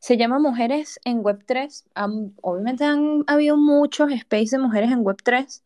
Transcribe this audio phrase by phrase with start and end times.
[0.00, 1.84] Se llama Mujeres en Web3.
[2.42, 5.62] obviamente han habido muchos space de mujeres en Web3,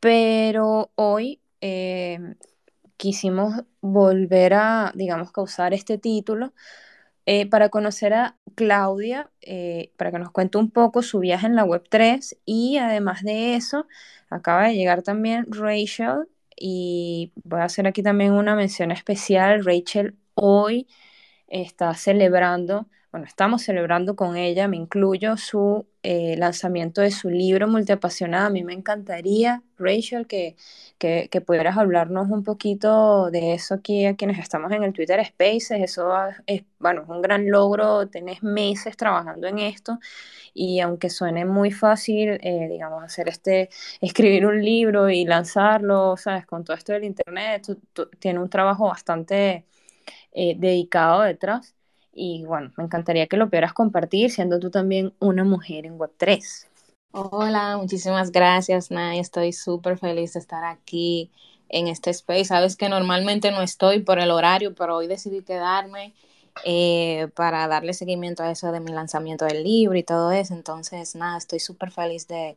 [0.00, 2.18] pero hoy eh,
[2.96, 6.52] quisimos volver a, digamos, causar este título
[7.26, 11.56] eh, para conocer a Claudia, eh, para que nos cuente un poco su viaje en
[11.56, 13.86] la Web3 y además de eso,
[14.30, 19.64] acaba de llegar también Rachel y voy a hacer aquí también una mención especial.
[19.64, 20.88] Rachel hoy
[21.48, 27.66] está celebrando bueno, estamos celebrando con ella, me incluyo, su eh, lanzamiento de su libro
[27.66, 28.46] Multiapasionada.
[28.46, 30.56] A mí me encantaría, Rachel, que,
[30.98, 35.82] que, pudieras hablarnos un poquito de eso aquí a quienes estamos en el Twitter Spaces.
[35.82, 36.10] Eso
[36.46, 39.98] es, bueno, es un gran logro, tenés meses trabajando en esto
[40.52, 43.70] y aunque suene muy fácil, eh, digamos, hacer este,
[44.02, 46.44] escribir un libro y lanzarlo, ¿sabes?
[46.46, 47.66] Con todo esto del Internet,
[48.18, 49.64] tiene un trabajo bastante
[50.32, 51.74] eh, dedicado detrás.
[52.12, 56.66] Y bueno, me encantaría que lo pudieras compartir, siendo tú también una mujer en Web3.
[57.12, 59.18] Hola, muchísimas gracias, Nay.
[59.18, 61.30] Estoy súper feliz de estar aquí
[61.68, 62.46] en este space.
[62.46, 66.14] Sabes que normalmente no estoy por el horario, pero hoy decidí quedarme
[66.64, 70.54] eh, para darle seguimiento a eso de mi lanzamiento del libro y todo eso.
[70.54, 72.56] Entonces, nada, estoy súper feliz de,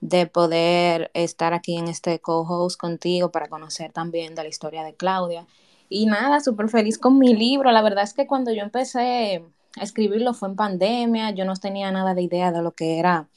[0.00, 4.94] de poder estar aquí en este co-host contigo para conocer también de la historia de
[4.94, 5.46] Claudia
[5.92, 7.70] y nada, súper feliz con mi libro.
[7.70, 9.44] La verdad es que cuando yo empecé
[9.78, 13.28] a escribirlo fue en pandemia, yo no tenía nada de idea de lo que era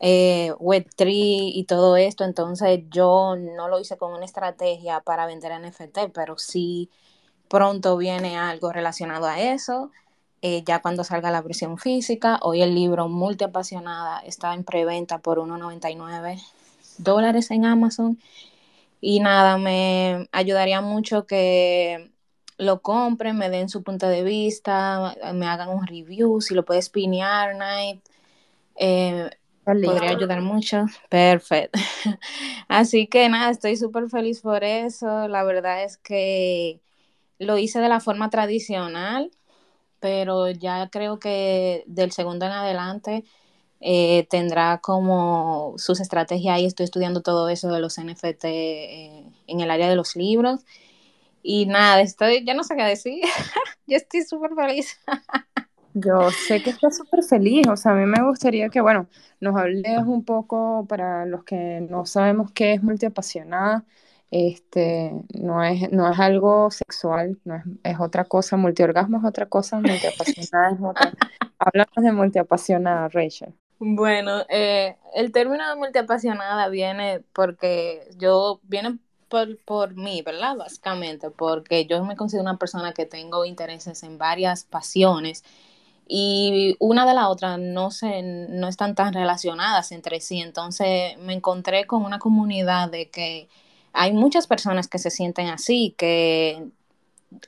[0.00, 5.52] eh, Web3 y todo esto, entonces yo no lo hice con una estrategia para vender
[5.60, 6.90] NFT, pero sí
[7.48, 9.90] pronto viene algo relacionado a eso.
[10.42, 15.38] Eh, ya cuando salga la versión física, hoy el libro Multiapasionada está en preventa por
[15.38, 16.40] 1,99
[16.96, 18.18] dólares en Amazon
[19.00, 22.10] y nada, me ayudaría mucho que
[22.58, 26.90] lo compren, me den su punto de vista, me hagan un review, si lo puedes
[26.90, 28.02] pinear, Night.
[28.76, 29.30] Eh,
[29.64, 30.86] podría ayudar mucho.
[31.08, 31.78] Perfecto.
[32.68, 35.28] Así que nada, estoy súper feliz por eso.
[35.28, 36.80] La verdad es que
[37.38, 39.30] lo hice de la forma tradicional,
[39.98, 43.24] pero ya creo que del segundo en adelante
[43.80, 49.60] eh, tendrá como sus estrategias y estoy estudiando todo eso de los NFT eh, en
[49.60, 50.60] el área de los libros.
[51.42, 53.22] Y nada, estoy, ya no sé qué decir,
[53.86, 54.98] yo estoy súper feliz.
[55.94, 59.08] Yo sé que estás súper feliz, o sea, a mí me gustaría que, bueno,
[59.40, 63.84] nos hables un poco para los que no sabemos qué es multiapasionada,
[64.30, 69.46] este, no es, no es algo sexual, no es, es otra cosa, multiorgasmo es otra
[69.46, 71.12] cosa, multiapasionada es otra.
[71.58, 73.54] Hablamos de multiapasionada, Rachel.
[73.82, 78.98] Bueno, eh, el término de multiapasionada viene porque yo, viene
[79.28, 80.56] por, por mí, ¿verdad?
[80.56, 85.44] Básicamente, porque yo me considero una persona que tengo intereses en varias pasiones
[86.08, 90.40] y una de la otra no, se, no están tan relacionadas entre sí.
[90.40, 93.48] Entonces me encontré con una comunidad de que
[93.94, 96.68] hay muchas personas que se sienten así, que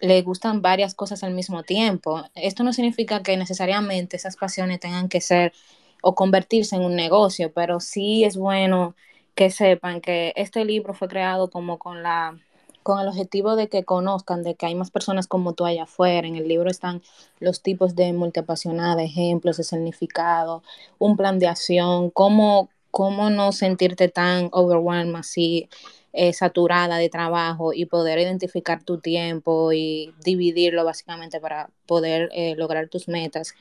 [0.00, 2.24] le gustan varias cosas al mismo tiempo.
[2.34, 5.52] Esto no significa que necesariamente esas pasiones tengan que ser
[6.02, 8.94] o convertirse en un negocio, pero sí es bueno
[9.34, 12.38] que sepan que este libro fue creado como con la
[12.82, 16.26] con el objetivo de que conozcan de que hay más personas como tú allá afuera.
[16.26, 17.02] En el libro están
[17.40, 20.62] los tipos de multiapasionada, ejemplos de significado,
[20.98, 25.68] un plan de acción, cómo, cómo no sentirte tan overwhelmed así,
[26.12, 32.54] eh, saturada de trabajo y poder identificar tu tiempo y dividirlo básicamente para poder eh,
[32.56, 33.54] lograr tus metas.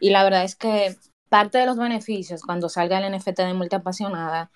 [0.00, 0.96] Y la verdad es que
[1.32, 4.50] parte de los beneficios cuando salga el NFT de multiapasionada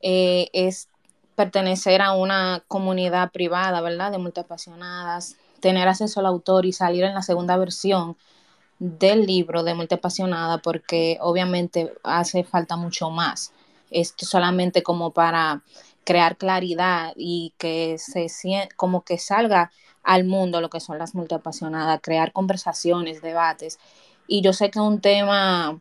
[0.00, 0.88] eh, es
[1.34, 4.12] pertenecer a una comunidad privada, ¿verdad?
[4.12, 8.16] De multiapasionadas, tener acceso al autor y salir en la segunda versión
[8.78, 13.52] del libro de multiapasionada porque obviamente hace falta mucho más.
[13.90, 15.64] Esto solamente como para
[16.04, 18.28] crear claridad y que se
[18.76, 19.72] como que salga
[20.04, 23.80] al mundo lo que son las multiapasionadas, crear conversaciones, debates.
[24.28, 25.80] Y yo sé que un tema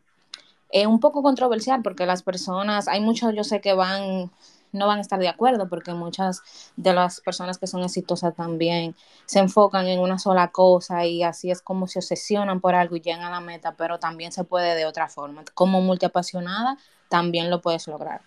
[0.70, 4.32] es un poco controversial porque las personas, hay muchos yo sé que van,
[4.72, 6.42] no van a estar de acuerdo porque muchas
[6.76, 8.96] de las personas que son exitosas también
[9.26, 13.02] se enfocan en una sola cosa y así es como se obsesionan por algo y
[13.02, 15.44] llegan a la meta, pero también se puede de otra forma.
[15.54, 16.78] Como multiapasionada
[17.10, 18.22] también lo puedes lograr.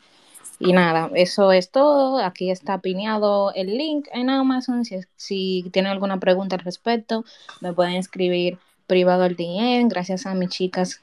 [0.58, 2.18] Y nada, eso es todo.
[2.18, 4.84] Aquí está pineado el link en Amazon.
[4.84, 7.24] Si, si tienen alguna pregunta al respecto,
[7.60, 9.88] me pueden escribir privado al DM.
[9.88, 11.00] Gracias a mis chicas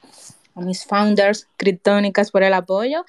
[0.60, 3.04] mis founders criptónicas por el apoyo.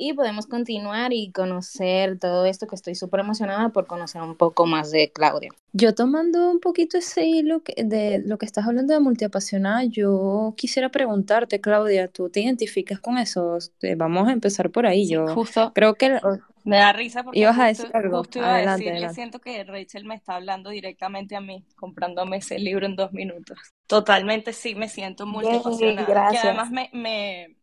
[0.00, 4.64] Y podemos continuar y conocer todo esto que estoy súper emocionada por conocer un poco
[4.64, 5.50] más de Claudia.
[5.74, 10.88] Yo tomando un poquito ese hilo de lo que estás hablando de multiapasionada, yo quisiera
[10.88, 13.58] preguntarte, Claudia, ¿tú te identificas con eso?
[13.58, 15.06] Este, vamos a empezar por ahí.
[15.06, 16.18] yo justo creo que
[16.64, 18.18] me da risa porque ibas justo, a decir algo.
[18.18, 19.14] justo iba adelante, a decir, adelante.
[19.14, 23.58] siento que Rachel me está hablando directamente a mí, comprándome ese libro en dos minutos.
[23.86, 26.06] Totalmente sí, me siento multiapasionada.
[26.06, 26.44] Gracias.
[26.44, 27.59] además me, me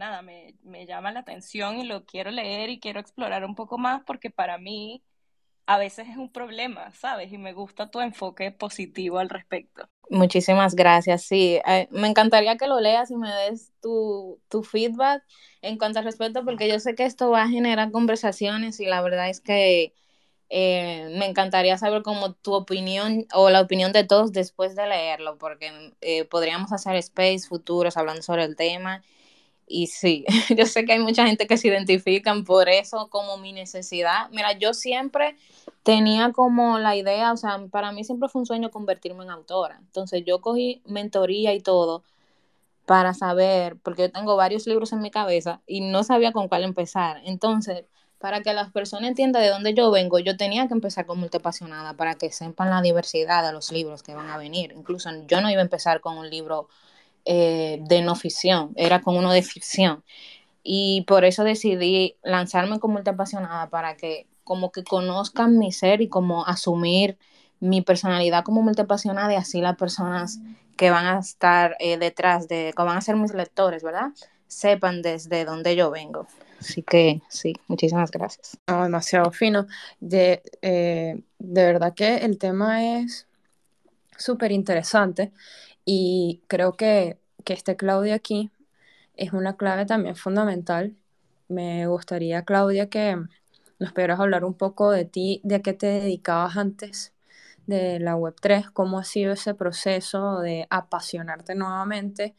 [0.00, 3.78] nada, me, me llama la atención y lo quiero leer y quiero explorar un poco
[3.78, 5.02] más porque para mí
[5.66, 7.32] a veces es un problema, ¿sabes?
[7.32, 9.88] Y me gusta tu enfoque positivo al respecto.
[10.08, 11.60] Muchísimas gracias, sí.
[11.64, 15.22] Eh, me encantaría que lo leas y me des tu, tu feedback
[15.62, 19.02] en cuanto al respecto, porque yo sé que esto va a generar conversaciones y la
[19.02, 19.94] verdad es que
[20.48, 25.38] eh, me encantaría saber como tu opinión o la opinión de todos después de leerlo,
[25.38, 29.04] porque eh, podríamos hacer space futuros hablando sobre el tema.
[29.72, 30.24] Y sí,
[30.56, 34.28] yo sé que hay mucha gente que se identifican por eso como mi necesidad.
[34.32, 35.36] Mira, yo siempre
[35.84, 39.78] tenía como la idea, o sea, para mí siempre fue un sueño convertirme en autora.
[39.78, 42.02] Entonces yo cogí mentoría y todo
[42.84, 46.64] para saber, porque yo tengo varios libros en mi cabeza y no sabía con cuál
[46.64, 47.22] empezar.
[47.24, 47.84] Entonces,
[48.18, 51.94] para que las personas entiendan de dónde yo vengo, yo tenía que empezar con Multiapasionada
[51.94, 54.72] para que sepan la diversidad de los libros que van a venir.
[54.76, 56.68] Incluso yo no iba a empezar con un libro
[57.24, 60.02] eh, de no ficción, era con uno de ficción.
[60.62, 66.08] Y por eso decidí lanzarme como multiapasionada para que como que conozcan mi ser y
[66.08, 67.16] como asumir
[67.60, 70.40] mi personalidad como multiapasionada y así las personas
[70.76, 74.08] que van a estar eh, detrás de, que van a ser mis lectores, ¿verdad?
[74.48, 76.26] Sepan desde dónde yo vengo.
[76.58, 78.58] Así que sí, muchísimas gracias.
[78.66, 79.66] No, demasiado fino.
[80.00, 83.26] De, eh, de verdad que el tema es
[84.16, 85.32] súper interesante
[85.84, 88.50] y creo que, que este Claudia aquí
[89.16, 90.96] es una clave también fundamental.
[91.48, 93.16] Me gustaría, Claudia, que
[93.78, 97.14] nos pudieras hablar un poco de ti, de qué te dedicabas antes
[97.66, 102.34] de la Web3, cómo ha sido ese proceso de apasionarte nuevamente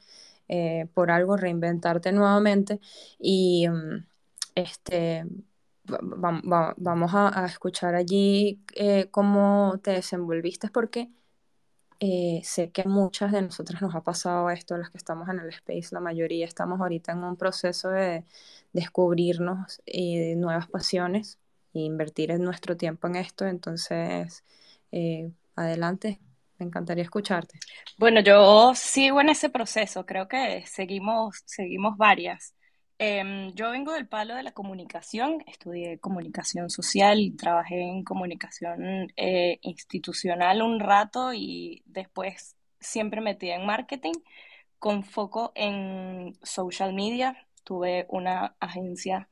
[0.47, 2.79] eh, por algo, reinventarte nuevamente
[3.19, 4.05] y um,
[4.55, 5.25] este,
[5.89, 11.09] va, va, vamos a, a, escuchar allí eh, cómo te desenvolviste porque
[12.03, 15.39] eh, sé que a muchas de nosotras nos ha pasado esto, las que estamos en
[15.39, 18.25] el space, la mayoría estamos ahorita en un proceso de
[18.73, 21.37] descubrirnos y nuevas pasiones
[21.75, 24.43] e invertir nuestro tiempo en esto, entonces
[24.91, 26.19] eh, adelante,
[26.57, 27.59] me encantaría escucharte.
[27.99, 32.55] Bueno, yo sigo en ese proceso, creo que seguimos, seguimos varias.
[33.03, 39.57] Eh, yo vengo del palo de la comunicación, estudié comunicación social trabajé en comunicación eh,
[39.63, 44.13] institucional un rato y después siempre metí en marketing
[44.77, 47.47] con foco en social media.
[47.63, 49.29] Tuve una agencia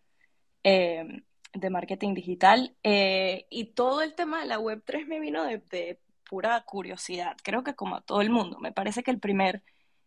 [0.63, 1.23] eh,
[1.53, 6.61] de marketing digital eh, y todo el tema de la Web3 me vino de, pura
[6.63, 9.63] curiosidad, creo que como a todo el mundo, me parece que el primer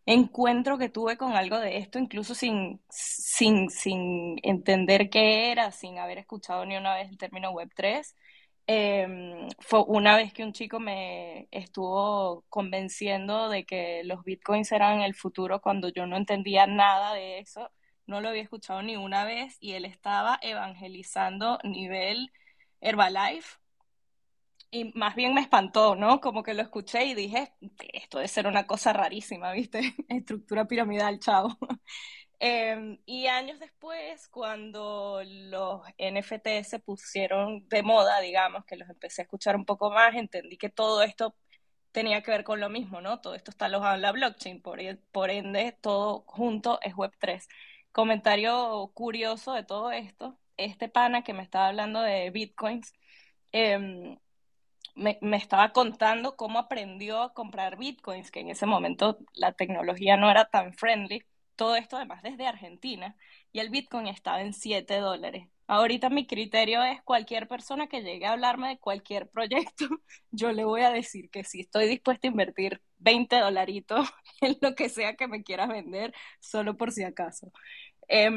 [0.06, 5.98] encuentro que tuve con algo de esto, incluso sin, sin, sin entender qué era, sin
[5.98, 8.14] haber escuchado ni una vez el término Web3,
[8.66, 15.00] eh, fue una vez que un chico me estuvo convenciendo de que los bitcoins eran
[15.00, 17.70] el futuro cuando yo no entendía nada de eso
[18.06, 22.32] no lo había escuchado ni una vez y él estaba evangelizando nivel
[22.80, 23.58] Herbalife
[24.72, 26.20] y más bien me espantó, ¿no?
[26.20, 27.52] Como que lo escuché y dije,
[27.92, 29.80] esto debe ser una cosa rarísima, ¿viste?
[30.08, 31.58] Estructura piramidal, chao.
[32.40, 39.22] eh, y años después, cuando los NFT se pusieron de moda, digamos, que los empecé
[39.22, 41.36] a escuchar un poco más, entendí que todo esto
[41.92, 43.20] tenía que ver con lo mismo, ¿no?
[43.20, 44.80] Todo esto está alojado en la blockchain, por,
[45.12, 47.46] por ende, todo junto es Web3
[47.92, 52.92] comentario curioso de todo esto, este pana que me estaba hablando de bitcoins,
[53.52, 54.18] eh,
[54.94, 60.30] me, estaba contando cómo aprendió a comprar bitcoins, que en ese momento la tecnología no
[60.30, 61.24] era tan friendly,
[61.56, 63.16] todo esto además desde Argentina,
[63.52, 65.48] y el bitcoin estaba en 7 dólares.
[65.66, 69.86] Ahorita mi criterio es cualquier persona que llegue a hablarme de cualquier proyecto,
[70.30, 74.08] yo le voy a decir que si estoy dispuesta a invertir 20 dolaritos
[74.40, 77.52] en lo que sea que me quieras vender, solo por si acaso.
[78.08, 78.30] Eh,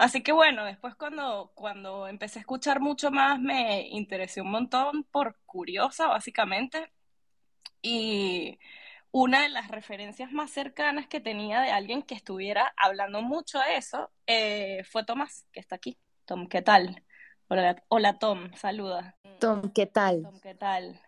[0.00, 5.04] así que bueno, después cuando, cuando empecé a escuchar mucho más, me interesé un montón
[5.04, 6.90] por curiosa, básicamente.
[7.82, 8.58] Y
[9.12, 13.76] una de las referencias más cercanas que tenía de alguien que estuviera hablando mucho de
[13.76, 15.98] eso eh, fue Tomás, que está aquí.
[16.24, 17.04] Tom, ¿qué tal?
[17.48, 19.16] Hola, hola Tom, saluda.
[19.38, 20.22] Tom, ¿qué tal?
[20.22, 21.00] Tom, ¿qué tal?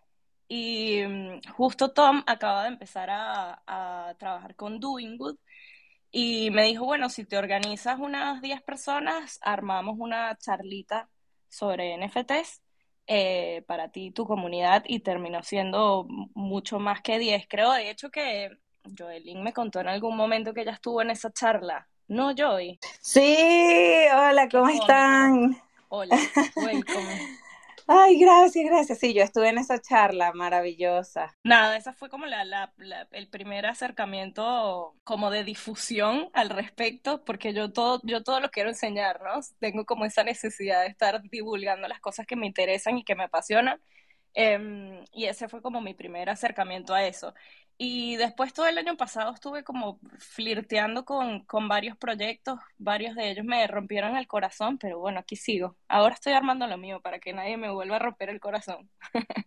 [0.49, 5.37] Y um, justo Tom acaba de empezar a, a trabajar con Doing Good
[6.15, 11.09] Y me dijo, bueno, si te organizas unas 10 personas, armamos una charlita
[11.49, 12.61] sobre NFTs
[13.07, 17.47] eh, para ti y tu comunidad y terminó siendo mucho más que 10.
[17.49, 18.51] Creo, de hecho, que
[18.97, 21.89] Joelín me contó en algún momento que ella estuvo en esa charla.
[22.09, 22.79] ¿No, Joy?
[23.01, 25.57] Sí, hola, ¿cómo están?
[25.89, 26.19] Hola,
[26.57, 27.39] welcome.
[27.87, 28.99] Ay, gracias, gracias.
[28.99, 31.37] Sí, yo estuve en esa charla maravillosa.
[31.45, 32.73] Nada, esa fue como la, la,
[33.11, 38.69] el primer acercamiento como de difusión al respecto, porque yo todo, yo todo lo quiero
[38.69, 39.41] enseñar, ¿no?
[39.59, 43.25] Tengo como esa necesidad de estar divulgando las cosas que me interesan y que me
[43.25, 43.81] apasionan.
[44.35, 47.35] Em, y ese fue como mi primer acercamiento a eso.
[47.79, 53.31] Y después todo el año pasado estuve como flirteando con, con, varios proyectos, varios de
[53.31, 55.77] ellos me rompieron el corazón, pero bueno, aquí sigo.
[55.89, 58.89] Ahora estoy armando lo mío para que nadie me vuelva a romper el corazón.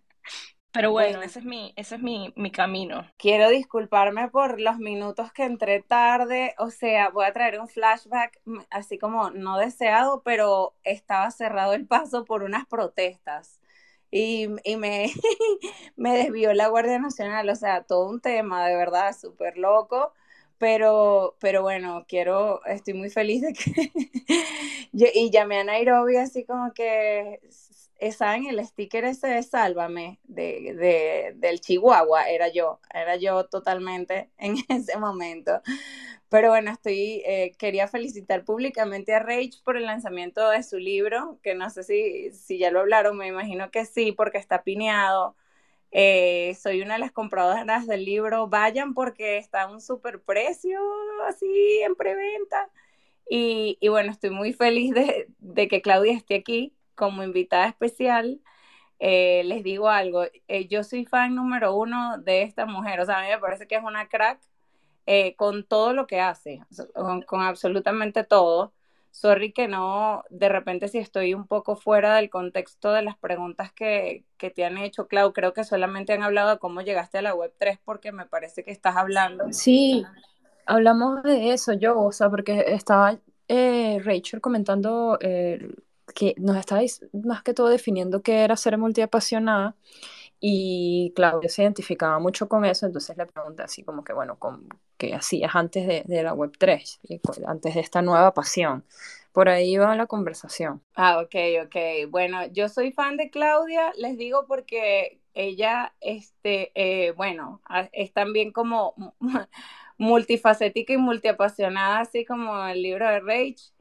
[0.71, 3.09] pero bueno, ese es, mi, ese es mi, mi camino.
[3.17, 8.41] Quiero disculparme por los minutos que entré tarde, o sea, voy a traer un flashback
[8.69, 13.61] así como no deseado, pero estaba cerrado el paso por unas protestas
[14.15, 15.11] y, y me,
[15.97, 20.13] me desvió la Guardia Nacional, o sea, todo un tema de verdad súper loco,
[20.57, 23.91] pero, pero bueno, quiero, estoy muy feliz de que,
[24.93, 27.41] y llamé a Nairobi así como que,
[28.11, 32.29] ¿saben el sticker ese de Sálvame de, de, del Chihuahua?
[32.29, 35.61] Era yo, era yo totalmente en ese momento.
[36.29, 41.39] Pero bueno, estoy, eh, quería felicitar públicamente a Rage por el lanzamiento de su libro,
[41.43, 45.35] que no sé si, si ya lo hablaron, me imagino que sí, porque está pineado.
[45.91, 48.47] Eh, soy una de las compradoras del libro.
[48.49, 50.79] Vayan porque está a un super precio,
[51.27, 51.47] así
[51.83, 52.69] en preventa.
[53.29, 58.41] Y, y bueno, estoy muy feliz de, de, que Claudia esté aquí como invitada especial.
[58.99, 60.23] Eh, les digo algo,
[60.69, 63.75] yo soy fan número uno de esta mujer, o sea, a mí me parece que
[63.75, 64.39] es una crack
[65.05, 66.61] eh, con todo lo que hace,
[67.27, 68.73] con, absolutamente todo.
[69.11, 73.71] Sorry que no, de repente si estoy un poco fuera del contexto de las preguntas
[73.71, 77.21] que, que te han hecho, Clau, creo que solamente han hablado de cómo llegaste a
[77.21, 79.45] la web 3 porque me parece que estás hablando.
[79.51, 80.05] Sí,
[80.65, 85.69] hablamos de eso yo, o sea, porque estaba eh, Rachel comentando eh,
[86.15, 89.75] que nos estáis más que todo definiendo qué era ser multiapasionada
[90.39, 94.67] y Claudia se identificaba mucho con eso, entonces le pregunté así como que, bueno, con,
[94.97, 96.99] ¿qué hacías antes de, de la Web3,
[97.47, 98.83] antes de esta nueva pasión?
[99.31, 100.81] Por ahí va la conversación.
[100.95, 101.75] Ah, ok, ok.
[102.09, 108.51] Bueno, yo soy fan de Claudia, les digo porque ella, este, eh, bueno, es también
[108.51, 108.93] como
[109.97, 113.73] multifacética y multiapasionada, así como el libro de Rage.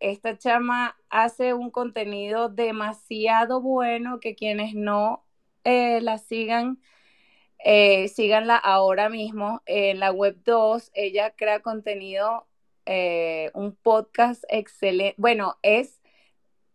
[0.00, 5.24] Esta chama hace un contenido demasiado bueno que quienes no
[5.64, 6.80] eh, la sigan,
[7.58, 10.92] eh, síganla ahora mismo en la web 2.
[10.94, 12.46] Ella crea contenido,
[12.86, 15.14] eh, un podcast excelente.
[15.18, 16.00] Bueno, es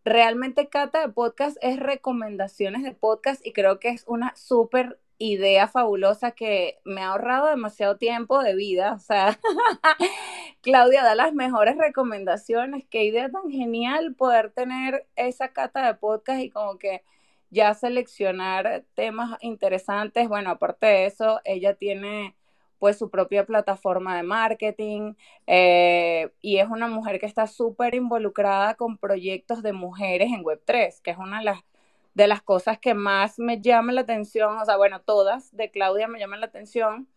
[0.04, 5.68] realmente Cata de podcast, es recomendaciones de podcast y creo que es una súper idea
[5.68, 8.94] fabulosa que me ha ahorrado demasiado tiempo de vida.
[8.94, 9.40] O sea,
[10.62, 12.86] Claudia da las mejores recomendaciones.
[12.90, 17.04] Qué idea tan genial poder tener esa cata de podcast y como que
[17.50, 20.28] ya seleccionar temas interesantes.
[20.30, 22.36] Bueno, aparte de eso, ella tiene
[22.80, 25.14] pues su propia plataforma de marketing
[25.48, 31.02] eh, y es una mujer que está súper involucrada con proyectos de mujeres en Web3,
[31.02, 31.60] que es una de las
[32.14, 36.08] de las cosas que más me llaman la atención, o sea, bueno, todas de Claudia
[36.08, 37.08] me llaman la atención.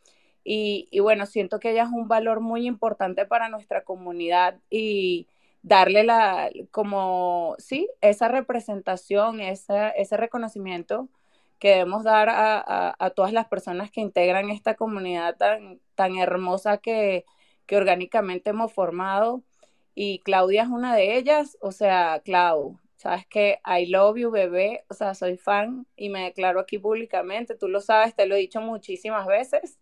[0.44, 5.26] Y, bueno, siento que ella es un valor muy importante para nuestra comunidad y
[5.62, 11.08] darle la, como, sí, esa representación, esa, ese reconocimiento
[11.58, 16.16] que debemos dar a, a, a, todas las personas que integran esta comunidad tan, tan
[16.18, 17.24] hermosa que,
[17.66, 19.42] que orgánicamente hemos formado.
[19.94, 24.86] Y Claudia es una de ellas, o sea, Clau, Sabes que I love you, bebé.
[24.88, 27.54] O sea, soy fan y me declaro aquí públicamente.
[27.54, 29.78] Tú lo sabes, te lo he dicho muchísimas veces.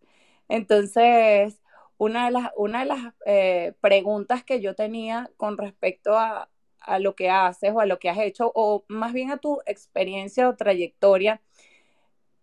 [0.49, 1.61] Entonces,
[1.99, 6.99] una de las, una de las eh, preguntas que yo tenía con respecto a, a
[6.99, 10.49] lo que haces o a lo que has hecho, o más bien a tu experiencia
[10.49, 11.41] o trayectoria,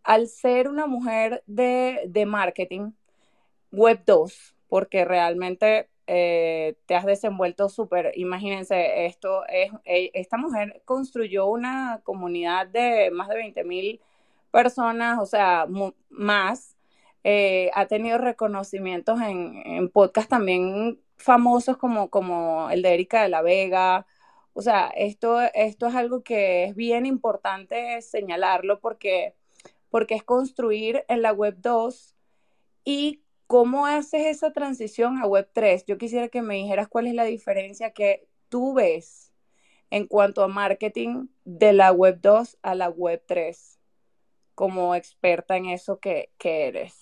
[0.03, 2.91] al ser una mujer de, de marketing,
[3.71, 10.81] Web 2, porque realmente eh, te has desenvuelto súper, imagínense, esto es, eh, esta mujer
[10.85, 14.01] construyó una comunidad de más de 20 mil
[14.51, 15.67] personas, o sea,
[16.09, 16.75] más,
[17.23, 23.29] eh, ha tenido reconocimientos en, en podcasts también famosos como, como el de Erika de
[23.29, 24.05] la Vega,
[24.59, 29.33] o sea, esto, esto es algo que es bien importante señalarlo porque,
[29.89, 32.13] porque es construir en la web 2
[32.83, 35.85] y ¿cómo haces esa transición a Web3?
[35.87, 39.31] Yo quisiera que me dijeras cuál es la diferencia que tú ves
[39.91, 43.79] en cuanto a marketing de la Web 2 a la Web 3,
[44.55, 46.98] como experta en eso que eres.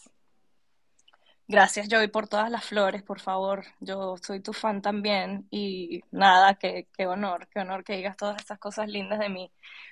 [1.50, 3.64] Gracias, Joey, por todas las flores, por favor.
[3.80, 8.38] Yo soy tu fan también y nada, qué, qué honor, qué honor que digas todas
[8.42, 9.50] estas cosas lindas de mí.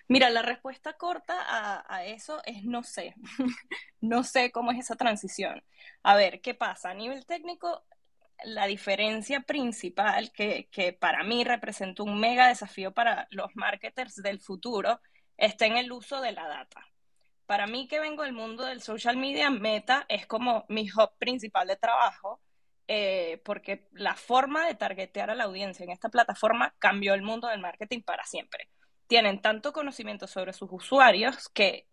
[0.09, 3.15] Mira, la respuesta corta a, a eso es no sé.
[4.01, 5.63] no sé cómo es esa transición.
[6.03, 6.89] A ver, ¿qué pasa?
[6.89, 7.85] A nivel técnico,
[8.43, 14.41] la diferencia principal que, que para mí representa un mega desafío para los marketers del
[14.41, 14.99] futuro
[15.37, 16.85] está en el uso de la data
[17.45, 21.67] para mí que vengo del mundo del social media, Meta es como mi hub principal
[21.67, 22.41] de trabajo,
[22.87, 27.47] eh, porque la forma de targetear a la audiencia en esta plataforma cambió el mundo
[27.47, 28.69] del marketing para siempre.
[29.07, 31.87] Tienen tanto conocimiento sobre sus usuarios que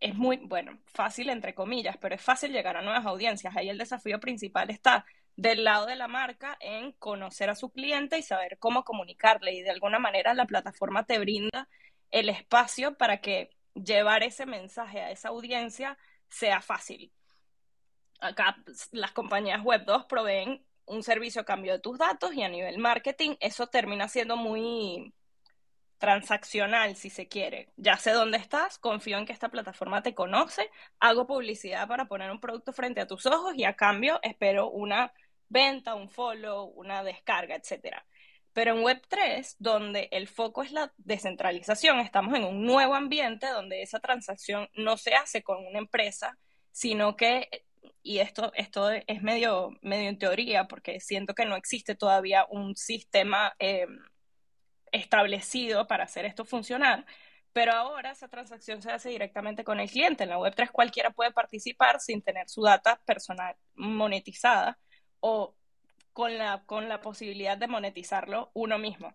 [0.00, 3.56] es muy, bueno, fácil entre comillas, pero es fácil llegar a nuevas audiencias.
[3.56, 5.04] Ahí el desafío principal está
[5.36, 9.54] del lado de la marca en conocer a su cliente y saber cómo comunicarle.
[9.54, 11.68] Y de alguna manera la plataforma te brinda
[12.10, 17.12] el espacio para que llevar ese mensaje a esa audiencia sea fácil.
[18.20, 18.56] Acá
[18.92, 22.78] las compañías web 2 proveen un servicio a cambio de tus datos y a nivel
[22.78, 25.14] marketing eso termina siendo muy
[25.98, 27.72] transaccional, si se quiere.
[27.76, 32.30] Ya sé dónde estás, confío en que esta plataforma te conoce, hago publicidad para poner
[32.30, 35.12] un producto frente a tus ojos y a cambio espero una
[35.48, 38.04] venta, un follow, una descarga, etcétera.
[38.54, 43.82] Pero en Web3, donde el foco es la descentralización, estamos en un nuevo ambiente donde
[43.82, 46.38] esa transacción no se hace con una empresa,
[46.70, 47.64] sino que,
[48.02, 52.76] y esto, esto es medio, medio en teoría, porque siento que no existe todavía un
[52.76, 53.88] sistema eh,
[54.92, 57.04] establecido para hacer esto funcionar,
[57.52, 60.24] pero ahora esa transacción se hace directamente con el cliente.
[60.24, 64.78] En la Web3 cualquiera puede participar sin tener su data personal monetizada
[65.20, 65.56] o
[66.14, 69.14] con la, con la posibilidad de monetizarlo uno mismo.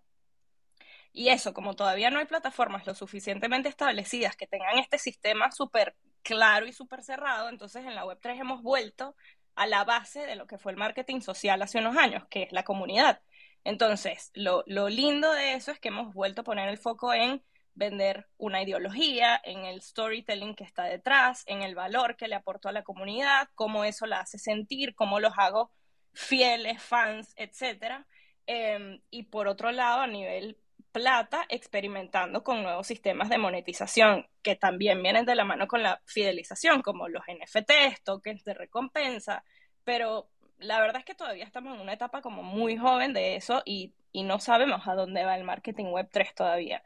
[1.11, 5.95] Y eso, como todavía no hay plataformas lo suficientemente establecidas que tengan este sistema súper
[6.21, 9.15] claro y súper cerrado, entonces en la Web3 hemos vuelto
[9.55, 12.51] a la base de lo que fue el marketing social hace unos años, que es
[12.51, 13.21] la comunidad.
[13.63, 17.43] Entonces, lo, lo lindo de eso es que hemos vuelto a poner el foco en
[17.73, 22.69] vender una ideología, en el storytelling que está detrás, en el valor que le aportó
[22.69, 25.71] a la comunidad, cómo eso la hace sentir, cómo los hago
[26.13, 28.05] fieles, fans, etc.
[28.45, 30.57] Em, y por otro lado, a nivel
[30.91, 36.01] plata, experimentando con nuevos sistemas de monetización que también vienen de la mano con la
[36.05, 39.43] fidelización, como los NFTs, tokens de recompensa,
[39.83, 43.61] pero la verdad es que todavía estamos en una etapa como muy joven de eso
[43.65, 46.83] y, y no sabemos a dónde va el marketing web 3 todavía.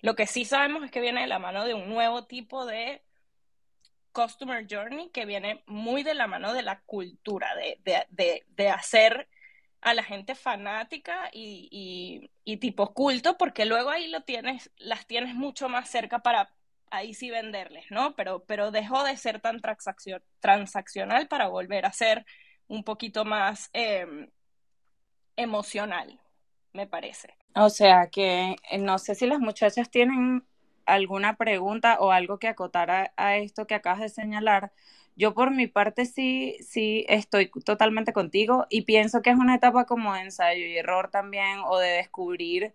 [0.00, 3.02] Lo que sí sabemos es que viene de la mano de un nuevo tipo de
[4.12, 7.78] Customer Journey que viene muy de la mano de la cultura, de,
[8.10, 9.28] de, de, hacer
[9.80, 15.34] a la gente fanática y, y, tipo culto, porque luego ahí lo tienes, las tienes
[15.34, 16.54] mucho más cerca para
[16.90, 18.14] ahí sí venderles, ¿no?
[18.14, 19.60] Pero, pero dejó de ser tan
[20.40, 22.24] transaccional para volver a ser
[22.68, 24.30] un poquito más em,
[25.36, 26.20] emocional,
[26.72, 27.34] me parece.
[27.54, 30.46] O sea que eh, no sé si las muchachas tienen
[30.86, 34.72] alguna pregunta o algo que acotar a, esto que acabas de señalar.
[35.16, 39.84] Yo por mi parte sí, sí estoy totalmente contigo y pienso que es una etapa
[39.86, 42.72] como de ensayo y error también o de descubrir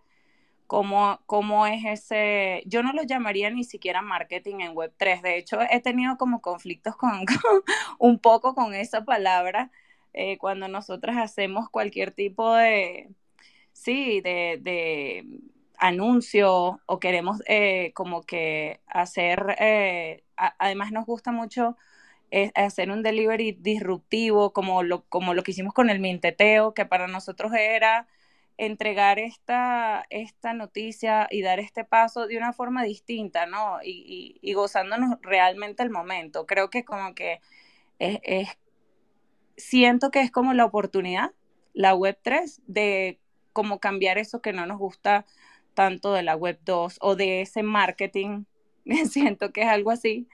[0.68, 5.60] cómo, cómo es ese, yo no lo llamaría ni siquiera marketing en Web3, de hecho
[5.72, 7.26] he tenido como conflictos con,
[8.00, 9.72] un poco con esa palabra
[10.14, 13.10] eh, cuando nosotros hacemos cualquier tipo de,
[13.74, 14.60] sí, de
[15.78, 21.78] anuncio o queremos eh, como que hacer, eh, además nos gusta mucho
[22.32, 26.86] eh, hacer un delivery disruptivo como lo, como lo que hicimos con el minteteo, que
[26.86, 28.08] para nosotros era
[28.58, 33.78] entregar esta, esta noticia y dar este paso de una forma distinta, ¿no?
[33.84, 36.48] Y, y, gozándonos realmente el momento.
[36.48, 37.40] Creo que como que
[38.00, 38.50] es,
[39.58, 41.32] siento que es como la oportunidad,
[41.74, 43.20] la web 3, de
[43.54, 45.26] como cambiar eso que no nos gusta
[45.78, 48.46] tanto de la web 2 o de ese marketing,
[49.12, 50.28] siento que es algo así.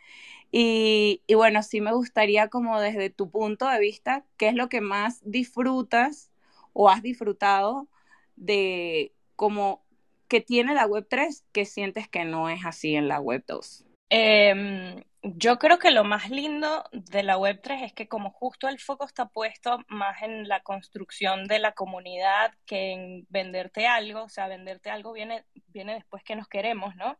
[0.51, 4.69] Y, y, bueno, sí me gustaría como desde tu punto de vista, ¿qué es lo
[4.69, 6.31] que más disfrutas
[6.71, 7.89] o has disfrutado
[8.37, 9.83] de como
[10.29, 13.85] que tiene la web 3 que sientes que no es así en la web 2?
[14.15, 18.79] Em, yo creo que lo más lindo de la Web3 es que como justo el
[18.79, 24.29] foco está puesto más en la construcción de la comunidad que en venderte algo, o
[24.29, 27.17] sea, venderte algo viene, viene después que nos queremos, ¿no?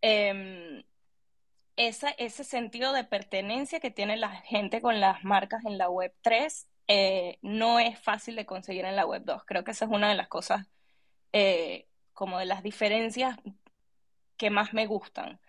[0.00, 0.82] Em,
[1.76, 6.68] ese sentido de pertenencia que tiene la gente con las marcas en la web 3
[6.88, 9.44] eh, no es fácil de conseguir en la web 2.
[9.46, 10.66] Creo que esa es una de las cosas,
[11.32, 13.38] eh, como de las diferencias
[14.36, 15.40] que más me gustan.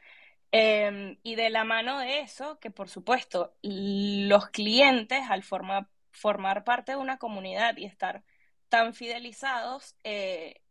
[0.57, 6.93] Em, y de la mano de eso, que por supuesto los clientes al formar, parte
[6.93, 8.23] de una comunidad y estar
[8.69, 10.61] tan fidelizados, eh,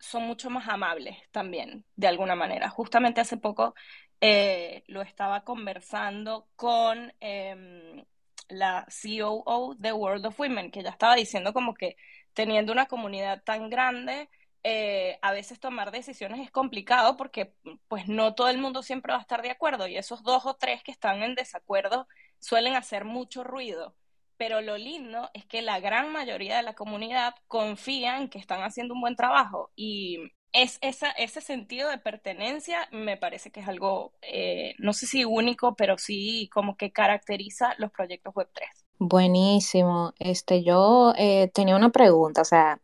[0.00, 2.68] son mucho más amables también, de alguna manera.
[2.68, 3.76] Justamente hace poco
[4.20, 8.04] eh, lo estaba conversando con em,
[8.48, 11.96] la COO de World of Women, que ya estaba diciendo como que
[12.34, 14.28] teniendo una comunidad tan grande,
[14.68, 17.54] eh, a veces tomar decisiones es complicado porque
[17.86, 20.54] pues no todo el mundo siempre va a estar de acuerdo y esos dos o
[20.54, 22.08] tres que están en desacuerdo
[22.40, 23.94] suelen hacer mucho ruido.
[24.36, 28.62] Pero lo lindo es que la gran mayoría de la comunidad confía en que están
[28.62, 33.68] haciendo un buen trabajo y es esa, ese sentido de pertenencia me parece que es
[33.68, 38.62] algo, eh, no sé si único, pero sí como que caracteriza los proyectos Web3.
[38.98, 40.12] Buenísimo.
[40.18, 42.80] Este, yo eh, tenía una pregunta, o sea,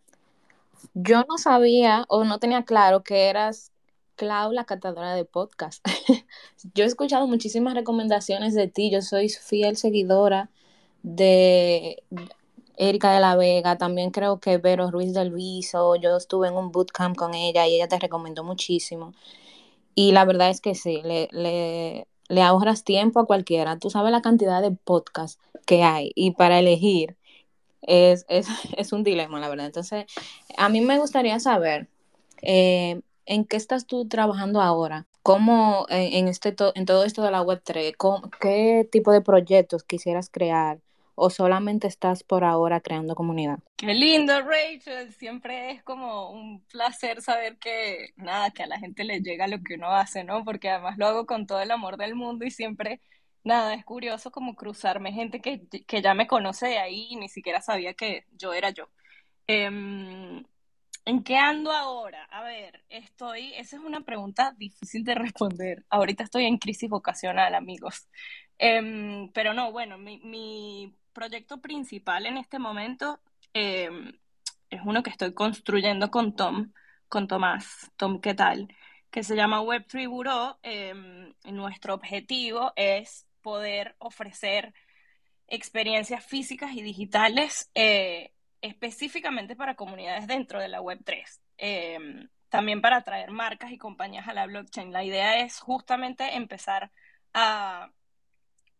[0.94, 3.72] yo no sabía o no tenía claro que eras
[4.16, 5.84] Clau, la catadora de podcast.
[6.74, 10.50] yo he escuchado muchísimas recomendaciones de ti, yo soy fiel seguidora
[11.02, 12.02] de
[12.76, 16.72] Erika de la Vega, también creo que Vero Ruiz del Viso, yo estuve en un
[16.72, 19.14] bootcamp con ella y ella te recomendó muchísimo.
[19.94, 23.78] Y la verdad es que sí, le, le, ahorras tiempo a cualquiera.
[23.78, 27.16] Tú sabes la cantidad de podcasts que hay y para elegir
[27.82, 28.26] es,
[28.76, 29.66] es, un dilema, la verdad.
[29.66, 30.06] Entonces,
[30.56, 31.88] a mí me gustaría saber
[32.42, 35.06] eh, en qué estás tú trabajando ahora.
[35.22, 37.94] ¿Cómo en, este en todo esto de la Web3,
[38.40, 40.80] qué tipo de proyectos quisieras crear?
[41.14, 43.58] o solamente estás por ahora creando comunidad?
[43.76, 45.12] Qué lindo, Rachel.
[45.12, 49.62] Siempre es como un placer saber que nada, que a la gente le llega lo
[49.62, 50.44] que uno hace, ¿no?
[50.44, 53.00] Porque además lo hago con todo el amor del mundo y siempre,
[53.44, 55.66] nada, es curioso como cruzarme gente que,
[56.02, 58.88] ya me conoce de ahí y ni siquiera sabía que yo era yo.
[59.46, 60.44] Em,
[61.04, 62.24] ¿En qué ando ahora?
[62.30, 65.84] A ver, estoy, esa es una pregunta difícil de responder.
[65.90, 68.08] Ahorita estoy en crisis vocacional, amigos.
[68.58, 73.20] Em, pero no, bueno, mi, proyecto principal en este momento
[73.52, 74.12] em,
[74.70, 76.72] es uno que estoy construyendo con Tom,
[77.08, 77.90] con Tomás.
[77.96, 78.68] Tom, ¿qué tal?
[79.10, 80.56] Que se llama Web3 Bureau.
[81.44, 84.72] Nuestro objetivo es poder ofrecer
[85.48, 91.40] experiencias físicas y digitales eh, específicamente para comunidades dentro de la Web3.
[91.58, 94.92] Em, también para atraer marcas y compañías a la blockchain.
[94.92, 96.90] La idea es justamente empezar
[97.34, 97.90] a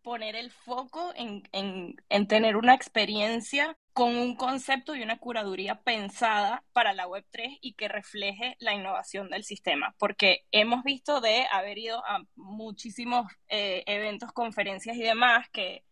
[0.03, 6.65] poner el foco en, en, tener una experiencia con un concepto y una curaduría pensada
[6.73, 11.79] para la Web3 y que refleje la innovación del sistema, porque hemos visto de haber
[11.79, 15.85] ido a muchísimos eh, eventos, conferencias y demás que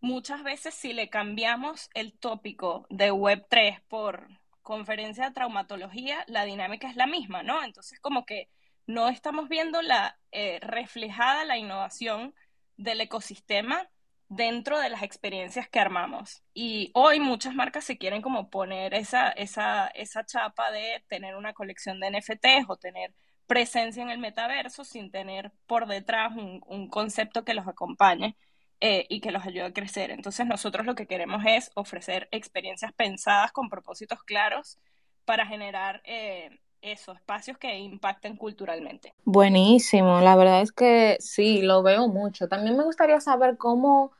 [0.00, 4.26] muchas veces si le cambiamos el tópico de Web3 por
[4.62, 7.62] conferencia de traumatología, la dinámica es la misma, ¿no?
[7.62, 8.48] Entonces como que
[8.86, 12.34] no estamos viendo la eh, reflejada la innovación
[12.76, 13.88] del ecosistema
[14.30, 16.42] dentro de las experiencias que armamos.
[16.54, 21.52] Y hoy muchas marcas se quieren como poner esa, esa, esa chapa de tener una
[21.52, 23.12] colección de NFTs o tener
[23.46, 28.36] presencia en el metaverso sin tener por detrás un, concepto que los acompañe
[28.80, 30.12] eh, y que los ayude a crecer.
[30.12, 34.78] Entonces nosotros lo que queremos es ofrecer experiencias pensadas con propósitos claros
[35.24, 39.12] para generar eh, esos espacios que impacten culturalmente.
[39.24, 42.46] Buenísimo, la verdad es que sí, lo veo mucho.
[42.46, 44.12] También me gustaría saber cómo,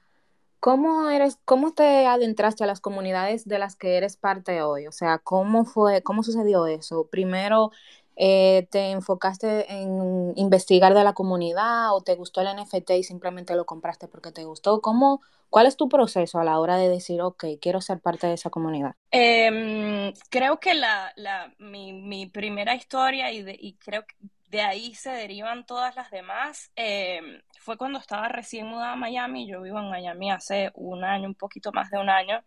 [0.60, 4.86] cómo eres, cómo te adentraste a las comunidades de las que eres parte hoy.
[4.86, 7.08] O sea, cómo fue, cómo sucedió eso.
[7.10, 7.72] Primero,
[8.16, 13.56] eh, ¿te enfocaste en investigar de la comunidad o te gustó el NFT y simplemente
[13.56, 14.82] lo compraste porque te gustó?
[14.82, 18.34] ¿Cómo, ¿Cuál es tu proceso a la hora de decir, ok, quiero ser parte de
[18.34, 18.94] esa comunidad?
[19.10, 24.14] Em, creo que la, la, mi, mi, primera historia y, de, y, creo que
[24.50, 29.46] de ahí se derivan todas las demás, em, fue cuando estaba recién mudada a Miami,
[29.46, 32.42] yo vivo en Miami hace un año, un poquito más de un año,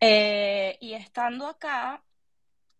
[0.00, 2.02] eh, y estando acá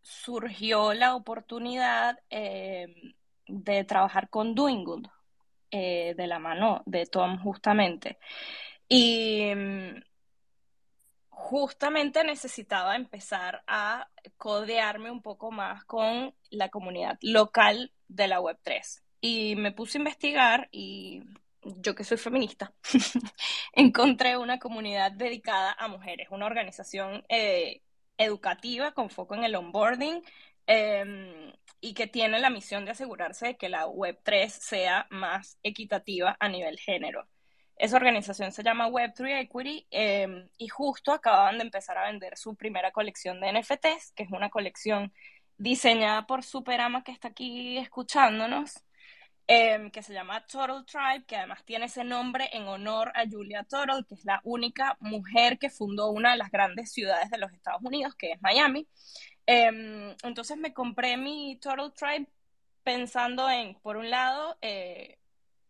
[0.02, 3.14] surgió la oportunidad em,
[3.48, 5.08] de trabajar con Doing
[5.70, 8.18] eh, de la mano de Tom justamente.
[8.88, 10.02] Y mm,
[11.35, 19.03] justamente necesitaba empezar a codearme un poco más con la comunidad local de la Web3.
[19.20, 21.23] Y me puse a investigar y
[21.64, 22.73] yo que soy feminista,
[23.73, 27.83] encontré una comunidad dedicada a mujeres, una organización eh,
[28.18, 30.23] educativa con foco en el onboarding
[30.66, 36.37] em, y que tiene la misión de asegurarse de que la Web3 sea más equitativa
[36.38, 37.27] a nivel género.
[37.76, 42.54] Esa organización se llama Web3 Equity em, y justo acababan de empezar a vender su
[42.54, 45.12] primera colección de NFTs, que es una colección
[45.56, 48.84] diseñada por Superama que está aquí escuchándonos,
[49.46, 53.64] em, que se llama Total Tribe, que además tiene ese nombre en honor a Julia
[53.64, 57.52] Total, que es la única mujer que fundó una de las grandes ciudades de los
[57.52, 58.88] Estados Unidos, que es Miami.
[59.46, 62.28] Em, entonces me compré mi Total Tribe
[62.84, 65.18] pensando en, por un lado, eh,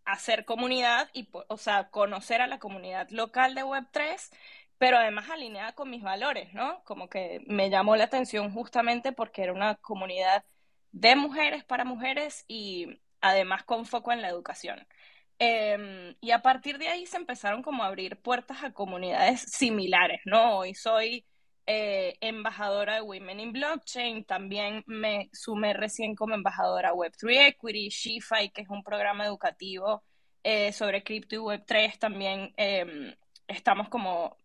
[0.04, 4.30] hacer comunidad y, o sea, conocer a la comunidad local de Web3,
[4.78, 6.82] pero además alineada con mis valores, ¿no?
[6.84, 10.44] Como que me llamó la atención justamente porque era una comunidad
[10.92, 14.86] de mujeres para mujeres y además con foco en la educación.
[15.38, 20.20] Em, y a partir de ahí se empezaron como a abrir puertas a comunidades similares,
[20.24, 20.58] ¿no?
[20.58, 21.26] Hoy soy
[21.66, 28.50] eh, embajadora de Women in Blockchain, también me sumé recién como embajadora Web3 Equity, SheFi,
[28.50, 30.03] que es un programa educativo
[30.42, 33.14] eh, sobre cripto y Web3, también em,
[33.48, 34.37] estamos como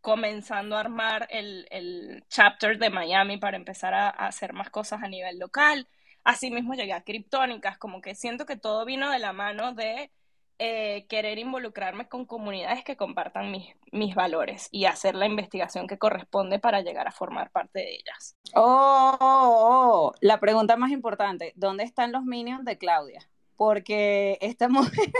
[0.00, 5.02] comenzando a armar el, el, chapter de Miami para empezar a, a, hacer más cosas
[5.02, 5.88] a nivel local.
[6.22, 10.12] Asimismo llegué a Criptónicas, como que siento que todo vino de la mano de
[10.60, 15.98] eh, querer involucrarme con comunidades que compartan mis, mis valores y hacer la investigación que
[15.98, 18.36] corresponde para llegar a formar parte de ellas.
[18.54, 23.20] Oh, la pregunta más importante, ¿dónde están los minions de Claudia?
[23.56, 25.12] Porque esta mujer,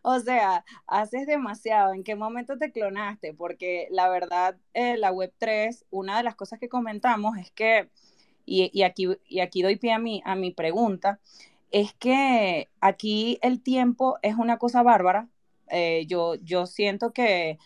[0.00, 1.92] o sea, haces demasiado.
[1.92, 3.34] ¿En qué momento te clonaste?
[3.34, 7.90] Porque la verdad, eh, la Web3, una de las cosas que comentamos es que,
[8.46, 11.20] y, y, aquí, y aquí doy pie a mi, a mi pregunta,
[11.72, 15.28] es que aquí el tiempo es una cosa bárbara.
[15.68, 17.58] Eh, yo, yo siento que,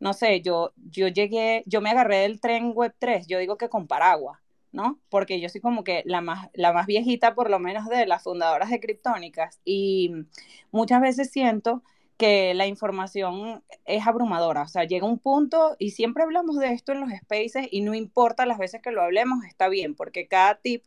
[0.00, 3.68] no sé, yo, yo llegué, yo me agarré del tren Web 3, yo digo que
[3.68, 4.40] con paraguas,
[4.72, 5.00] ¿no?
[5.08, 8.24] Porque yo soy como que la más, la más viejita, por lo menos, de las
[8.24, 9.60] fundadoras de Criptónicas.
[9.64, 10.12] Y
[10.72, 11.82] muchas veces siento
[12.16, 16.92] que la información es abrumadora, o sea, llega un punto y siempre hablamos de esto
[16.92, 20.56] en los spaces y no importa las veces que lo hablemos, está bien, porque cada
[20.56, 20.84] tip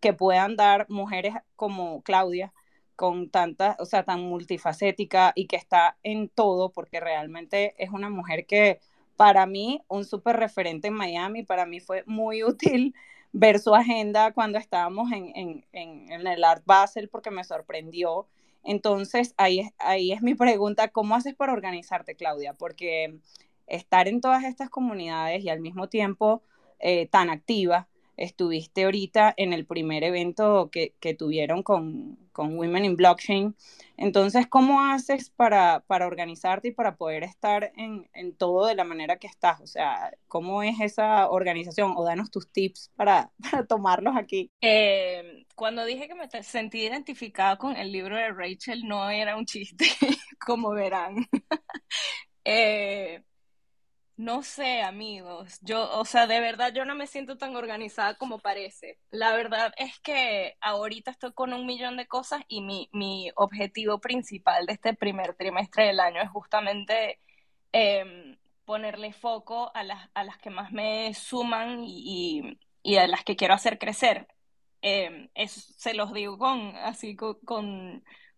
[0.00, 2.52] que puedan dar mujeres como Claudia,
[2.96, 8.10] con tanta, o sea, tan multifacética y que está en todo, porque realmente es una
[8.10, 8.80] mujer que
[9.16, 12.94] para mí, un súper referente en Miami, para mí fue muy útil
[13.32, 18.26] ver su agenda cuando estábamos en, en, en, el Art Basel, porque me sorprendió.
[18.64, 22.54] Entonces, ahí es, ahí es mi pregunta, ¿cómo haces para organizarte, Claudia?
[22.54, 23.18] Porque
[23.66, 26.42] estar en todas estas comunidades y al mismo tiempo
[26.80, 32.84] eh, tan activa, estuviste ahorita en el primer evento que, que tuvieron con, con, Women
[32.84, 33.56] in Blockchain.
[33.96, 38.84] Entonces, ¿cómo haces para, para organizarte y para poder estar en, en, todo de la
[38.84, 39.60] manera que estás?
[39.60, 41.94] O sea, ¿cómo es esa organización?
[41.96, 44.50] O danos tus tips para, para tomarlos aquí.
[44.60, 49.46] Eh, cuando dije que me sentí identificada con el libro de Rachel, no era un
[49.46, 49.86] chiste,
[50.44, 51.26] como verán.
[52.44, 53.22] eh,
[54.18, 55.58] no sé, amigos.
[55.62, 58.98] Yo, o sea, de verdad yo no me siento tan organizada como parece.
[59.10, 64.00] La verdad es que ahorita estoy con un millón de cosas y mi, mi objetivo
[64.00, 67.20] principal de este primer trimestre del año es justamente
[67.72, 73.24] em, ponerle foco a las, a las que más me suman y, y, a las
[73.24, 74.26] que quiero hacer crecer.
[74.82, 77.38] Em, eso se los digo con, así con,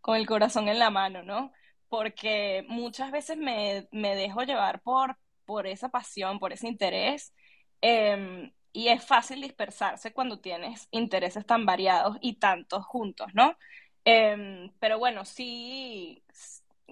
[0.00, 1.52] con el corazón en la mano, ¿no?
[1.88, 5.16] Porque muchas veces me, me dejo llevar por
[5.50, 7.34] por esa pasión, por ese interés.
[7.80, 13.56] Em, y es fácil dispersarse cuando tienes intereses tan variados y tantos juntos, ¿no?
[14.04, 16.22] Em, pero bueno, sí,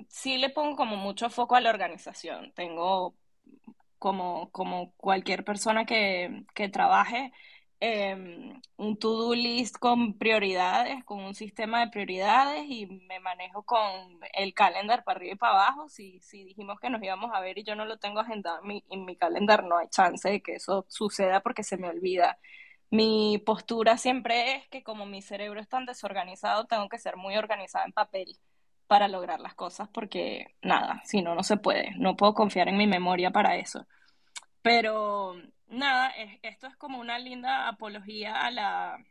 [0.08, 2.52] sí le pongo como mucho foco a la organización.
[2.54, 3.16] Tengo
[3.98, 7.32] como, como cualquier persona que, que trabaje,
[7.80, 13.80] Em, un to-do list con prioridades, con un sistema de prioridades y me manejo con
[14.32, 15.88] el calendar para arriba y para abajo.
[15.88, 18.68] Si, si dijimos que nos íbamos a ver y yo no lo tengo agendado en
[18.68, 22.38] mi, en mi calendar, no hay chance de que eso suceda porque se me olvida.
[22.90, 27.36] Mi postura siempre es que como mi cerebro es tan desorganizado, tengo que ser muy
[27.36, 28.38] organizada en papel
[28.88, 31.92] para lograr las cosas porque nada, si no, no se puede.
[31.96, 33.86] No puedo confiar en mi memoria para eso.
[34.62, 35.36] Pero
[35.70, 36.10] nada,
[36.42, 39.04] esto es como una linda apología a la,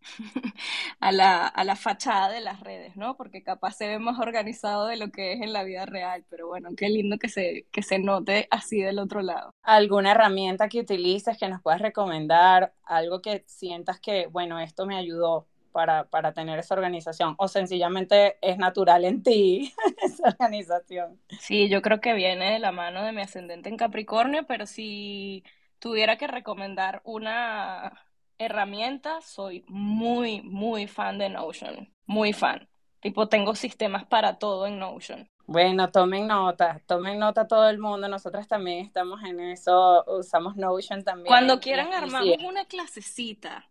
[1.00, 3.16] a la, a la fachada de las redes, ¿no?
[3.16, 6.46] Porque capaz se ve más organizado de lo que es en la vida real, pero
[6.48, 9.54] bueno, qué lindo que se, que se note así del otro lado.
[9.62, 12.74] ¿Alguna herramienta que utilices que nos puedas recomendar?
[12.84, 18.36] Algo que sientas que, bueno, esto me ayudó para, para tener esa organización o sencillamente
[18.42, 21.20] es natural en ti esa organización.
[21.36, 25.42] Sí, yo creo que viene de la mano de mi ascendente en Capricornio, pero si
[25.80, 27.92] tuviera que recomendar una
[28.40, 31.92] herramientas, soy muy, muy fan de Notion.
[32.06, 32.68] Muy fan.
[33.00, 35.28] Tipo, tengo sistemas para todo en Notion.
[35.46, 38.08] Bueno, tomen nota, tomen nota todo el mundo.
[38.08, 41.26] Nosotras también estamos en eso, usamos Notion también.
[41.26, 43.66] Cuando quieran armamos una clasecita.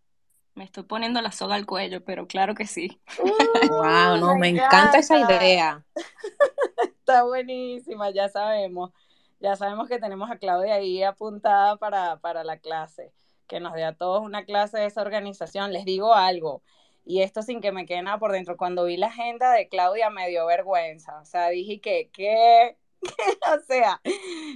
[0.56, 3.02] Me estoy poniendo la soga al cuello, pero claro que sí.
[3.70, 5.86] wow, no, me, encanta esa idea.
[7.00, 8.92] Está buenísima, ya sabemos.
[9.40, 13.14] Ya sabemos que tenemos a Claudia ahí apuntada para, para la clase,
[13.48, 15.72] que nos dé a todos una clase de esa organización.
[15.74, 16.62] Les digo algo,
[17.06, 18.58] y esto sin que me quede nada por dentro.
[18.58, 21.20] Cuando vi la agenda de Claudia me dio vergüenza.
[21.22, 22.78] O sea, dije que, ¿qué?
[23.56, 24.02] o sea,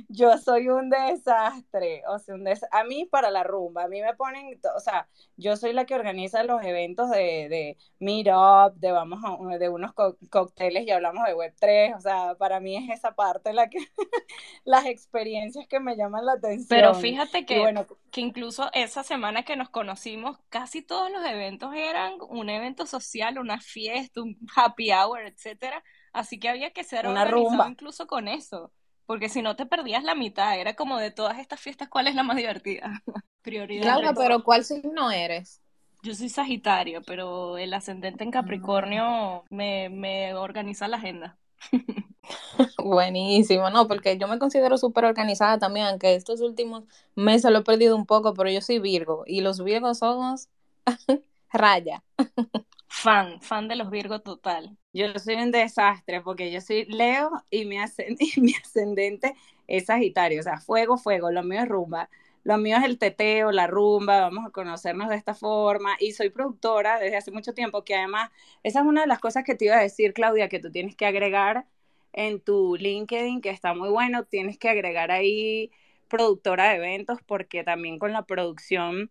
[0.09, 4.13] yo soy un desastre, o sea, un a mí para la rumba, a mí me
[4.15, 9.19] ponen, o sea, yo soy la que organiza los eventos de, de meetup, de vamos
[9.23, 9.93] a, de unos
[10.29, 13.79] cócteles y hablamos de Web3, o sea, para mí es esa parte la que,
[14.65, 16.67] las experiencias que me llaman la atención.
[16.67, 21.73] Pero fíjate que, bueno, que incluso esa semana que nos conocimos, casi todos los eventos
[21.73, 27.07] eran un evento social, una fiesta, un happy hour, etcétera, Así que había que ser
[27.07, 28.71] una rumba incluso con eso,
[29.05, 32.15] porque si no te perdías la mitad, era como de todas estas fiestas, ¿cuál es
[32.15, 33.03] la más divertida?
[33.41, 33.83] Prioridad.
[33.83, 35.59] Claudia, pero ¿cuál signo eres?
[36.03, 41.37] Yo soy Sagitario, pero el ascendente en Capricornio me, me organiza la agenda.
[42.77, 46.83] Buenísimo, no, porque yo me considero súper organizada también, aunque estos últimos
[47.15, 50.49] meses lo he perdido un poco, pero yo soy Virgo y los Virgos somos
[51.51, 52.03] raya.
[52.95, 54.77] Fan, fan de los Virgo total.
[54.93, 59.33] Yo soy un desastre porque yo soy Leo y mi, ascendente
[59.67, 62.09] es Sagitario, o sea, fuego, fuego, lo mío es rumba.
[62.43, 65.95] Lo mío es el teteo, la rumba, vamos a conocernos de esta forma.
[65.99, 68.29] Y soy productora desde hace mucho tiempo, que además,
[68.61, 70.95] esa es una de las cosas que te iba a decir, Claudia, que tú tienes
[70.95, 71.65] que agregar
[72.13, 75.71] en tu LinkedIn, que está muy bueno, tienes que agregar ahí
[76.09, 79.09] productora de eventos, porque también con la producción,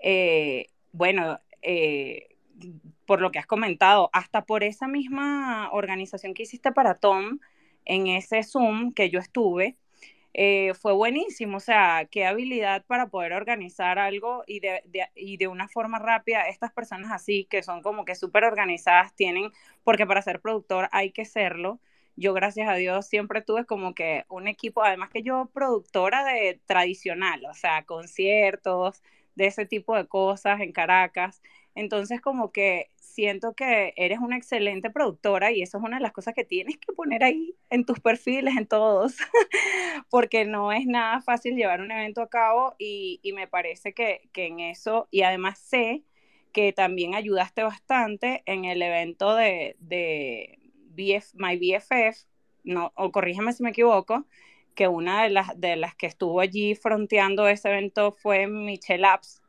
[0.00, 2.28] eh, bueno, eh,
[3.12, 7.40] por lo que has comentado, hasta por esa misma organización que hiciste para Tom,
[7.84, 9.76] en ese Zoom que yo estuve,
[10.32, 14.82] eh, fue buenísimo, o sea, qué habilidad para poder organizar algo y de,
[15.14, 16.48] y de una forma rápida.
[16.48, 19.52] Estas personas así, que son como que súper organizadas, tienen,
[19.84, 21.80] porque para ser productor hay que serlo.
[22.16, 26.62] Yo, gracias a Dios, siempre tuve como que un equipo, además que yo productora de
[26.64, 29.02] tradicional, o sea, conciertos,
[29.34, 31.42] de ese tipo de cosas en Caracas.
[31.74, 36.12] Entonces, como que siento que eres una excelente productora y eso es una de las
[36.12, 39.16] cosas que tienes que poner ahí en tus perfiles, en todos,
[40.10, 44.60] porque no es nada fácil llevar un evento a cabo y, me parece que, en
[44.60, 46.04] eso, y además sé
[46.52, 50.58] que también ayudaste bastante en el evento de, de
[50.90, 52.26] BF, My BFF,
[52.64, 54.26] no, o corrígeme si me equivoco,
[54.74, 59.41] que una de las, de las que estuvo allí fronteando ese evento fue Michelle Apps,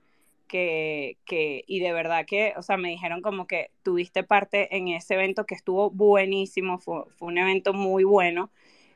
[0.54, 4.88] que, que, y de verdad que, o sea, me dijeron como que tuviste parte en
[4.90, 8.52] ese evento que estuvo buenísimo, fue, fue un evento muy bueno,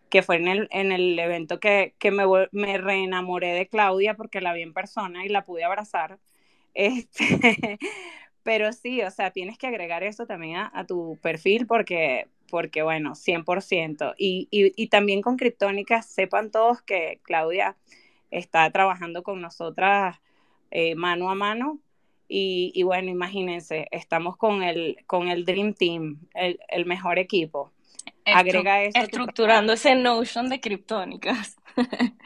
[0.10, 4.40] que fue en el, en el evento que, que me, me reenamoré de Claudia porque
[4.42, 6.20] la vi en persona y la pude abrazar.
[6.76, 7.80] Este,
[8.44, 12.84] pero sí, o sea, tienes que agregar eso también a, a tu perfil porque, porque
[12.84, 14.14] bueno, 100%.
[14.18, 17.78] Y, y, y también con Criptónica, sepan todos que Claudia
[18.32, 20.20] está trabajando con nosotras
[20.72, 21.80] eh, mano a mano.
[22.30, 27.72] Y, bueno, imagínense, estamos con el, con el Dream Team, el, el mejor equipo.
[28.26, 29.00] Agrega eso.
[29.00, 31.56] Estructurando ese notion de criptónicas.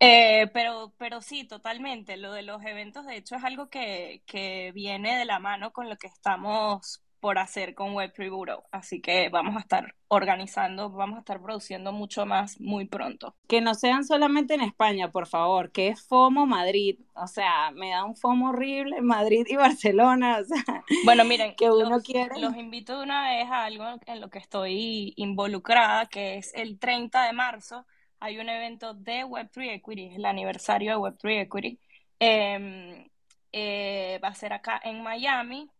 [0.00, 2.16] eh, pero, pero sí, totalmente.
[2.16, 5.88] Lo de los eventos, de hecho, es algo que, que viene de la mano con
[5.88, 8.64] lo que estamos por hacer con Web3 Bureau.
[8.72, 13.36] Así que vamos a estar organizando, vamos a estar produciendo mucho más muy pronto.
[13.46, 16.98] Que no sean solamente en España, por favor, que es FOMO Madrid.
[17.14, 20.38] O sea, me da un FOMO horrible Madrid y Barcelona.
[20.40, 20.64] O sea,
[21.04, 22.40] bueno, miren, que uno los, quiere.
[22.40, 26.78] Los invito de una vez a algo en lo que estoy involucrada, que es el
[26.78, 27.86] 30 de marzo.
[28.18, 31.78] Hay un evento de Web3 Equity, el aniversario de Web3 Equity.
[32.18, 33.08] Em,
[33.52, 35.70] eh, va a ser acá en Miami,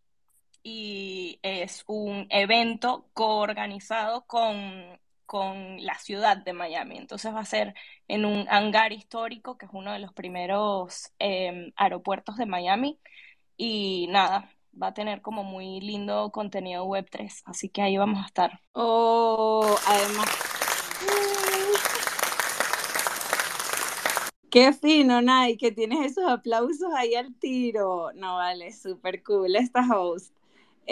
[0.62, 6.99] y es un evento coorganizado con, con la ciudad de Miami.
[6.99, 7.75] Entonces va a ser
[8.09, 12.99] en un hangar histórico, que es uno de los primeros em, aeropuertos de Miami.
[13.57, 18.26] Y nada, va a tener como muy lindo contenido Web3, así que ahí vamos a
[18.26, 18.61] estar.
[18.72, 20.28] Oh, además.
[24.51, 28.12] Qué fino, Nay, que tienes esos aplausos ahí al tiro.
[28.14, 30.34] No, vale, súper cool esta host.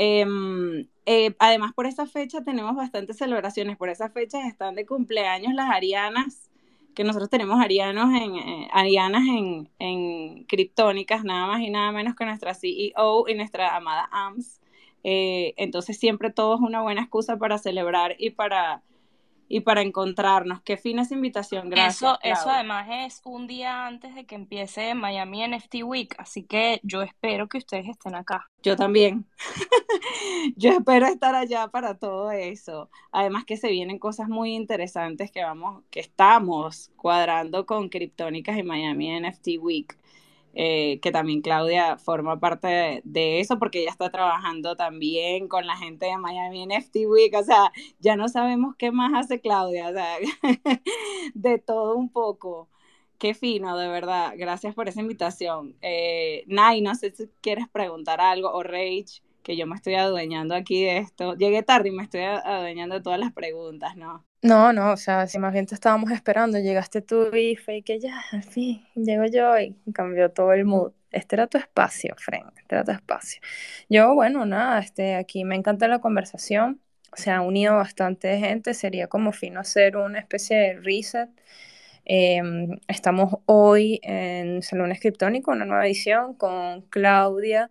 [0.01, 3.77] Em, eh, además, por esa fecha tenemos bastantes celebraciones.
[3.77, 6.51] Por esa fecha están de cumpleaños las Arianas,
[6.95, 12.15] que nosotros tenemos arianos en, eh, arianas en, en criptónicas, nada más y nada menos
[12.15, 14.61] que nuestra CEO y nuestra amada AMS.
[15.03, 18.83] Eh, entonces siempre todo es una buena excusa para celebrar y para
[19.49, 20.61] y para encontrarnos.
[20.63, 21.97] Qué fina esa invitación, gracias.
[21.97, 26.81] Eso, eso además es un día antes de que empiece Miami NFT Week, así que
[26.83, 28.51] yo espero que ustedes estén acá.
[28.63, 29.25] Yo también.
[30.57, 32.91] yo espero estar allá para todo eso.
[33.13, 38.63] Además que se vienen cosas muy interesantes que vamos, que estamos cuadrando con Criptónicas y
[38.63, 39.97] Miami NFT Week.
[40.61, 45.77] Eh, que también Claudia forma parte de, eso porque ella está trabajando también con la
[45.77, 49.93] gente de Miami NFT Week, o sea, ya no sabemos qué más hace Claudia, o
[49.93, 50.17] sea,
[51.35, 52.69] de todo un poco.
[53.19, 54.35] Qué fino, de verdad.
[54.37, 55.77] Gracias por esa invitación.
[55.83, 60.55] Eh, Nay, no sé si quieres preguntar algo o Rage que yo me estoy adueñando
[60.57, 61.35] aquí de esto.
[61.37, 64.28] Llegué tarde y me estoy adueñando de todas las preguntas, ¿no?
[64.43, 67.99] No, no, o sea, si más bien te estábamos esperando, llegaste tú y fue que
[67.99, 70.93] ya, al fin, llego yo y cambió todo el mood.
[71.11, 73.41] Este era tu espacio, Frank, este era tu espacio.
[73.89, 76.81] Yo, bueno, nada, este, aquí me encanta la conversación,
[77.15, 81.31] se ha unido bastante gente, sería como fino hacer una especie de reset.
[82.05, 87.71] Em, estamos hoy en Salón Escriptónico, una nueva edición con Claudia,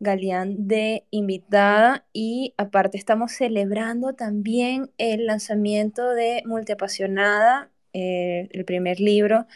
[0.00, 9.00] Galeán de invitada y aparte estamos celebrando también el lanzamiento de Multiapasionada, eh, el primer
[9.00, 9.46] libro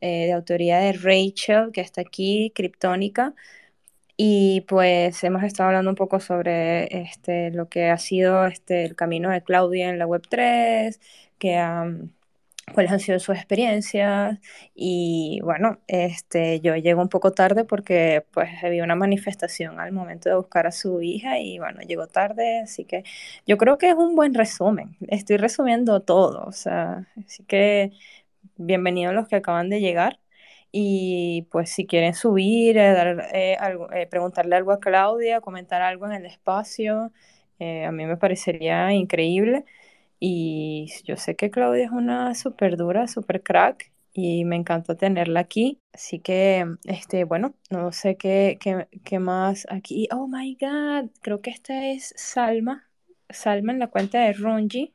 [0.00, 3.34] eh, de autoría de Rachel, que está aquí, Criptónica.
[4.16, 8.96] Y pues hemos estado hablando un poco sobre este, lo que ha sido este, el
[8.96, 11.00] camino de Claudia en la Web3,
[11.38, 11.86] que ha
[12.74, 14.38] cuáles han sido sus experiencias.
[14.74, 20.28] Y bueno, este, yo llego un poco tarde porque pues había una manifestación al momento
[20.28, 23.04] de buscar a su hija y bueno, llegó tarde, así que
[23.46, 27.92] yo creo que es un buen resumen, estoy resumiendo todo, o sea, así que
[28.56, 30.18] bienvenidos los que acaban de llegar.
[30.74, 35.82] Y pues si quieren subir, eh, dar, eh, algo, eh, preguntarle algo a Claudia, comentar
[35.82, 37.12] algo en el espacio,
[37.60, 39.64] a mí me parecería increíble.
[40.24, 45.40] Y yo sé que Claudia es una súper dura, súper crack y me encanta tenerla
[45.40, 45.80] aquí.
[45.92, 50.06] Así que, este, bueno, no sé qué, qué, qué más aquí.
[50.12, 52.88] Oh my God, creo que esta es Salma.
[53.30, 54.94] Salma en la cuenta de Ronji.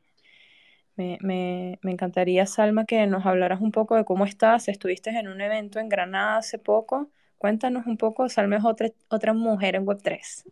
[0.96, 4.68] Me, me, me, encantaría, Salma, que nos hablaras un poco de cómo estás.
[4.68, 7.10] Estuviste en un evento en Granada hace poco.
[7.36, 10.44] Cuéntanos un poco, Salma es otra, otra mujer en Web3.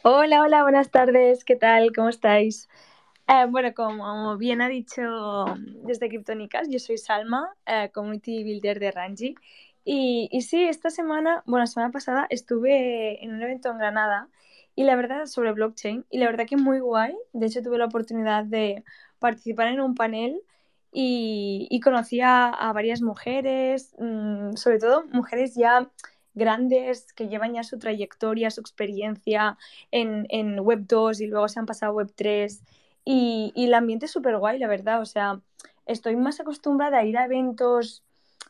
[0.00, 1.44] Hola, hola, buenas tardes.
[1.44, 1.92] ¿Qué tal?
[1.94, 2.66] ¿Cómo estáis?
[3.30, 5.44] Eh, bueno, como bien ha dicho
[5.84, 9.36] desde Criptónicas, yo soy Salma, eh, Community Builder de Ranji.
[9.84, 14.28] Y, sí, esta semana, bueno, la semana pasada estuve en un evento en Granada
[14.74, 17.14] y la verdad sobre blockchain y la verdad que muy guay.
[17.32, 18.84] De hecho, tuve la oportunidad de
[19.20, 20.42] participar en un panel
[20.92, 25.88] y, y conocí a, varias mujeres, mmm, sobre todo mujeres ya
[26.34, 29.56] grandes que llevan ya su trayectoria, su experiencia
[29.92, 32.62] en, en Web 2 y luego se han pasado a Web 3
[33.12, 35.00] y, y el ambiente es súper guay, la verdad.
[35.00, 35.40] O sea,
[35.84, 38.04] estoy más acostumbrada a ir a eventos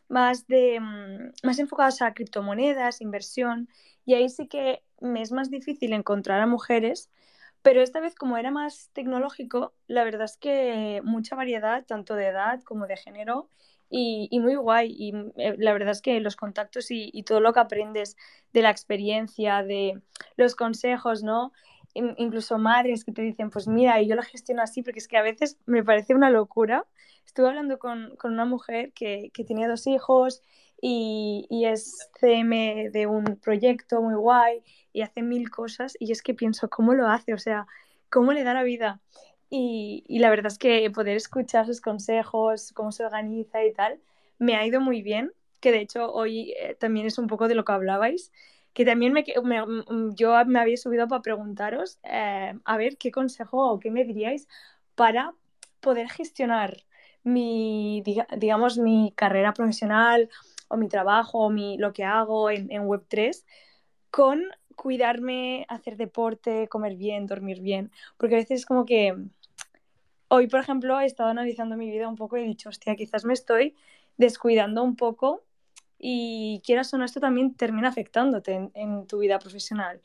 [0.09, 3.69] más, de, mm, más enfocados a criptomonedas, inversión,
[4.05, 7.11] y ahí sí que me es más difícil encontrar a mujeres,
[7.63, 12.27] pero esta vez como era más tecnológico, la verdad es que mucha variedad, tanto de
[12.27, 13.49] edad como de género,
[13.91, 14.95] y, y muy guay.
[14.97, 18.17] Y eh, la verdad es que los contactos y, y, todo lo que aprendes
[18.53, 20.01] de la experiencia, de
[20.37, 21.53] los consejos, ¿no?
[21.95, 25.23] Incluso madres que te dicen, pues mira, yo lo gestiono así, porque es que a
[25.23, 26.87] veces me parece una locura.
[27.27, 30.43] Estuve hablando con, con una mujer que, que, tenía dos hijos
[30.81, 34.63] y, y, es CM de un proyecto muy guay
[34.93, 37.35] y hace mil cosas y es que pienso, ¿cómo lo hace?
[37.35, 37.67] O sea,
[38.09, 39.01] ¿cómo le da la vida?
[39.51, 44.01] Y, y la verdad es que poder escuchar sus consejos, cómo se organiza y tal,
[44.39, 47.55] me ha ido muy bien, que de hecho hoy eh, también es un poco de
[47.55, 48.33] lo que hablabais
[48.73, 53.71] que también me, mm, yo me había subido para preguntaros eh, a ver qué consejo
[53.71, 54.49] o qué me diríais
[54.95, 55.35] para
[55.81, 56.77] poder gestionar
[57.23, 58.03] mi,
[58.37, 60.29] digamos, mi carrera profesional
[60.69, 63.45] o mi trabajo o mi, lo que hago en, en Web3
[64.11, 64.43] con
[64.77, 69.15] cuidarme, hacer deporte, comer bien, dormir bien, porque a veces es como que
[70.29, 73.25] hoy, por ejemplo, he estado analizando mi vida un poco y he dicho, hostia, quizás
[73.25, 73.75] me estoy
[74.17, 75.43] descuidando un poco
[76.01, 80.01] y quieras o no, esto también termina afectándote en, tu vida profesional.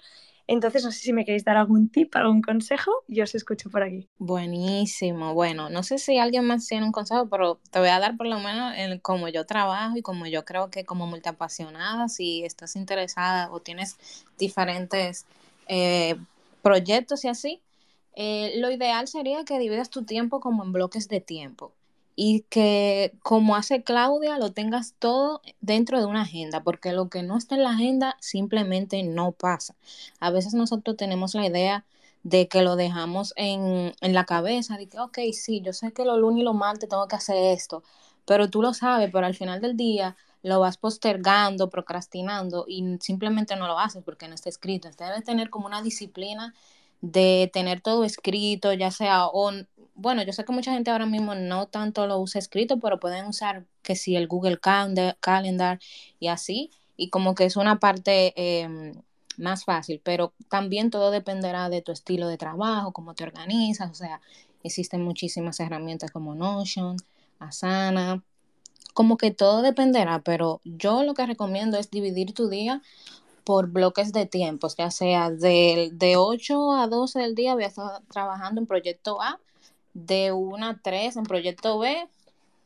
[0.47, 3.81] Entonces, no sé si me queréis dar algún tip, algún consejo, yo os escucho por
[3.81, 4.07] aquí.
[4.19, 5.33] Buenísimo.
[5.33, 8.27] Bueno, no sé si alguien más tiene un consejo, pero te voy a dar por
[8.27, 12.75] lo menos el, como yo trabajo y como yo creo que como multiapasionada, si estás
[12.75, 13.97] interesada o tienes
[14.37, 15.25] diferentes
[15.67, 16.15] eh,
[16.61, 17.61] proyectos y así,
[18.15, 21.71] eh, lo ideal sería que dividas tu tiempo como en bloques de tiempo
[22.16, 27.24] y que como hace Claudia lo tengas todo dentro de una agenda, porque lo que
[27.24, 29.76] no está en la agenda simplemente no pasa.
[30.20, 31.86] A veces nosotros tenemos la idea
[32.24, 36.05] de que lo dejamos en, en la cabeza, de que, ok, sí, yo sé que
[36.05, 37.84] lo lunes y lo martes tengo que hacer esto,
[38.26, 43.55] pero tú lo sabes, pero al final del día lo vas postergando, procrastinando y simplemente
[43.55, 44.89] no lo haces porque no está escrito.
[44.97, 46.53] Debes tener como una disciplina
[47.05, 49.51] de tener todo escrito, ya sea, o,
[49.93, 53.25] bueno, yo sé que mucha gente ahora mismo no tanto lo usa escrito, pero pueden
[53.27, 55.79] usar que si el Google Calendar,
[56.19, 58.93] y así, y como que es una parte em,
[59.37, 63.95] más fácil, pero también todo dependerá de tu estilo de trabajo, cómo te organizas, o
[63.95, 64.19] sea,
[64.63, 66.97] existen muchísimas herramientas como Notion,
[67.37, 68.23] Asana,
[68.95, 72.81] como que todo dependerá, pero yo lo que recomiendo es dividir tu día
[73.45, 77.67] por bloques de tiempos, ya sea de, de 8 a 12 del día voy a
[77.67, 79.39] estar trabajando en proyecto A,
[79.93, 82.09] de 1 a 3 en proyecto B,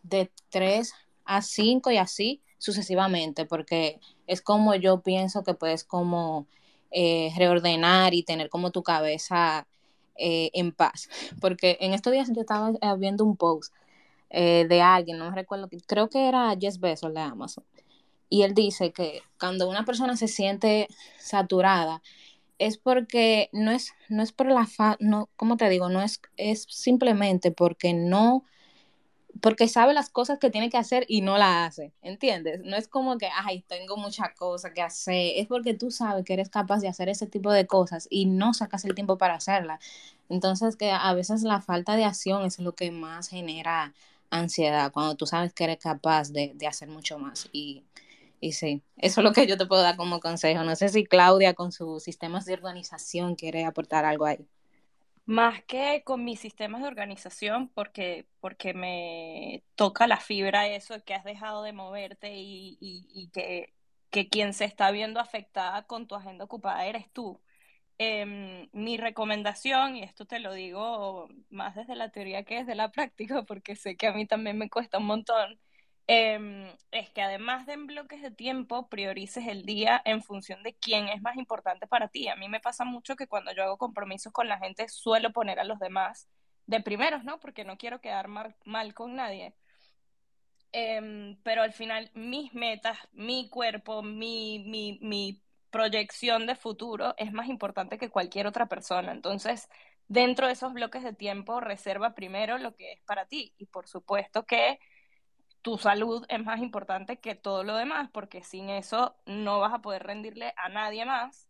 [0.04, 0.94] de 3
[1.26, 6.48] a 5 y así sucesivamente, porque es como yo pienso que puedes como
[6.92, 9.68] eh, reordenar y tener como tu cabeza
[10.16, 11.10] eh, en paz.
[11.42, 13.74] Porque en estos días yo estaba eh, viendo un post
[14.32, 17.64] de alguien, no me recuerdo, creo que era Jess Bezos de Amazon.
[18.30, 22.02] Y él dice que cuando una persona se siente saturada,
[22.60, 25.90] es porque no es, no es por la fa, no, ¿cómo te digo?
[25.90, 28.44] No es, es simplemente porque no,
[29.42, 32.62] porque sabe las cosas que tiene que hacer y no la hace, ¿entiendes?
[32.64, 36.34] No es como que, ay, tengo mucha cosa que hacer, es porque tú sabes que
[36.34, 39.80] eres capaz de hacer ese tipo de cosas y no sacas el tiempo para hacerla.
[40.30, 43.94] Entonces, que a veces la falta de acción es lo que más genera
[44.30, 47.50] ansiedad, cuando tú sabes que eres capaz de, hacer mucho más.
[47.52, 47.84] Y,
[48.40, 50.64] y sí, eso es lo que yo te puedo dar como consejo.
[50.64, 54.48] No sé si Claudia con sus sistemas de organización quiere aportar algo ahí.
[55.26, 61.14] Más que con mis sistemas de organización, porque, porque me toca la fibra eso que
[61.14, 63.74] has dejado de moverte y, y que,
[64.10, 67.40] que quien se está viendo afectada con tu agenda ocupada eres tú.
[68.02, 72.92] Em, mi recomendación, y esto te lo digo más desde la teoría que desde la
[72.92, 75.60] práctica, porque sé que a mí también me cuesta un montón,
[76.12, 80.74] em, es que además de en bloques de tiempo, priorices el día en función de
[80.76, 82.28] quién es más importante para ti.
[82.30, 85.60] A mí me pasa mucho que cuando yo hago compromisos con la gente, suelo poner
[85.60, 86.28] a los demás
[86.66, 87.40] de primeros, ¿no?
[87.40, 89.54] Porque no quiero quedar mal, mal con nadie.
[90.72, 97.32] Em, pero al final, mis metas, mi cuerpo, mi, mi, mi proyección de futuro es
[97.34, 99.12] más importante que cualquier otra persona.
[99.12, 99.70] Entonces,
[100.08, 103.54] dentro de esos bloques de tiempo, reserva primero lo que es para ti.
[103.58, 104.80] Y por supuesto que
[105.62, 109.82] tu salud es más importante que todo lo demás, porque sin eso no vas a
[109.82, 111.50] poder rendirle a nadie más.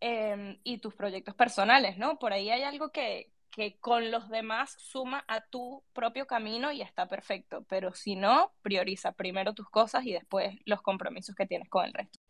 [0.00, 2.20] Em, y tus proyectos personales, ¿no?
[2.20, 6.82] Por ahí hay algo que, que con los demás suma a tu propio camino y
[6.82, 11.68] está perfecto, pero si no, prioriza primero tus cosas y después los compromisos que tienes
[11.68, 12.20] con el resto.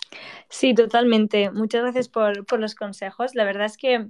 [0.48, 1.50] Sí, totalmente.
[1.50, 3.34] Muchas gracias por, por los consejos.
[3.34, 4.08] La verdad es que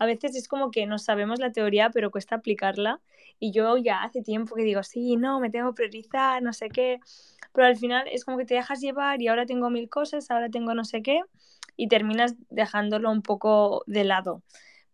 [0.00, 3.00] a veces es como que no sabemos la teoría, pero cuesta aplicarla.
[3.38, 6.70] Y yo ya hace tiempo que digo, sí, no, me tengo que priorizar, no sé
[6.70, 7.00] qué.
[7.52, 10.48] Pero al final es como que te dejas llevar y ahora tengo mil cosas, ahora
[10.48, 11.20] tengo no sé qué,
[11.76, 14.42] y terminas dejándolo un poco de lado.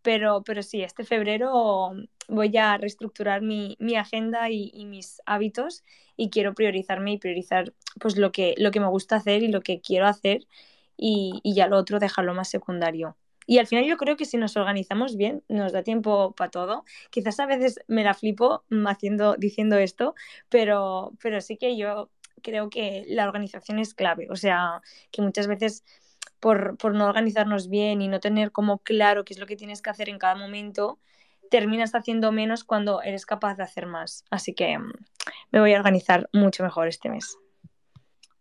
[0.02, 1.92] Pero, pero sí, este febrero
[2.28, 5.84] voy a reestructurar mi, mi agenda y, mis hábitos
[6.16, 9.60] y quiero priorizarme y priorizar pues lo que, lo que me gusta hacer y lo
[9.60, 10.46] que quiero hacer
[10.96, 13.16] y, y ya lo otro dejarlo más secundario.
[13.46, 16.84] Y al final yo creo que si nos organizamos bien, nos da tiempo para todo.
[17.10, 20.14] Quizás a veces me la flipo haciendo, diciendo esto,
[20.48, 22.10] pero, pero sí que yo
[22.42, 24.28] creo que la organización es clave.
[24.30, 24.82] O sea,
[25.12, 25.84] que muchas veces
[26.40, 29.80] por, por, no organizarnos bien y no tener como claro qué es lo que tienes
[29.80, 30.98] que hacer en cada momento,
[31.50, 34.24] terminas haciendo menos cuando eres capaz de hacer más.
[34.30, 34.92] Así que mm,
[35.52, 37.38] me voy a organizar mucho mejor este mes.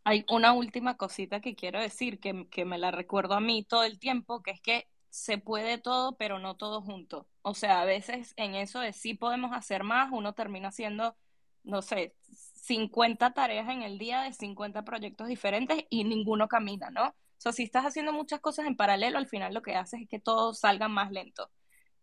[0.04, 3.84] Hay una última cosita que quiero decir, que, que me la recuerdo a mí todo
[3.84, 7.28] el tiempo, que es que se puede todo, pero no todo junto.
[7.42, 11.16] O sea, a veces en eso de sí podemos hacer más, uno termina haciendo,
[11.64, 12.16] no sé,
[12.56, 17.16] 50 tareas en el día de 50 proyectos diferentes y ninguno camina, ¿no?
[17.46, 20.20] O si estás haciendo muchas cosas en paralelo, al final lo que haces es que
[20.20, 21.50] todo salga más lento.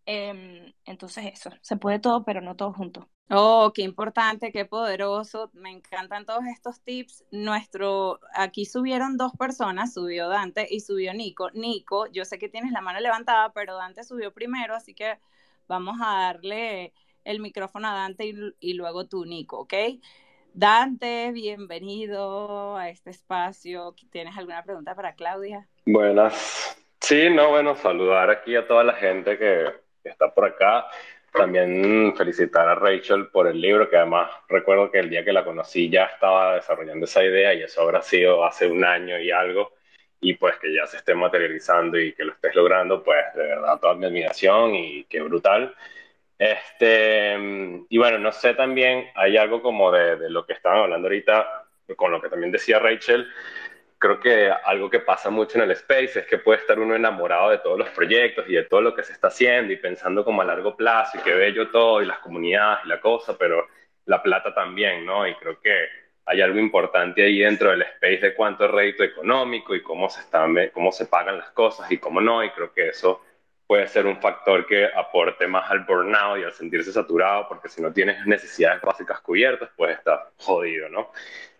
[0.06, 3.08] Eh, entonces eso, se puede todo, pero no todo junto.
[3.30, 5.50] Oh, qué importante, qué poderoso.
[5.54, 7.24] Me encantan todos estos tips.
[7.30, 11.50] Nuestro, aquí subieron dos personas, subió Dante y subió Nico.
[11.52, 15.18] Nico, yo sé que tienes la mano levantada, pero Dante subió primero, así que
[15.66, 16.92] vamos a darle
[17.24, 19.74] el micrófono a Dante y, y luego tú, Nico, ¿ok?
[20.52, 23.94] Dante, bienvenido a este espacio.
[24.10, 25.66] ¿Tienes alguna pregunta para Claudia?
[25.86, 26.76] Buenas.
[27.00, 29.72] Sí, no, bueno, saludar aquí a toda la gente que,
[30.10, 30.86] está por acá.
[31.32, 35.44] también felicitar a Rachel por el libro, que además recuerdo que el día que la
[35.44, 39.72] conocí ya estaba desarrollando esa idea y eso habrá sido hace un año y algo,
[40.20, 43.80] y pues que ya se esté materializando y que lo estés logrando, pues de verdad
[43.80, 45.74] toda mi admiración y qué brutal.
[46.38, 47.34] Este,
[47.88, 51.66] y bueno, no sé también, hay algo como de, de lo que estaban hablando ahorita,
[51.96, 53.26] con lo que también decía Rachel,
[54.02, 57.50] creo que algo que pasa mucho en el space es que puede estar uno enamorado
[57.50, 60.42] de todos los proyectos y de todo lo que se está haciendo y pensando como
[60.42, 63.68] a largo plazo y que bello todo y las comunidades y la cosa, pero
[64.06, 65.24] la plata también, ¿no?
[65.24, 65.86] Y creo que
[66.26, 70.20] hay algo importante ahí dentro del space de cuánto es rédito económico y cómo se,
[70.22, 73.22] están, cómo se pagan las cosas y cómo no, y creo que eso
[73.68, 77.80] puede ser un factor que aporte más al burnout y al sentirse saturado, porque si
[77.80, 81.12] no tienes necesidades básicas cubiertas, pues está jodido, ¿no?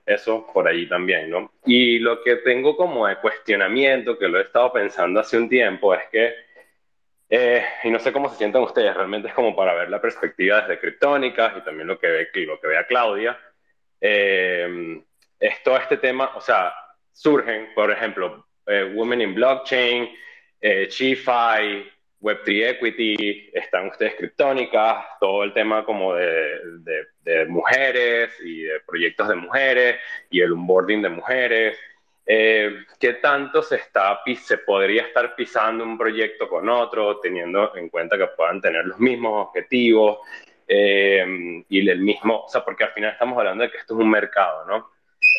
[0.05, 1.53] Eso por allí también, ¿no?
[1.65, 5.95] Y lo que tengo como de cuestionamiento, que lo he estado pensando hace un tiempo,
[5.95, 6.35] es que,
[7.31, 10.63] eh, y no sé cómo se sientan ustedes, realmente es como para ver la perspectiva
[10.63, 13.39] desde Criptónicas y también lo que ve, lo que vea Claudia.
[14.01, 15.03] Eh,
[15.39, 16.73] es todo este tema, o sea,
[17.13, 20.09] surgen, por ejemplo, eh, Women in Blockchain,
[20.61, 20.89] eh,
[22.23, 26.61] Web3 Equity, están ustedes criptónicas, todo el tema como de,
[27.23, 29.97] de, mujeres y de proyectos de mujeres
[30.31, 31.79] y el onboarding de mujeres.
[32.25, 37.89] Eh, ¿Qué tanto se, está, se podría estar pisando un proyecto con otro, teniendo en
[37.89, 40.19] cuenta que puedan tener los mismos objetivos
[40.69, 44.01] eh, y el mismo, o sea, porque al final estamos hablando de que esto es
[44.01, 44.91] un mercado, ¿no?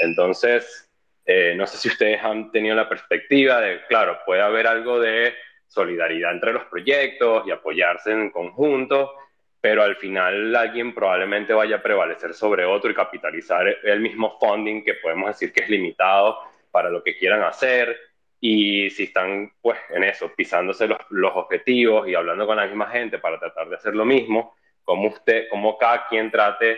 [0.02, 0.90] Entonces,
[1.26, 5.34] eh, no sé si ustedes han tenido la perspectiva de, claro, puede haber algo de
[5.74, 9.14] solidaridad entre los proyectos y apoyarse en conjunto,
[9.60, 14.84] pero al final alguien probablemente vaya a prevalecer sobre otro y capitalizar el mismo funding
[14.84, 16.38] que podemos decir que es limitado
[16.70, 17.98] para lo que quieran hacer.
[18.40, 22.88] Y si están pues en eso, pisándose los, los objetivos y hablando con la misma
[22.88, 24.54] gente para tratar de hacer lo mismo,
[24.84, 26.78] como usted, como cada quien trate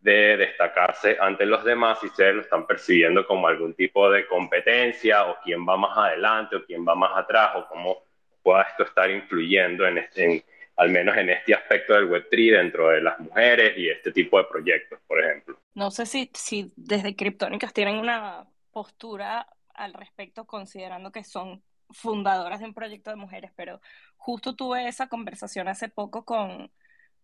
[0.00, 5.26] de destacarse ante los demás y ustedes lo están percibiendo como algún tipo de competencia
[5.26, 8.02] o quién va más adelante o quién va más atrás o cómo
[8.42, 10.44] pueda esto estar influyendo en, este,
[10.76, 14.44] al menos en este aspecto del Web3 dentro de las mujeres y este tipo de
[14.44, 15.58] proyectos, por ejemplo.
[15.74, 22.60] No sé si, si desde Criptónicas tienen una postura al respecto, considerando que son fundadoras
[22.60, 23.80] de un proyecto de mujeres, pero
[24.16, 26.70] justo tuve esa conversación hace poco con,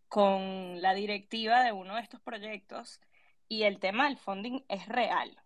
[0.09, 3.01] con la directiva de uno de estos proyectos
[3.49, 5.39] y el tema del funding es real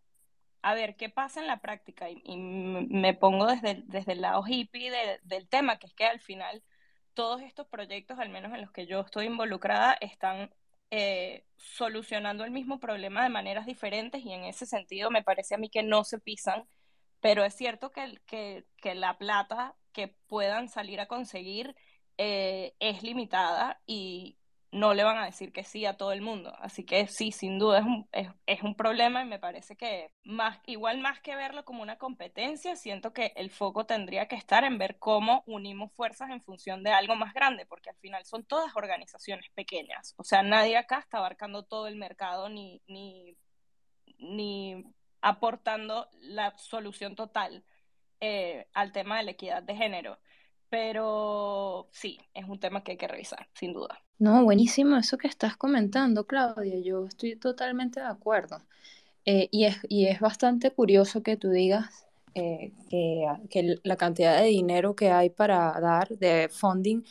[0.62, 4.90] a ver qué pasa en la práctica y, me pongo desde, desde el lado hippie
[5.24, 6.62] del tema, que es que al final
[7.14, 10.54] todos estos proyectos, al menos en los que yo estoy involucrada, están
[10.90, 15.58] eh, solucionando el mismo problema de maneras diferentes y en ese sentido me parece a
[15.58, 16.64] mí que no se pisan,
[17.20, 21.76] pero es cierto que, que, que la plata que puedan salir a conseguir
[22.18, 24.36] eh, es limitada y,
[24.72, 26.54] no le van a decir que sí a todo el mundo.
[26.58, 28.08] Así que sí, sin duda es un,
[28.46, 32.74] es, un problema y me parece que más, igual más que verlo como una competencia,
[32.74, 36.90] siento que el foco tendría que estar en ver cómo unimos fuerzas en función de
[36.90, 40.14] algo más grande, porque al final son todas organizaciones pequeñas.
[40.16, 43.36] O sea, nadie acá está abarcando todo el mercado ni, ni,
[44.18, 44.82] ni
[45.20, 47.62] aportando la solución total
[48.20, 50.18] eh, al tema de la equidad de género.
[50.72, 54.02] Pero sí, es un tema que hay que revisar, sin duda.
[54.18, 56.80] No, buenísimo eso que estás comentando, Claudia.
[56.80, 58.62] Yo estoy totalmente de acuerdo.
[59.26, 64.40] Eh, y, es, y es bastante curioso que tú digas eh, que, que, la cantidad
[64.40, 67.02] de dinero que hay para dar de funding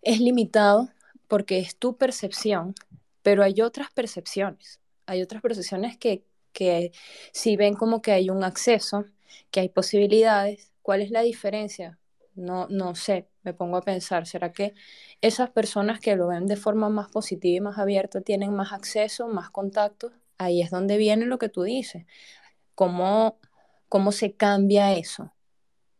[0.00, 0.88] es limitado
[1.26, 2.74] porque es tu percepción,
[3.22, 4.80] pero hay otras percepciones.
[5.04, 6.24] Hay otras percepciones que,
[6.54, 6.92] que
[7.32, 9.04] si ven como que hay un acceso,
[9.50, 11.97] que hay posibilidades, ¿cuál es la diferencia?
[12.38, 14.72] No, no sé, me pongo a pensar, ¿será que
[15.20, 19.26] esas personas que lo ven de forma más positiva y más abierta tienen más acceso,
[19.28, 20.12] más contacto?
[20.38, 22.06] Ahí es donde viene lo que tú dices.
[22.76, 23.38] ¿Cómo,
[23.88, 25.32] cómo se cambia eso?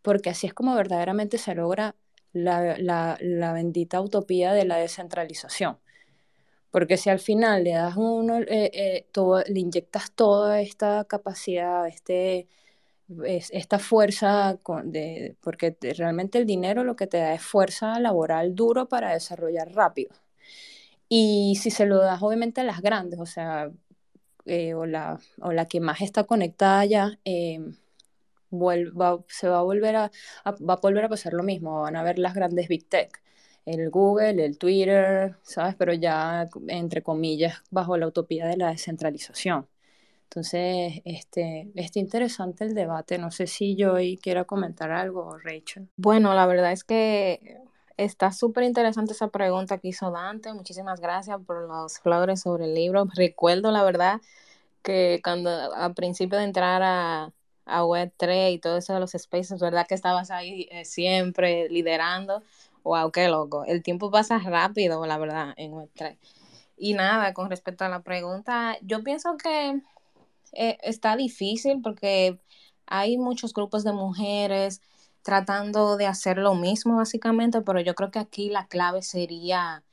[0.02, 1.96] Porque así es como verdaderamente se logra
[2.32, 5.78] la, la, la bendita utopía de la descentralización.
[6.70, 11.86] Porque si al final le das uno, eh, eh, todo, le inyectas toda esta capacidad,
[11.88, 12.48] este,
[13.24, 18.88] esta fuerza, de, porque realmente el dinero lo que te da es fuerza laboral duro
[18.88, 20.10] para desarrollar rápido.
[21.08, 23.70] Y si se lo das obviamente a las grandes, o sea,
[24.46, 27.60] eh, o, la, o, la, que más está conectada ya, eh,
[29.28, 30.10] se va a, volver a,
[30.46, 33.22] va a volver a pasar lo mismo, van a ver las grandes big tech,
[33.66, 35.74] el Google, el Twitter, ¿sabes?
[35.76, 39.66] Pero ya, entre comillas, bajo la utopía de la descentralización.
[40.30, 43.18] Entonces, este, está interesante el debate.
[43.18, 45.88] No sé si Joy quiera comentar algo, Rachel.
[45.96, 47.58] Bueno, la verdad es que
[47.98, 50.54] Está súper interesante esa pregunta que hizo Dante.
[50.54, 53.06] Muchísimas gracias por los flores sobre el libro.
[53.16, 54.20] Recuerdo, la verdad,
[54.82, 57.32] que cuando a principio de entrar a,
[57.66, 59.84] a Web3 y todo eso de los spaces, ¿verdad?
[59.88, 62.44] Que estabas ahí eh, siempre liderando.
[62.84, 63.64] Wow, qué loco.
[63.64, 66.18] El tiempo pasa rápido, la verdad, en Web3.
[66.76, 69.80] Y nada, con respecto a la pregunta, yo pienso que
[70.52, 72.40] eh, está difícil porque
[72.86, 74.80] hay muchos grupos de mujeres
[75.22, 79.84] tratando de hacer lo mismo básicamente, pero yo creo que aquí la clave sería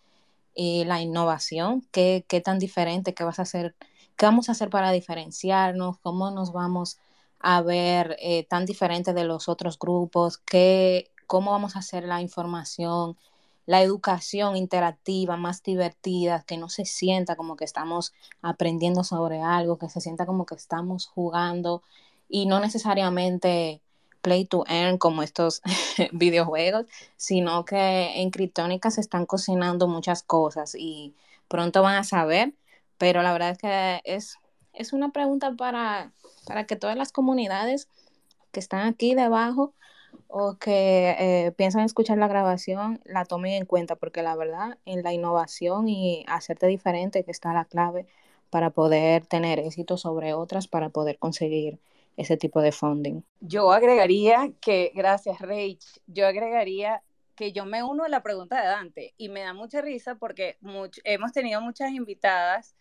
[0.55, 3.75] eh, la innovación, ¿Qué, qué tan diferente, qué vas a hacer,
[4.15, 6.99] qué vamos a hacer para diferenciarnos, cómo nos vamos
[7.39, 12.21] a ver eh, tan diferente de los otros grupos, qué, cómo vamos a hacer la
[12.21, 13.17] información,
[13.65, 19.77] la educación interactiva más divertida, que no se sienta como que estamos aprendiendo sobre algo,
[19.77, 21.81] que se sienta como que estamos jugando
[22.29, 23.81] y no necesariamente
[24.21, 25.61] play to earn como estos
[26.11, 26.85] videojuegos,
[27.15, 31.13] sino que en Kryptónica se están cocinando muchas cosas y
[31.47, 32.53] pronto van a saber,
[32.97, 34.37] pero la verdad es que es,
[34.73, 36.11] es una pregunta para,
[36.47, 37.87] para que todas las comunidades
[38.51, 39.73] que están aquí debajo
[40.27, 45.03] o que eh, piensan escuchar la grabación la tomen en cuenta, porque la verdad en
[45.03, 48.05] la innovación y hacerte diferente que está la clave
[48.49, 51.79] para poder tener éxito sobre otras, para poder conseguir
[52.17, 53.21] ese tipo de funding.
[53.41, 57.01] Yo agregaría que, gracias Rach, yo agregaría
[57.35, 60.57] que yo me uno a la pregunta de Dante y me da mucha risa porque
[61.03, 62.75] hemos tenido muchas invitadas,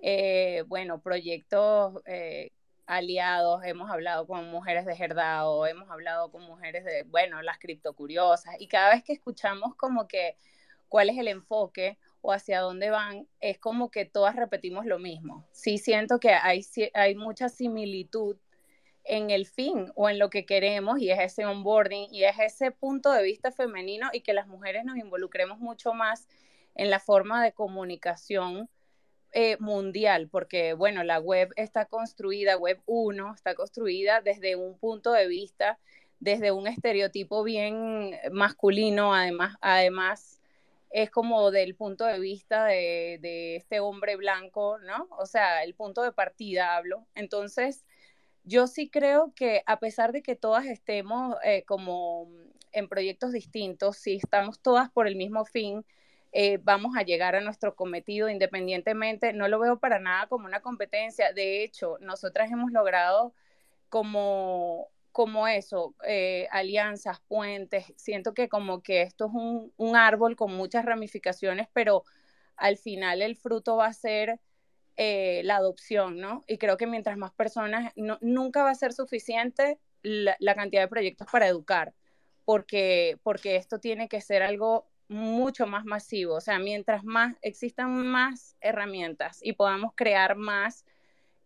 [0.00, 2.50] eh, bueno, proyectos eh,
[2.88, 8.56] aliados, hemos hablado con mujeres de Gerdao, hemos hablado con mujeres de, bueno, las criptocuriosas,
[8.58, 10.36] y cada vez que escuchamos como que
[10.88, 15.46] cuál es el enfoque o hacia dónde van, es como que todas repetimos lo mismo.
[15.52, 16.64] Sí siento que hay,
[16.94, 18.36] hay mucha similitud
[19.04, 22.70] en el fin o en lo que queremos y es ese onboarding y es ese
[22.70, 26.26] punto de vista femenino y que las mujeres nos involucremos mucho más
[26.74, 28.68] en la forma de comunicación
[29.32, 35.12] eh, mundial, porque bueno, la web está construida, web 1 está construida desde un punto
[35.12, 35.78] de vista,
[36.20, 40.40] desde un estereotipo bien masculino, además, además
[40.90, 45.08] es como del punto de vista de, de este hombre blanco, ¿no?
[45.18, 47.06] O sea, el punto de partida hablo.
[47.14, 47.84] Entonces,
[48.44, 52.28] yo sí creo que a pesar de que todas estemos eh, como
[52.72, 55.84] en proyectos distintos, si estamos todas por el mismo fin,
[56.40, 59.32] eh, vamos a llegar a nuestro cometido independientemente.
[59.32, 61.32] No lo veo para nada como una competencia.
[61.32, 63.34] De hecho, nosotras hemos logrado
[63.88, 67.92] como, como eso, eh, alianzas, puentes.
[67.96, 72.04] Siento que como que esto es un, un, árbol con muchas ramificaciones, pero
[72.54, 74.38] al final el fruto va a ser
[74.96, 76.44] eh, la adopción, ¿no?
[76.46, 80.88] Y creo que mientras más personas, nunca va a ser suficiente la, la, cantidad de
[80.88, 81.94] proyectos para educar,
[82.44, 88.06] porque, porque esto tiene que ser algo mucho más masivo, o sea, mientras más existan
[88.06, 90.84] más herramientas y podamos crear más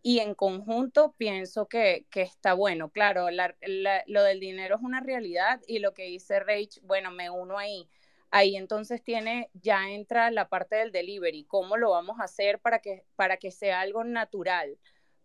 [0.02, 2.90] y en conjunto pienso que, que está bueno.
[2.90, 7.56] Claro, lo del dinero es una realidad y lo que dice Rach, bueno, me uno
[7.56, 7.88] ahí.
[8.30, 12.80] Ahí entonces tiene, ya entra la parte del delivery, cómo lo vamos a hacer para
[12.80, 14.78] que, para que sea algo natural,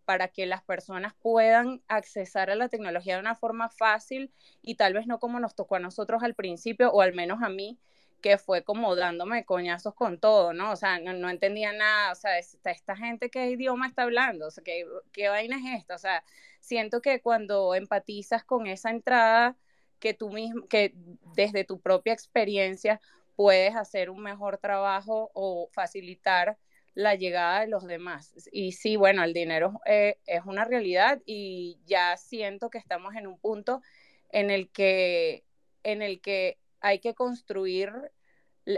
[0.04, 4.32] para que las personas puedan accesar a la tecnología de una forma fácil
[4.62, 7.48] y tal vez no como nos tocó a nosotros al principio, o al menos a
[7.48, 7.78] mí,
[8.20, 10.72] que fue como dándome coñazos con todo, ¿no?
[10.72, 14.50] O sea, no, entendía nada, o sea, esta, esta, gente qué idioma está hablando, o
[14.50, 16.24] sea, ¿qué, qué vaina es esta, o sea,
[16.60, 19.56] siento que cuando empatizas con esa entrada,
[20.00, 20.94] que tú mismo, que
[21.34, 23.00] desde tu propia experiencia
[23.36, 26.58] puedes hacer un mejor trabajo o facilitar
[26.94, 28.34] la llegada de los demás.
[28.50, 33.28] Y sí, bueno, el dinero eh, es una realidad y ya siento que estamos en
[33.28, 33.82] un punto
[34.30, 35.44] en el que,
[35.84, 37.92] en el que hay que construir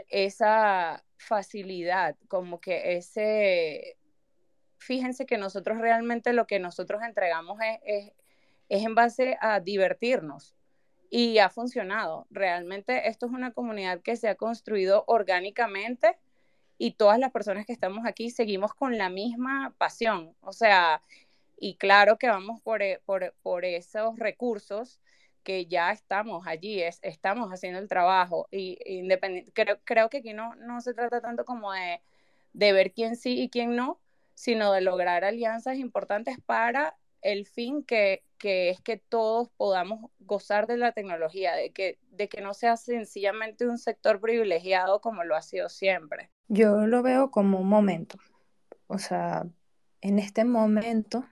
[0.08, 3.98] esa facilidad, como que ese,
[4.78, 8.12] fíjense que nosotros realmente lo que nosotros entregamos es,
[8.68, 10.54] es, en base a divertirnos
[11.10, 12.26] y ha funcionado.
[12.30, 16.18] Realmente esto es una comunidad que se ha construido orgánicamente
[16.78, 20.34] y todas las personas que estamos aquí seguimos con la misma pasión.
[20.40, 21.02] O sea,
[21.58, 25.00] y claro que vamos por, por, por esos recursos
[25.42, 28.48] que ya estamos allí, es, estamos haciendo el trabajo.
[28.50, 32.00] Y independiente, creo, creo que aquí no, no se trata tanto como de,
[32.52, 34.00] de ver quién sí y quién no,
[34.34, 40.66] sino de lograr alianzas importantes para el fin que, que, es que todos podamos gozar
[40.66, 45.36] de la tecnología, de que, de que no sea sencillamente un sector privilegiado como lo
[45.36, 46.30] ha sido siempre.
[46.48, 48.18] Yo lo veo como un momento.
[48.86, 49.46] O sea,
[50.00, 51.24] en este momento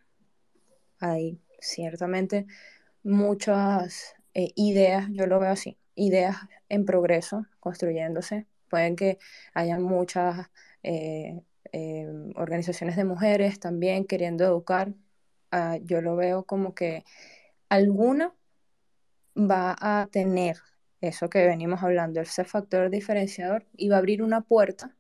[1.00, 2.46] hay ciertamente
[3.02, 6.36] muchas eh, ideas, yo lo veo así, ideas
[6.68, 8.46] en progreso, construyéndose.
[8.68, 9.18] Pueden que
[9.54, 10.50] haya muchas
[10.82, 11.40] eh,
[11.72, 14.94] eh, organizaciones de mujeres también queriendo educar.
[15.50, 17.04] Ah, yo lo veo como que
[17.68, 18.34] alguna
[19.36, 20.58] va a tener
[21.00, 24.94] eso que venimos hablando, ese factor diferenciador, y va a abrir una puerta.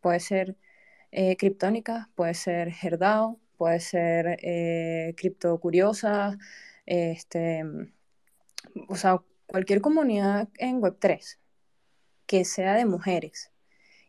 [0.00, 0.56] Puede ser
[1.12, 6.38] eh, criptónica, puede ser Herdao, puede ser eh, cripto curiosa,
[6.90, 7.64] este,
[8.88, 11.38] o sea, cualquier comunidad en Web3
[12.26, 13.52] que sea de mujeres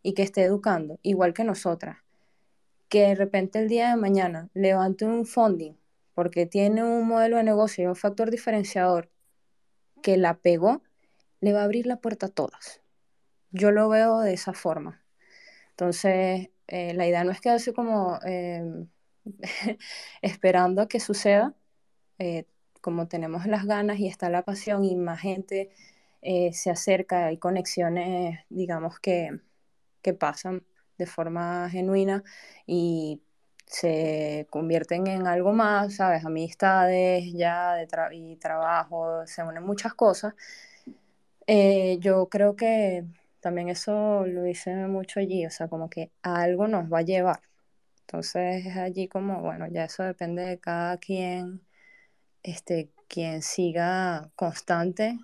[0.01, 1.97] y que esté educando, igual que nosotras,
[2.89, 5.73] que de repente el día de mañana levante un funding
[6.15, 9.11] porque tiene un modelo de negocio y un factor diferenciador
[10.01, 10.81] que la pegó,
[11.39, 12.81] le va a abrir la puerta a todas.
[13.51, 15.03] Yo lo veo de esa forma.
[15.71, 18.87] Entonces, eh, la idea no es quedarse como em,
[20.23, 21.53] esperando a que suceda,
[22.17, 22.45] eh,
[22.81, 25.71] como tenemos las ganas y está la pasión y más gente
[26.21, 29.39] eh, se acerca, hay conexiones, digamos, que,
[30.01, 30.63] que pasan
[30.97, 32.23] de forma genuina
[32.67, 33.21] y
[33.65, 36.25] se convierten en algo más, ¿sabes?
[36.25, 40.33] Amistades ya de y trabajo, se unen muchas cosas.
[41.47, 43.05] Eh, yo creo que
[43.39, 47.41] también eso lo hice mucho allí, o sea, como que algo nos va a llevar.
[48.01, 51.61] Entonces es allí como, bueno, ya eso depende de cada quien,
[52.43, 55.17] este, quien siga constante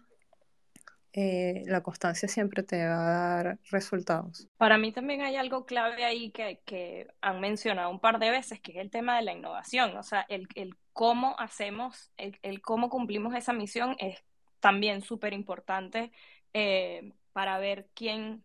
[1.19, 4.47] eh, la constancia siempre te va a dar resultados.
[4.57, 8.59] Para mí también hay algo clave ahí que, que han mencionado un par de veces,
[8.61, 9.97] que es el tema de la innovación.
[9.97, 14.23] O sea, el, el cómo hacemos, el, el, cómo cumplimos esa misión es
[14.59, 16.11] también súper importante
[16.53, 18.43] eh, para ver quién,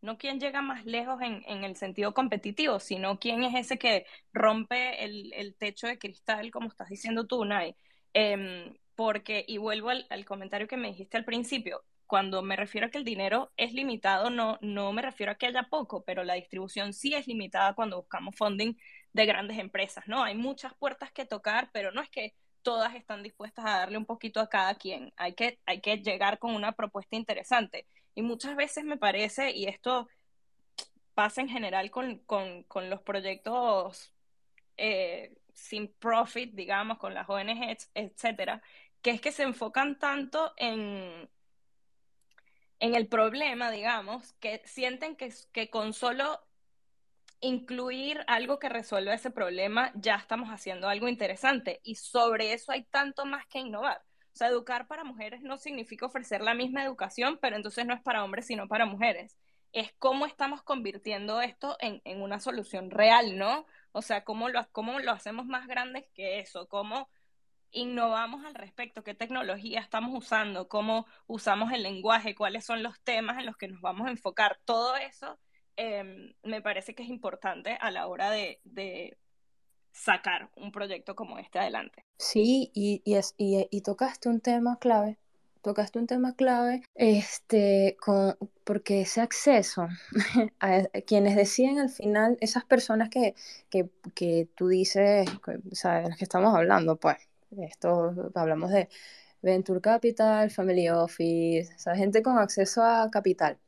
[0.00, 4.06] no quién llega más lejos en, en, el sentido competitivo, sino quién es ese que
[4.32, 7.76] rompe el, el techo de cristal, como estás diciendo tú, Nay.
[8.20, 12.88] Eh, porque, y vuelvo al, al, comentario que me dijiste al principio, cuando me refiero
[12.88, 16.24] a que el dinero es limitado, no, no me refiero a que haya poco, pero
[16.24, 18.74] la distribución sí es limitada cuando buscamos funding
[19.12, 20.24] de grandes empresas, ¿no?
[20.24, 24.04] Hay muchas puertas que tocar, pero no es que todas están dispuestas a darle un
[24.04, 25.12] poquito a cada quien.
[25.16, 27.86] Hay que, hay que llegar con una propuesta interesante.
[28.16, 30.08] Y muchas veces me parece, y esto
[31.14, 34.12] pasa en general con, con, con los proyectos
[34.76, 38.62] eh, sin profit, digamos, con las ONGs, etcétera,
[39.02, 41.28] que es que se enfocan tanto en,
[42.80, 46.40] en el problema, digamos, que sienten que, que con solo
[47.40, 51.80] incluir algo que resuelva ese problema, ya estamos haciendo algo interesante.
[51.84, 54.02] Y sobre eso hay tanto más que innovar.
[54.32, 58.02] O sea, educar para mujeres no significa ofrecer la misma educación, pero entonces no es
[58.02, 59.36] para hombres, sino para mujeres.
[59.72, 63.66] Es cómo estamos convirtiendo esto en, en una solución real, ¿no?
[63.92, 67.08] O sea, cómo lo, cómo lo hacemos más grande que eso, cómo
[67.70, 73.38] innovamos al respecto, qué tecnología estamos usando, cómo usamos el lenguaje, cuáles son los temas
[73.38, 74.58] en los que nos vamos a enfocar.
[74.64, 75.38] Todo eso
[75.76, 79.16] eh, me parece que es importante a la hora de, de,
[79.92, 82.04] sacar un proyecto como este adelante.
[82.18, 85.18] Sí, y, y, es, y, y tocaste un tema clave
[85.62, 89.88] tocaste un tema clave, este, con, porque ese acceso
[90.60, 93.34] a, quienes deciden al final, esas personas que,
[93.70, 95.28] que, que tú dices,
[95.72, 97.16] sabes, que estamos hablando, pues,
[97.56, 98.88] esto hablamos de
[99.42, 103.58] Venture Capital, Family Office, o sea, gente con acceso a capital.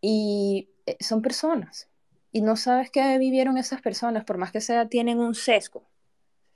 [0.00, 1.88] Y eh, son personas.
[2.32, 5.88] Y no sabes qué vivieron esas personas, por más que sea, tienen un sesgo.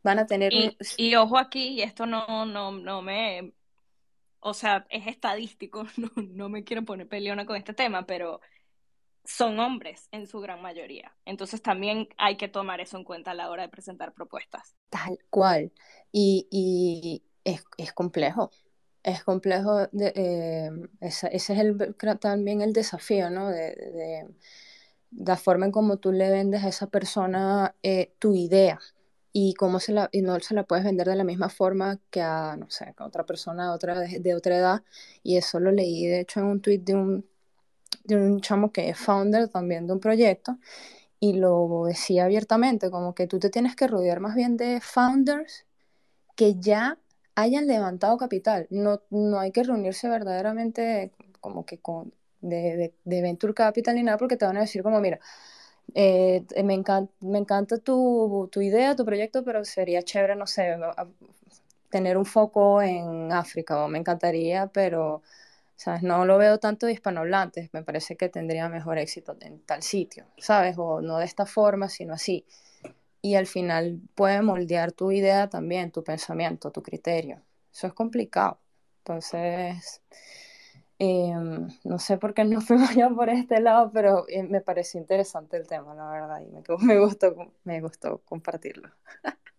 [0.03, 0.77] Van a tener y, un...
[0.97, 3.53] y ojo aquí, y esto no, no, no me...
[4.47, 8.41] O sea, es estadístico, no, no me quiero poner peleona con este tema, pero
[9.25, 11.17] son hombres en su gran mayoría.
[11.25, 14.77] Entonces también hay que tomar eso en cuenta a la hora de presentar propuestas.
[14.91, 15.73] Tal cual.
[16.13, 18.51] Y, y es, complejo.
[19.03, 19.87] Es complejo.
[19.93, 20.71] De, eh,
[21.01, 23.49] ese, es el, también el desafío, ¿no?
[23.49, 24.29] De, de,
[25.17, 28.79] la forma en cómo tú le vendes a esa persona eh, tu idea
[29.35, 32.22] y cómo se la, y no se la puedes vender de la misma forma que
[32.22, 34.85] a, no sé, a otra persona otra, de, de otra edad.
[35.24, 37.26] Y eso lo leí, de hecho, en un tweet de un
[38.05, 40.59] de un chamo que es founder también de un proyecto
[41.20, 45.66] y lo decía abiertamente, como que tú te tienes que rodear más bien de founders
[46.37, 46.99] que ya
[47.35, 48.66] hayan levantado capital.
[48.70, 54.03] No, no hay que reunirse verdaderamente como que con, de, de, de Venture Capital ni
[54.03, 55.20] nada, porque te van a decir como, mira,
[55.95, 60.76] eh, me, encanta, me encanta tu, tu, idea, tu proyecto, pero sería chévere, no sé,
[61.91, 65.22] tener un foco en África, o me encantaría, pero
[65.76, 66.03] ¿sabes?
[66.03, 70.26] No lo veo tanto de hispanohablantes, me parece que tendría mejor éxito en tal sitio,
[70.39, 70.76] ¿sabes?
[70.78, 72.45] O no de esta forma, sino así.
[73.22, 77.41] Y al final puede moldear tu idea también, tu pensamiento, tu criterio.
[77.72, 78.59] Eso es complicado.
[78.99, 80.03] Entonces,
[80.99, 85.01] Em, no sé por qué no fuimos ya por este lado, pero eh, me pareció
[85.01, 87.35] interesante el tema, la verdad, y me, me gustó,
[87.65, 88.91] me gustó compartirlo.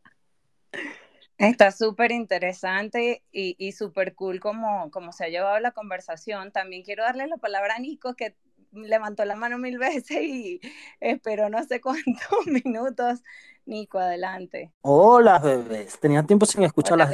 [1.38, 6.52] Está súper interesante y, y súper cool como, como se ha llevado la conversación.
[6.52, 8.36] También quiero darle la palabra a Nico, que
[8.72, 10.62] levantó la mano mil veces y
[11.00, 13.22] esperó no sé cuántos minutos.
[13.66, 14.72] Nico, adelante.
[14.82, 16.00] Hola, bebés.
[16.00, 17.12] Tenía tiempo sin escuchar las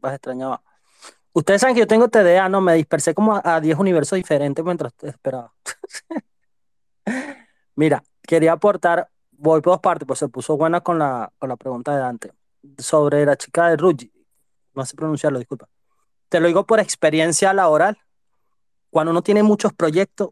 [0.00, 0.62] Las extrañaba.
[1.32, 2.60] Ustedes saben que yo tengo TDA, ¿no?
[2.60, 5.52] Me dispersé como a 10 universos diferentes mientras esperaba.
[7.74, 11.56] Mira, quería aportar, voy por dos partes, pues se puso buena con la, con la
[11.56, 12.32] pregunta de Dante
[12.78, 14.12] sobre la chica de Ruggi.
[14.74, 15.68] No sé pronunciarlo, disculpa.
[16.28, 17.98] Te lo digo por experiencia laboral.
[18.90, 20.30] Cuando uno tiene muchos proyectos,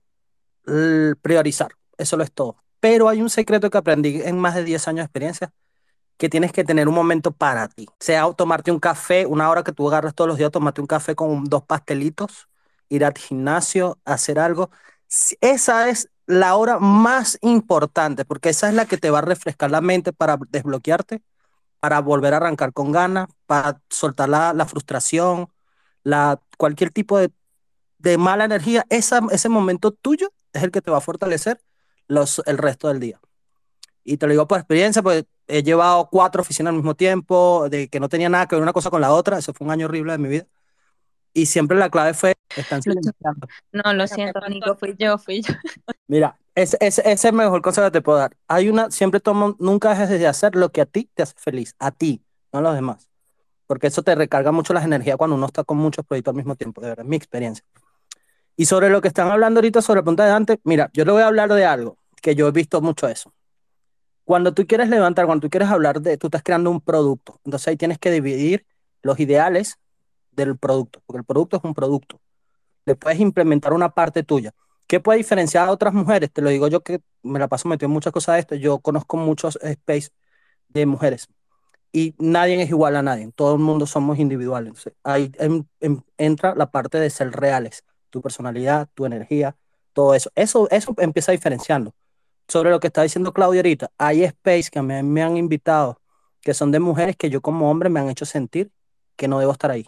[1.23, 1.73] priorizar.
[1.97, 2.57] Eso lo es todo.
[2.79, 5.53] Pero hay un secreto que aprendí en más de 10 años de experiencia,
[6.21, 7.89] que tienes que tener un momento para ti.
[7.99, 11.15] Sea tomarte un café, una hora que tú agarras todos los días, tomarte un café
[11.15, 12.49] con dos pastelitos,
[12.91, 14.71] ir al gimnasio, hacer algo.
[15.41, 19.71] Esa es la hora más importante, porque esa es la que te va a refrescar
[19.71, 21.23] la mente para desbloquearte
[21.81, 25.49] para volver a arrancar con ganas, para soltar la, la frustración,
[26.03, 27.33] la, cualquier tipo de,
[27.99, 31.63] de mala energía, ese momento tuyo es el que te va a fortalecer
[32.09, 33.21] los, el resto del día.
[34.05, 37.89] Y te lo digo por experiencia, pues he llevado cuatro oficinas al mismo tiempo, de
[37.89, 39.87] que no tenía nada que ver una cosa con la otra, eso fue un año
[39.87, 40.47] horrible de mi vida.
[41.33, 43.47] Y siempre la clave fue, están silenciando.
[43.73, 45.55] No, lo siento, Nico, fui yo, fui yo.
[46.09, 48.37] Mira, ese, ese, es el mejor consejo que te puedo dar.
[48.49, 51.75] Hay una, siempre tomo, nunca dejes de hacer lo que a ti te hace feliz,
[51.79, 52.23] a ti,
[52.53, 53.09] no a los demás.
[53.67, 56.57] Porque eso te recarga mucho las energías cuando uno está con muchos proyectos al mismo
[56.57, 57.65] tiempo, de verdad, es mi experiencia.
[58.57, 61.13] Y sobre lo que están hablando ahorita sobre la punta de Dante, mira, yo le
[61.13, 63.33] voy a hablar de algo que yo he visto mucho eso.
[64.31, 67.67] Cuando tú quieres levantar, cuando tú quieres hablar de, tú estás creando un producto, entonces
[67.67, 68.65] ahí tienes que dividir
[69.03, 69.81] los ideales
[70.31, 72.21] del producto, porque el producto es un producto.
[72.85, 74.53] Le puedes implementar una parte tuya.
[74.87, 76.31] ¿Qué puede diferenciar a otras mujeres?
[76.31, 78.55] Te lo digo yo que me la paso metiendo en muchas cosas de esto.
[78.55, 80.11] Yo conozco muchos space
[80.69, 81.27] de mujeres
[81.91, 83.33] y nadie es igual a nadie.
[83.35, 84.93] Todo el mundo somos individuales.
[85.03, 85.33] ahí
[86.19, 87.83] entra la parte de ser reales.
[88.11, 89.57] Tu personalidad, tu energía,
[89.93, 90.31] todo eso.
[90.37, 91.97] Eso, eso empieza diferenciando.
[92.51, 96.01] Sobre lo que está diciendo Claudia ahorita, hay space que me, me han invitado
[96.43, 98.71] que son de mujeres que yo como hombre me han hecho sentir
[99.17, 99.87] que no debo estar ahí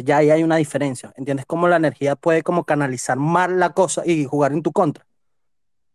[0.00, 1.44] ya ahí hay una diferencia, ¿entiendes?
[1.46, 5.06] Cómo la energía puede como canalizar mal la cosa y jugar en tu contra.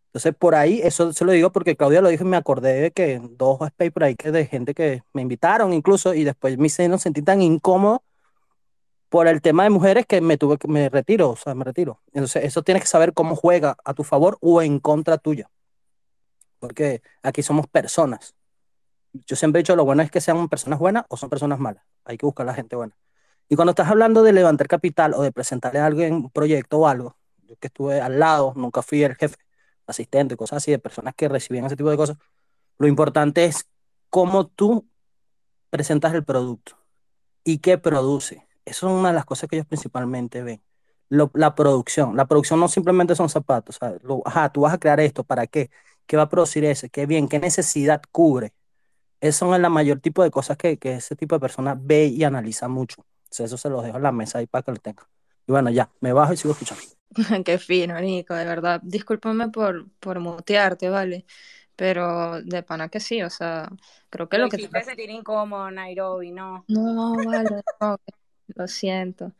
[0.07, 2.91] Entonces, por ahí, eso se lo digo porque Claudia lo dijo y me acordé de
[2.91, 6.69] que dos space por ahí que de gente que me invitaron incluso y después me
[6.69, 8.03] sentí tan incómodo
[9.09, 12.01] por el tema de mujeres que me tuve que me retiro, o sea, me retiro.
[12.13, 15.49] Entonces, eso tienes que saber cómo juega a tu favor o en contra tuya.
[16.59, 18.35] Porque aquí somos personas.
[19.13, 21.83] Yo siempre he dicho, lo bueno es que sean personas buenas o son personas malas.
[22.05, 22.95] Hay que buscar a la gente buena.
[23.49, 26.87] Y cuando estás hablando de levantar capital o de presentarle a alguien un proyecto o
[26.87, 29.37] algo, yo que estuve al lado, nunca fui el jefe,
[29.85, 32.17] asistente, cosas así, de personas que recibían ese tipo de cosas,
[32.77, 33.67] lo importante es
[34.09, 34.87] cómo tú
[35.69, 36.77] presentas el producto
[37.43, 38.47] y qué produce.
[38.65, 40.61] Eso es una de las cosas que ellos principalmente ven.
[41.09, 42.17] la producción.
[42.17, 43.79] La producción no simplemente son zapatos.
[44.25, 45.71] ajá, tú vas a crear esto, ¿para qué?
[46.07, 46.89] ¿Qué va a producir ese?
[46.89, 47.27] ¿Qué bien?
[47.27, 48.53] ¿Qué necesidad cubre?
[49.21, 52.23] Eso es la mayor tipo de cosas que, que ese tipo de personas ve y
[52.23, 53.05] analiza mucho
[53.45, 55.05] eso se los dejo en la mesa ahí para que lo tengan.
[55.47, 56.83] Y bueno, ya, me bajo y sigo escuchando.
[57.45, 58.81] Qué fino, Nico, de verdad.
[58.83, 61.25] Discúlpame por, por mutearte, ¿vale?
[61.75, 63.69] Pero de pana que sí, o sea,
[64.09, 64.83] creo que lo, que te...
[64.83, 66.65] sentir incómodo, Nairobi, ¿no?
[66.67, 67.61] No, vale,
[68.47, 69.31] lo siento,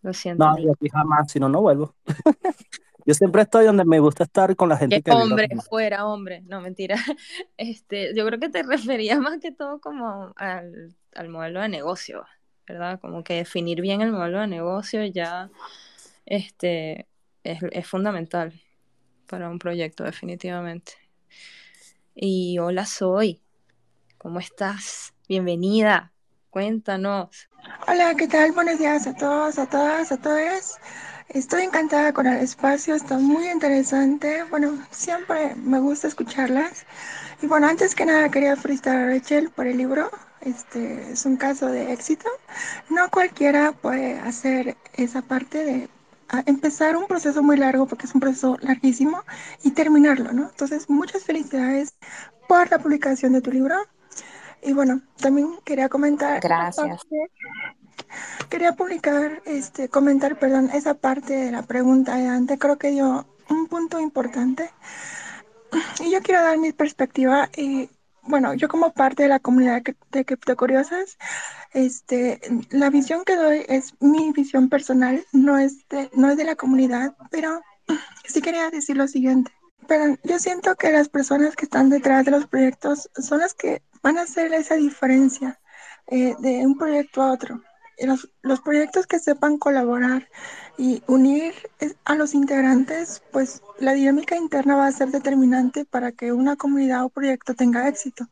[0.00, 0.42] lo siento.
[0.42, 1.94] No, yo aquí jamás, si no, no vuelvo.
[3.06, 5.12] yo siempre estoy donde me gusta estar con la gente que...
[5.12, 6.96] Hombre, fuera, hombre, no, mentira.
[7.56, 12.24] Este, yo creo que te refería más que todo como al, al modelo de negocio,
[12.66, 13.00] ¿verdad?
[13.00, 15.50] Como que definir bien el modelo de negocio ya
[16.26, 17.06] este,
[17.44, 18.60] es, fundamental
[19.28, 20.92] para un proyecto, definitivamente.
[22.14, 23.40] Y hola, soy.
[24.18, 25.14] ¿Cómo estás?
[25.28, 26.12] Bienvenida.
[26.50, 27.48] Cuéntanos.
[27.86, 28.52] Hola, ¿qué tal?
[28.52, 30.78] Buenos días a todos, a todas, a todos.
[31.28, 34.44] Estoy encantada con el espacio, está muy interesante.
[34.44, 36.86] Bueno, siempre me gusta escucharlas.
[37.42, 40.10] Y bueno, antes que nada quería felicitar a Rachel por el libro.
[40.40, 42.28] Este es un caso de éxito.
[42.88, 45.88] No cualquiera puede hacer esa parte de
[46.46, 49.22] empezar un proceso muy largo, porque es un proceso larguísimo,
[49.64, 50.48] y terminarlo, ¿no?
[50.48, 51.94] Entonces, muchas felicidades
[52.48, 53.76] por la publicación de tu libro.
[54.62, 56.40] Y bueno, también quería comentar.
[56.40, 57.02] Gracias.
[58.48, 62.58] Quería publicar, este, comentar, perdón, esa parte de la pregunta de Dante.
[62.58, 64.70] Creo que dio un punto importante.
[66.00, 67.50] Y yo quiero dar mi perspectiva.
[67.56, 67.90] y
[68.28, 71.16] bueno, yo como parte de la comunidad de criptocuriosas,
[71.72, 72.40] este,
[72.70, 76.56] la visión que doy es mi visión personal, no es de, no es de la
[76.56, 77.60] comunidad, pero
[78.26, 79.52] sí quería decir lo siguiente.
[79.86, 83.82] Pero yo siento que las personas que están detrás de los proyectos son las que
[84.02, 85.60] van a hacer esa diferencia
[86.08, 87.62] eh, de un proyecto a otro.
[87.98, 90.28] Los, los, proyectos que sepan colaborar
[90.76, 91.54] y unir
[92.04, 97.04] a los integrantes, pues la dinámica interna va a ser determinante para que una comunidad
[97.04, 98.28] o proyecto tenga éxito.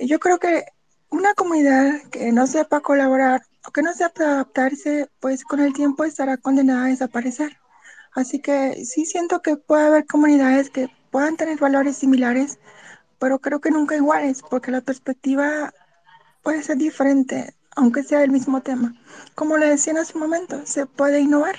[0.00, 0.64] Yo creo que
[1.10, 6.04] una comunidad que no sepa colaborar o que no sepa adaptarse, pues con el tiempo
[6.04, 7.58] estará condenada a desaparecer.
[8.12, 12.58] Así que sí siento que puede haber comunidades que puedan tener valores similares,
[13.18, 15.72] pero creo que nunca iguales, porque la perspectiva
[16.42, 18.94] puede ser diferente aunque sea el mismo tema.
[19.34, 21.56] Como le decía en hace un momento, se puede innovar.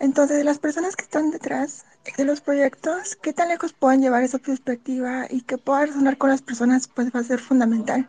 [0.00, 1.84] Entonces, las personas que están detrás
[2.16, 6.30] de los proyectos, qué tan lejos pueden llevar esa perspectiva y que pueda resonar con
[6.30, 8.08] las personas, pues va a ser fundamental.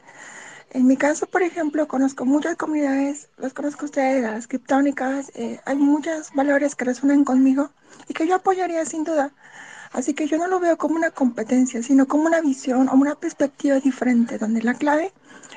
[0.72, 5.78] En mi caso, por ejemplo, conozco muchas comunidades, los conozco ustedes, las criptónicas, eh, hay
[5.78, 7.72] muchos valores que resuenan conmigo
[8.08, 9.32] y que yo apoyaría sin duda.
[9.92, 13.16] Así que yo no lo veo como una competencia, sino como una visión o una
[13.16, 15.14] perspectiva diferente, donde la clave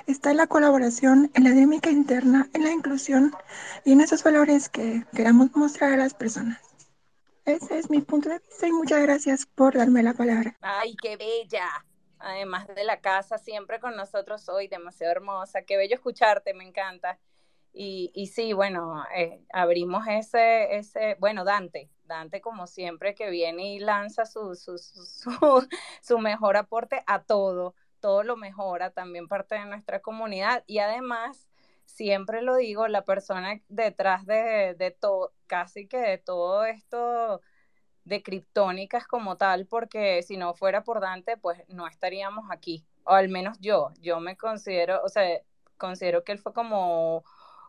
[0.07, 3.35] está en la colaboración, en la dinámica interna, en la inclusión
[3.85, 6.61] y en esos valores que queramos mostrar a las personas.
[7.45, 10.57] Ese es mi punto de vista y muchas gracias por darme la palabra.
[10.61, 11.69] ¡Ay, qué bella!
[12.19, 15.63] Además de la casa, siempre con nosotros hoy, demasiado hermosa.
[15.63, 17.19] Qué bello escucharte, me encanta.
[17.73, 23.75] Y, y sí, bueno, eh, abrimos ese, ese, bueno, Dante, Dante como siempre que viene
[23.75, 24.79] y lanza su, su,
[26.03, 31.49] su, mejor aporte a todo todo lo mejora, también parte de nuestra comunidad y además,
[31.87, 37.41] siempre lo digo, la persona detrás de, de todo, casi que de todo esto
[38.05, 43.13] de criptónicas como tal, porque si no fuera por Dante, pues no estaríamos aquí, o
[43.13, 45.41] al menos yo, yo me considero, o sea,
[45.79, 47.25] considero que él fue como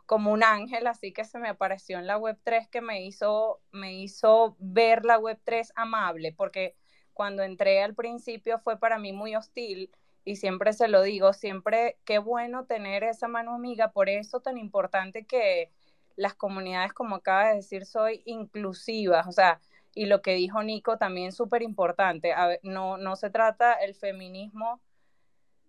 [0.05, 3.61] como un ángel, así que se me apareció en la web 3 que me hizo
[3.71, 6.75] me hizo ver la web 3 amable, porque
[7.13, 9.91] cuando entré al principio fue para mí muy hostil
[10.25, 14.57] y siempre se lo digo, siempre qué bueno tener esa mano amiga, por eso tan
[14.57, 15.71] importante que
[16.15, 19.59] las comunidades, como acaba de decir, soy inclusivas, o sea,
[19.95, 22.33] y lo que dijo Nico también súper importante,
[22.63, 24.81] no, no se trata el feminismo,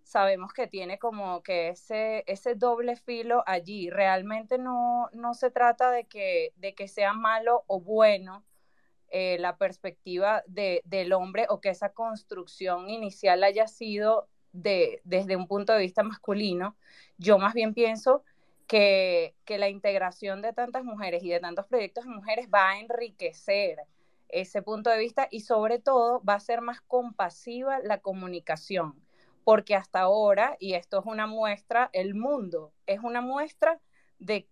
[0.05, 5.89] sabemos que tiene como que ese, ese doble filo allí, realmente no, no se trata
[5.91, 8.45] de que, de que sea malo o bueno,
[9.09, 15.47] eh, la perspectiva de, del hombre o que esa construcción inicial haya sido desde un
[15.47, 16.77] punto de vista masculino,
[17.17, 18.23] yo más bien pienso
[18.67, 22.79] que, que la integración de tantas mujeres y de tantos proyectos de mujeres va a
[22.79, 23.79] enriquecer
[24.29, 29.04] ese punto de vista y sobre todo va a ser más compasiva la comunicación,
[29.45, 33.79] porque hasta ahora, y esto es una muestra, el mundo es una muestra
[34.19, 34.47] de,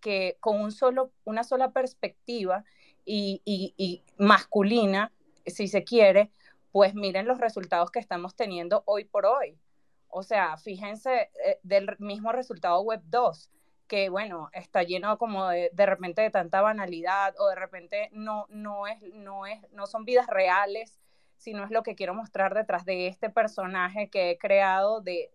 [0.00, 2.64] que con un solo, una sola perspectiva
[3.04, 5.12] y, y, y masculina,
[5.44, 6.30] si se quiere,
[6.70, 9.58] pues miren los resultados que estamos teniendo hoy por hoy.
[10.08, 13.50] O sea, fíjense eh, del mismo resultado Web 2,
[13.88, 18.46] que bueno, está lleno como de, de, repente de tanta banalidad o de repente no,
[18.50, 20.96] no, es, no, es, no son vidas reales,
[21.38, 25.30] sino es lo que quiero mostrar detrás de este personaje que he creado de,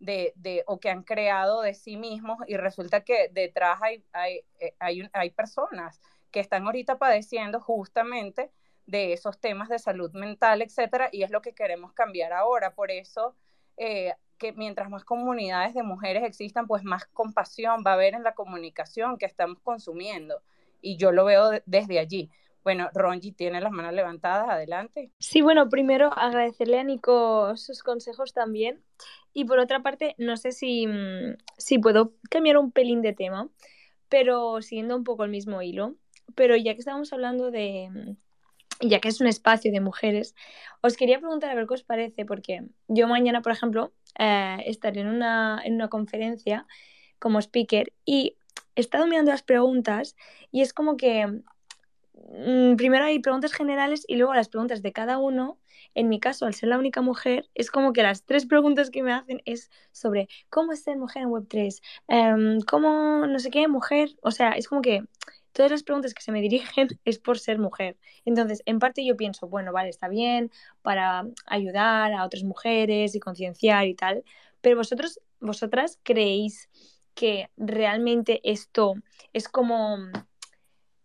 [0.00, 4.40] de, de, o que han creado de sí mismos y resulta que detrás hay, hay,
[4.58, 6.00] eh, hay, hay personas
[6.32, 8.50] que están ahorita padeciendo justamente
[8.86, 12.74] de esos temas de salud mental, etcétera, y es lo que queremos cambiar ahora.
[12.74, 13.36] Por eso,
[13.76, 18.24] eh, que mientras más comunidades de mujeres existan, pues más compasión va a haber en
[18.24, 20.42] la comunicación que estamos consumiendo.
[20.80, 22.30] Y yo lo veo desde allí.
[22.64, 25.10] Bueno, Ronji tiene las manos levantadas, adelante.
[25.18, 28.82] Sí, bueno, primero agradecerle a Nico sus consejos también.
[29.32, 33.48] Y por otra parte, no sé si, mm, si puedo cambiar un pelín de tema,
[34.08, 35.96] pero siguiendo un poco el mismo hilo.
[36.34, 40.34] Pero ya que estamos hablando de, mm, ya que es un espacio de mujeres,
[40.82, 45.00] os quería preguntar a ver qué os parece, porque yo mañana, por ejemplo, eh, estaré
[45.00, 46.66] en una, en una conferencia
[47.18, 48.36] como speaker y
[48.74, 50.16] he estado mirando las preguntas
[50.50, 51.42] y es como que
[52.76, 55.58] primero hay preguntas generales y luego las preguntas de cada uno.
[55.94, 59.02] En mi caso, al ser la única mujer, es como que las tres preguntas que
[59.02, 63.68] me hacen es sobre cómo es ser mujer en Web3, em, cómo no sé qué,
[63.68, 65.02] mujer, o sea, es como que
[65.52, 67.98] todas las preguntas que se me dirigen es por ser mujer.
[68.24, 70.50] Entonces, en parte yo pienso, bueno, vale, está bien
[70.82, 74.24] para ayudar a otras mujeres y concienciar y tal,
[74.60, 76.70] pero vosotros, vosotras creéis
[77.14, 78.94] que realmente esto
[79.34, 79.98] es como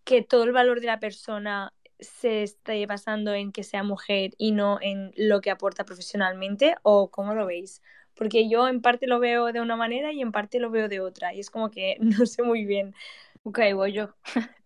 [0.08, 4.54] que todo el valor de la persona se esté basando en que sea mujer y
[4.54, 7.82] no en lo que aporta profesionalmente o cómo lo veis?
[8.16, 11.02] Porque yo en parte lo veo de una manera y en parte lo veo de
[11.02, 12.96] otra y es como que no sé muy bien.
[13.44, 14.16] Ok, voy yo.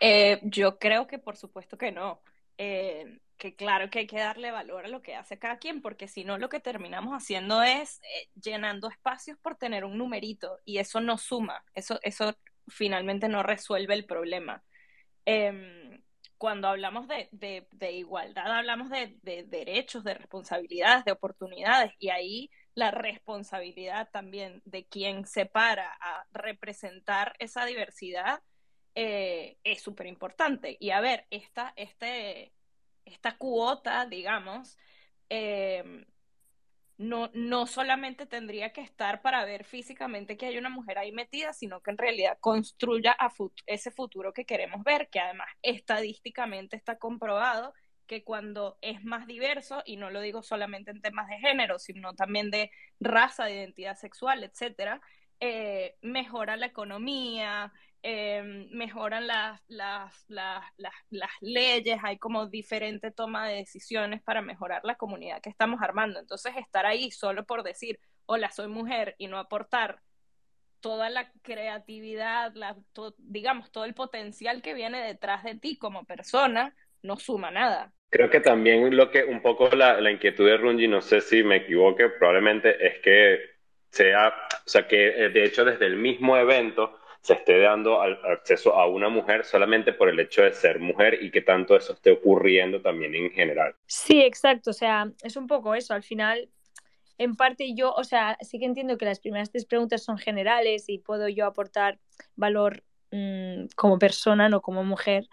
[0.00, 2.20] eh, yo creo que por supuesto que no.
[2.58, 6.08] Eh, que claro que hay que darle valor a lo que hace cada quien, porque
[6.08, 10.76] si no lo que terminamos haciendo es eh, llenando espacios por tener un numerito y
[10.78, 12.36] eso no suma, eso, eso
[12.68, 14.62] finalmente no resuelve el problema.
[15.26, 16.00] Eh,
[16.38, 22.90] cuando hablamos de, igualdad, hablamos de, de, derechos, de responsabilidades, de oportunidades, y ahí la
[22.90, 28.42] responsabilidad también de quien se para a representar esa diversidad
[28.94, 30.76] eh, es súper importante.
[30.80, 32.52] Y a ver, esta, este,
[33.04, 34.76] esta cuota, digamos,
[35.30, 36.04] eh,
[36.96, 41.52] no, no solamente tendría que estar para ver físicamente que hay una mujer ahí metida,
[41.52, 43.16] sino que en realidad construya
[43.66, 47.74] ese futuro que queremos ver, que además estadísticamente está comprobado
[48.06, 52.14] que cuando es más diverso, y no lo digo solamente en temas de género, sino
[52.14, 55.00] también de raza, de identidad sexual, etcétera,
[55.40, 57.72] eh, mejora la economía,
[58.06, 64.82] eh, mejoran las, las, las, las, leyes, hay como diferente toma de decisiones para mejorar
[64.84, 66.20] la comunidad que estamos armando.
[66.20, 70.00] Entonces, estar ahí solo por decir, hola, soy mujer y no aportar
[70.80, 72.76] toda la creatividad, la,
[73.16, 77.90] digamos, todo el potencial que viene detrás de ti como persona, no suma nada.
[78.10, 81.42] Creo que también lo que un poco la, la inquietud de Runji, no sé si
[81.42, 83.38] me equivoque, probablemente es que
[83.88, 88.86] sea, o sea, que de hecho desde el mismo evento se esté dando acceso a
[88.86, 92.82] una mujer solamente por el hecho de ser mujer y que tanto eso esté ocurriendo
[92.82, 93.74] también en general.
[93.86, 96.50] Sí, exacto, o sea, es un poco eso, al final,
[97.16, 100.90] en parte yo, o sea, sí que entiendo que las primeras tres preguntas son generales
[100.90, 101.98] y puedo yo aportar
[102.36, 105.26] valor mmm, como persona, no como mujer,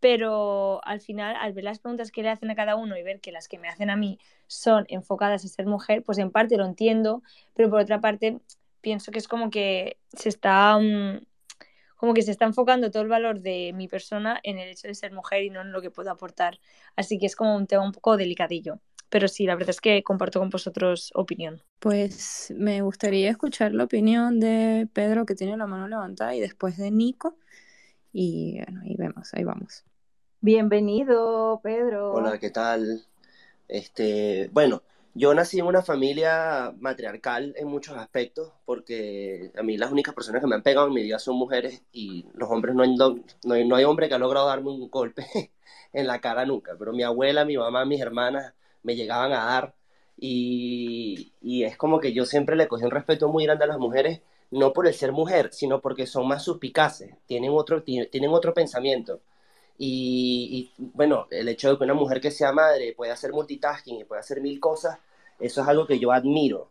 [0.00, 3.20] pero al final, al ver las preguntas que le hacen a cada uno y ver
[3.20, 6.56] que las que me hacen a mí son enfocadas a ser mujer, pues en parte
[6.56, 7.22] lo entiendo,
[7.52, 8.38] pero por otra parte
[8.80, 10.78] pienso que es como que se está...
[10.78, 11.18] Mmm,
[12.04, 14.94] como que se está enfocando todo el valor de mi persona en el hecho de
[14.94, 16.60] ser mujer y no en lo que puedo aportar.
[16.96, 18.78] Así que es como un tema un poco delicadillo.
[19.08, 21.62] Pero sí, la verdad es que comparto con vosotros opinión.
[21.78, 26.76] Pues me gustaría escuchar la opinión de Pedro, que tiene la mano levantada, y después
[26.76, 27.38] de Nico.
[28.12, 29.82] Y bueno, ahí vemos, ahí vamos.
[30.42, 32.12] Bienvenido, Pedro.
[32.12, 33.02] Hola, ¿qué tal?
[33.66, 34.82] Este, bueno,
[35.14, 40.40] yo nací en una familia matriarcal en muchos aspectos, porque a mí las únicas personas
[40.40, 42.82] que me han pegado en mi vida son mujeres y los hombres no
[43.76, 45.24] hay, hombre que ha logrado darme un golpe
[45.92, 49.74] en la cara nunca, pero mi abuela, mi mamá, mis hermanas me llegaban a dar
[50.16, 53.78] y, y es como que yo siempre le cogí un respeto muy grande a las
[53.78, 54.20] mujeres,
[54.50, 59.20] no por el ser mujer, sino porque son más suspicaces, tienen otro, tienen otro pensamiento.
[59.78, 64.04] Y, bueno, el hecho de que una mujer que sea madre pueda hacer multitasking y
[64.04, 64.98] pueda hacer mil cosas,
[65.40, 66.70] eso es algo que yo admiro.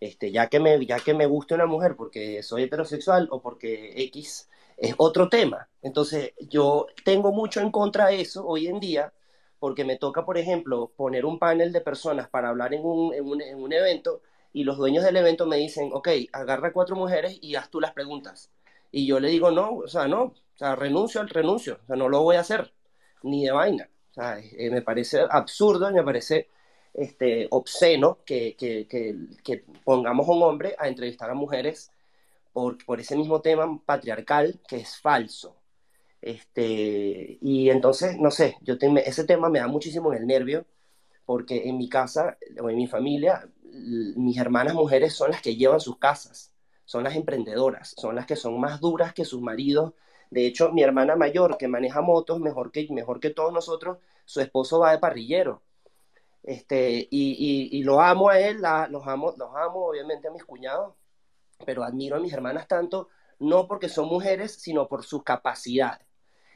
[0.00, 3.94] Este, ya, que me, ya que me guste una mujer porque soy heterosexual o porque
[4.04, 5.68] X es otro tema.
[5.82, 9.12] Entonces, yo tengo mucho en contra de eso hoy en día
[9.58, 13.24] porque me toca, por ejemplo, poner un panel de personas para hablar en un, en
[13.26, 14.20] un, en un evento
[14.52, 17.92] y los dueños del evento me dicen, ok, agarra cuatro mujeres y haz tú las
[17.92, 18.50] preguntas.
[18.90, 21.96] Y yo le digo, no, o sea, no, o sea, renuncio al renuncio, o sea,
[21.96, 22.72] no lo voy a hacer,
[23.22, 23.90] ni de vaina.
[24.10, 26.48] O sea, eh, me parece absurdo, me parece
[26.94, 31.90] este, obsceno que, que, que, pongamos a un hombre a entrevistar a mujeres
[32.54, 35.56] por, por ese mismo tema patriarcal que es falso.
[36.22, 40.64] Este, y entonces, no sé, yo te, ese tema me da muchísimo en el nervio,
[41.26, 45.80] porque en mi casa o en mi familia, mis hermanas mujeres son las que llevan
[45.80, 46.54] sus casas,
[46.86, 49.92] son las emprendedoras, son las que son más duras que sus maridos
[50.30, 54.40] de hecho, mi hermana mayor, que maneja motos mejor que, mejor que todos nosotros, su
[54.40, 55.62] esposo va de parrillero.
[56.42, 58.58] Este, y, y, y lo amo a él,
[58.90, 60.94] los, amo, los amo obviamente a mis cuñados,
[61.64, 63.08] pero admiro a mis hermanas tanto,
[63.40, 66.06] no porque son mujeres, sino por sus capacidades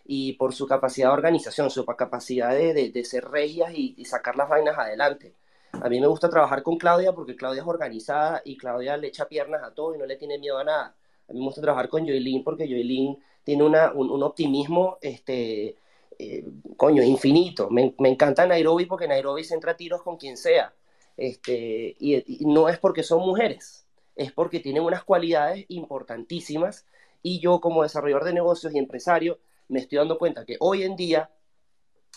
[0.04, 4.04] y por su capacidad de organización, su capacidad de, de, de ser regias y, y,
[4.04, 5.34] sacar las vainas adelante.
[5.72, 9.28] A mí me gusta trabajar con Claudia porque Claudia es organizada y Claudia le echa
[9.28, 10.96] piernas a todo y no le tiene miedo a nada.
[11.30, 15.76] A mí me gusta trabajar con Joelín porque Joelín tiene un, optimismo, este,
[16.18, 16.44] eh,
[16.76, 17.70] coño, infinito.
[17.70, 20.74] Me, encanta Nairobi porque Nairobi se entra a tiros con quien sea.
[21.16, 23.86] Este, y, no es porque son mujeres,
[24.16, 26.84] es porque tienen unas cualidades importantísimas
[27.22, 29.38] y yo como desarrollador de negocios y empresario
[29.68, 31.30] me estoy dando cuenta que hoy en día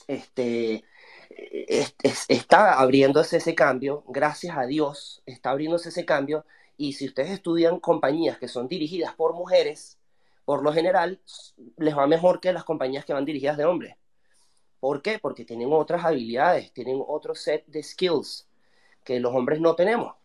[0.07, 0.85] este,
[1.29, 6.45] es, es, está abriéndose ese cambio, gracias a Dios está abriéndose ese cambio
[6.77, 9.99] y si ustedes estudian compañías que son dirigidas por mujeres,
[10.45, 11.19] por lo general
[11.77, 13.95] les va mejor que las compañías que van dirigidas de hombres.
[14.79, 15.19] ¿Por qué?
[15.19, 18.47] Porque tienen otras habilidades, tienen otro set de skills
[19.03, 20.15] que los hombres no tenemos.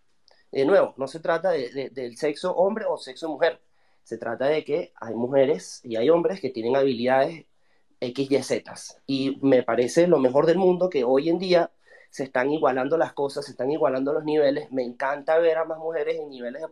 [0.51, 3.61] De nuevo, no se trata del sexo hombre o sexo mujer.
[4.03, 7.45] Se trata de que hay mujeres y hay hombres que tienen habilidades
[8.01, 8.75] X, Y, Z.
[9.07, 11.71] Y me parece lo mejor del mundo que hoy en día
[12.11, 14.71] se están igualando las cosas, se están igualando los niveles.
[14.73, 16.69] Me encanta ver a más mujeres en niveles de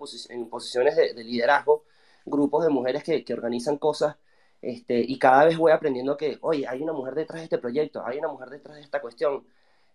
[0.46, 1.84] posiciones de, liderazgo,
[2.24, 4.16] grupos de mujeres que, que organizan cosas
[4.62, 8.04] este, y cada vez voy aprendiendo que, oye, hay una mujer detrás de este proyecto,
[8.04, 9.44] hay una mujer detrás de esta cuestión.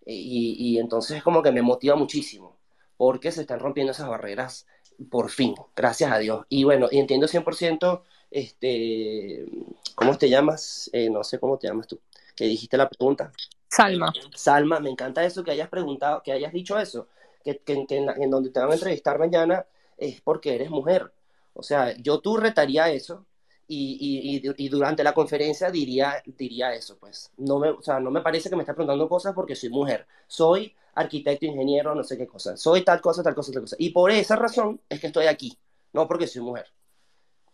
[0.06, 2.56] Y, y entonces es como que me motiva muchísimo,
[2.96, 4.66] porque se están rompiendo esas barreras
[5.10, 6.46] por fin, gracias a Dios.
[6.48, 9.46] Y bueno, entiendo 100%, este,
[9.94, 10.90] ¿cómo te llamas?
[10.92, 12.00] Eh, no sé cómo te llamas tú,
[12.34, 13.32] que dijiste la pregunta.
[13.72, 14.12] Salma.
[14.34, 17.08] Salma, me encanta eso, que hayas preguntado, que hayas dicho eso,
[17.42, 19.64] que, que, que en, en, donde te van a entrevistar mañana
[19.96, 21.10] es porque eres mujer.
[21.54, 23.24] O sea, yo tú retaría eso,
[23.66, 27.32] y, y, y, durante la conferencia diría, diría eso, pues.
[27.38, 30.06] No me, o sea, no me parece que me está preguntando cosas porque soy mujer.
[30.26, 32.58] Soy arquitecto, ingeniero, no sé qué cosa.
[32.58, 33.76] Soy tal cosa, tal cosa, tal cosa.
[33.78, 35.56] Y por esa razón es que estoy aquí,
[35.94, 36.66] no porque soy mujer.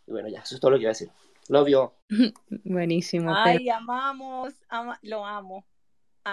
[0.09, 1.11] Y bueno, ya, eso es todo lo que iba a decir.
[1.49, 1.95] Lo vio.
[2.65, 3.33] Buenísimo.
[3.33, 4.55] Ay, amamos,
[5.03, 5.65] lo amo,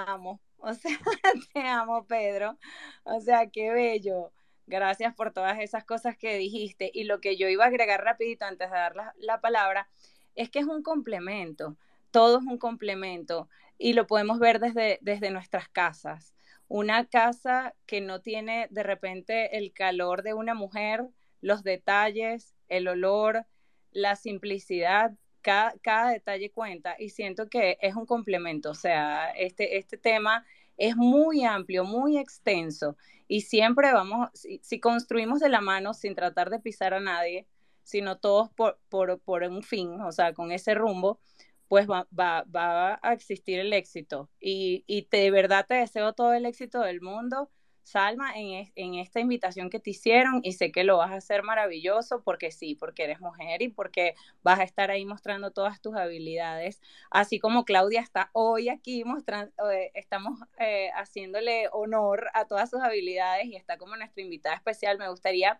[0.03, 0.41] amo.
[0.57, 0.97] O sea,
[1.53, 2.57] te amo, Pedro.
[3.03, 4.31] O sea, qué bello.
[4.67, 6.91] Gracias por todas esas cosas que dijiste.
[6.93, 9.87] Y lo que yo iba a agregar rapidito antes de dar la, la palabra
[10.35, 11.77] es que es un complemento.
[12.11, 16.33] Todo es un complemento y lo podemos ver desde, desde nuestras casas.
[16.67, 21.05] Una casa que no tiene de repente el calor de una mujer,
[21.41, 23.45] los detalles, el olor,
[23.91, 25.13] la simplicidad,
[25.45, 30.43] cada, cada, detalle cuenta y siento que es un complemento, o sea, este, este tema
[30.75, 32.97] es muy amplio, muy extenso
[33.27, 37.45] y siempre vamos, si, construimos de la mano sin tratar de pisar a nadie,
[37.83, 41.19] sino todos por, por, por un fin, o sea, con ese rumbo,
[41.67, 44.31] pues va, va, va a existir el éxito.
[44.39, 47.51] Y, y de verdad te deseo todo el éxito del mundo
[47.85, 51.43] Salma, en, en, esta invitación que te hicieron y sé que lo vas a hacer
[51.43, 55.95] maravilloso porque sí, porque eres mujer y porque vas a estar ahí mostrando todas tus
[55.95, 56.81] habilidades,
[57.11, 62.81] así como Claudia está hoy aquí mostrando, eh, estamos eh, haciéndole honor a todas sus
[62.81, 64.97] habilidades y está como nuestra invitada especial.
[64.97, 65.59] Me gustaría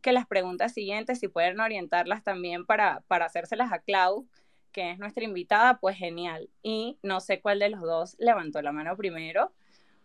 [0.00, 4.26] que las preguntas siguientes, si pueden orientarlas también para, para hacérselas a Clau,
[4.72, 6.48] que es nuestra invitada, pues genial.
[6.62, 9.52] Y no sé cuál de los dos levantó la mano primero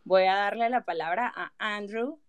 [0.04, 2.20] voy a darle la palabra a Andrew.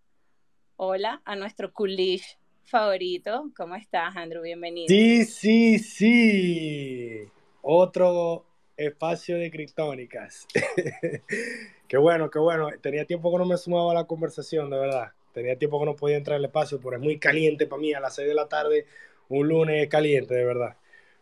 [0.77, 3.51] Hola, a nuestro coolish favorito.
[3.57, 4.43] ¿Cómo estás, Andrew?
[4.43, 4.89] Bienvenido.
[4.89, 7.29] Sí, sí, sí.
[7.63, 8.45] Otro
[8.77, 10.47] espacio de criptónicas.
[11.89, 12.69] qué bueno, qué bueno.
[12.81, 15.13] Tenía tiempo que no me sumaba a la conversación, de verdad.
[15.33, 18.01] Tenía tiempo que no podía entrar al espacio, pero es muy caliente para mí a
[18.01, 18.87] las 6 de la tarde.
[19.29, 20.77] Un lunes caliente, de verdad.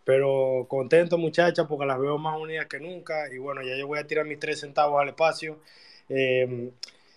[0.05, 3.33] Pero contento, muchachas, porque las veo más unidas que nunca.
[3.33, 5.61] Y bueno, ya yo voy a tirar mis tres centavos al espacio
[6.11, 6.73] Em,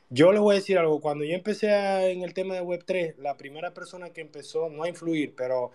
[0.10, 1.70] yo les voy a decir algo, cuando yo empecé
[2.12, 5.72] en el tema de Web3, la primera persona que empezó, no a influir, pero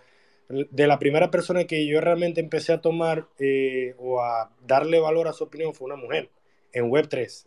[0.47, 5.27] de la primera persona que yo realmente empecé a tomar eh, o a darle valor
[5.27, 6.29] a su opinión fue una mujer
[6.71, 7.45] en Web3.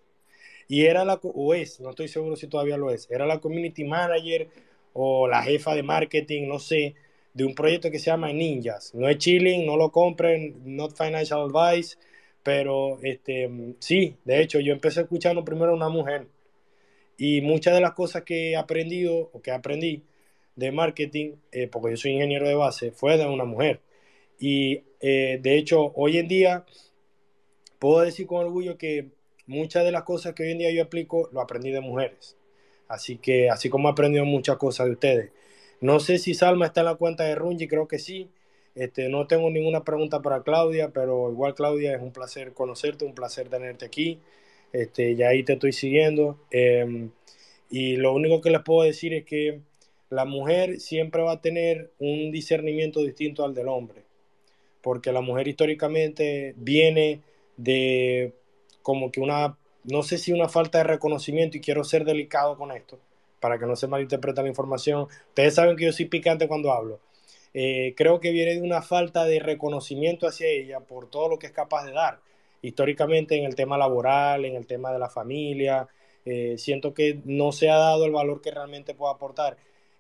[0.69, 3.85] Y era la, o es, no estoy seguro si todavía lo es, era la community
[3.85, 4.49] manager
[4.93, 6.95] o la jefa de marketing, no sé,
[7.35, 8.95] de un proyecto que se llama Ninjas.
[8.95, 11.97] No es chilling, no lo compren, not financial advice
[12.43, 16.27] pero este, sí, de hecho, yo empecé escuchando primero a una mujer
[17.17, 20.03] y muchas de las cosas que he aprendido o que aprendí
[20.57, 23.81] de marketing, eh, porque yo soy ingeniero de base, fue de una mujer.
[24.39, 26.65] Y eh, de hecho, hoy en día
[27.79, 29.11] puedo decir con orgullo que
[29.47, 32.37] muchas de las cosas que hoy en día yo aplico lo aprendí de mujeres.
[32.89, 35.33] Así que, así como he aprendido muchas cosas de ustedes.
[35.81, 38.29] No sé si Salma está en la cuenta de Runji, creo que sí.
[38.75, 43.15] Este, no tengo ninguna pregunta para Claudia, pero igual Claudia es un placer conocerte, un
[43.15, 44.19] placer tenerte aquí.
[44.73, 46.39] Este, ya ahí te estoy siguiendo.
[46.51, 47.11] Em,
[47.71, 49.61] y lo único que les puedo decir es que
[50.11, 54.03] la mujer siempre va a tener un discernimiento distinto al del hombre,
[54.83, 57.21] porque la mujer históricamente viene
[57.57, 58.33] de
[58.83, 62.73] como que una, no sé si una falta de reconocimiento, y quiero ser delicado con
[62.73, 62.99] esto,
[63.41, 65.09] para que no se malinterprete la información.
[65.29, 67.01] Ustedes saben que yo soy picante cuando hablo
[67.55, 71.47] eh, creo que viene de una falta de reconocimiento hacia ella por todo lo que
[71.47, 72.21] es capaz de dar.
[72.63, 75.89] Históricamente en el tema laboral, en el tema de la familia,
[76.25, 79.57] eh, siento que no se ha dado el valor que realmente puede aportar.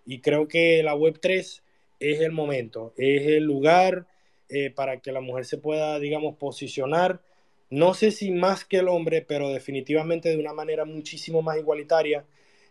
[0.06, 1.62] Y creo que la Web3
[2.00, 4.06] es el momento, es el lugar
[4.48, 7.20] eh, para que la mujer se pueda, digamos, posicionar,
[7.70, 12.24] no sé si más que el hombre, pero definitivamente de una manera muchísimo más igualitaria,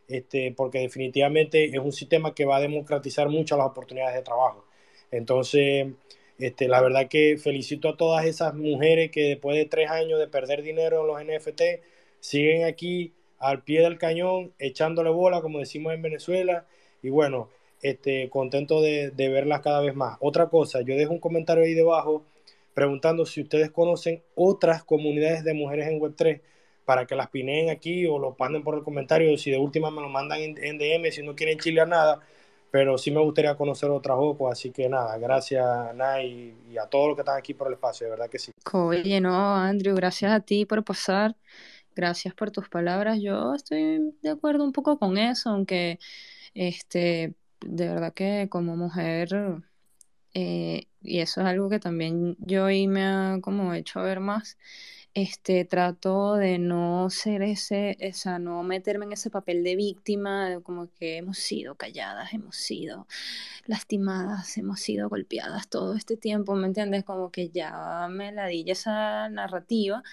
[0.07, 4.65] este, porque definitivamente es un sistema que va a democratizar mucho las oportunidades de trabajo.
[5.11, 5.87] Entonces,
[6.39, 10.27] Este, la verdad que felicito a todas esas mujeres que después de tres años de
[10.27, 11.61] perder dinero en los NFT,
[12.19, 16.65] siguen aquí al pie del cañón, echándole bola, como decimos en Venezuela,
[17.03, 17.49] y bueno,
[17.81, 20.17] este, contento de, verlas cada vez más.
[20.21, 22.23] Otra cosa, yo dejo un comentario ahí debajo
[22.73, 26.41] preguntando si ustedes conocen otras comunidades de mujeres en Web3
[26.85, 30.01] para que las pineen aquí o lo manden por el comentario, si de última me
[30.01, 32.21] lo mandan en, DM, si no quieren chilear nada,
[32.71, 37.09] pero sí me gustaría conocer otras OCO, así que nada, gracias Nay y, a todos
[37.09, 38.51] los que están aquí por el espacio, de verdad que sí.
[38.71, 41.35] Oye, no, Andrew, gracias a ti por pasar,
[41.93, 45.99] gracias por tus palabras, yo estoy de acuerdo un poco con eso, aunque
[46.53, 49.61] este, de verdad que como mujer
[50.33, 54.57] eh, y eso es algo que también yo ahí me ha como hecho ver más,
[55.13, 60.89] este, trato de no ser ese, esa, no meterme en ese papel de víctima, como
[60.93, 63.07] que hemos sido calladas, hemos sido
[63.65, 67.03] lastimadas, hemos sido golpeadas todo este tiempo, ¿me entiendes?
[67.03, 70.03] Como que ya me ladilla esa narrativa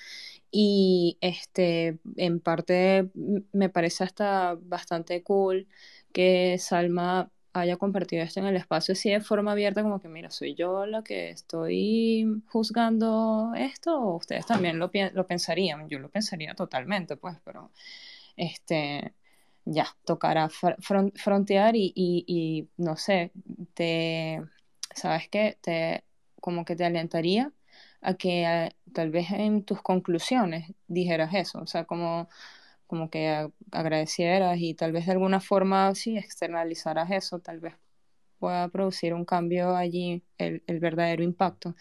[0.50, 3.10] y este, en parte
[3.52, 5.68] me parece hasta bastante cool
[6.12, 10.30] que Salma haya compartido esto en el espacio así de forma abierta, como que, mira,
[10.30, 16.08] soy yo la que estoy juzgando esto, o ustedes también lo, lo pensarían, yo lo
[16.10, 17.70] pensaría totalmente, pues, pero
[18.36, 19.12] este,
[19.64, 20.48] ya, tocará
[21.14, 23.32] frontear y, y, no sé,
[23.74, 24.42] te,
[24.94, 25.58] ¿sabes qué?
[25.60, 26.04] Te,
[26.40, 27.52] como que te alentaría
[28.00, 32.28] a que eh, tal vez en tus conclusiones dijeras eso, o sea, como
[32.88, 37.74] como que agradecieras y tal vez de alguna forma, sí, externalizaras eso, tal vez
[38.38, 41.76] pueda producir un cambio allí, el, verdadero impacto.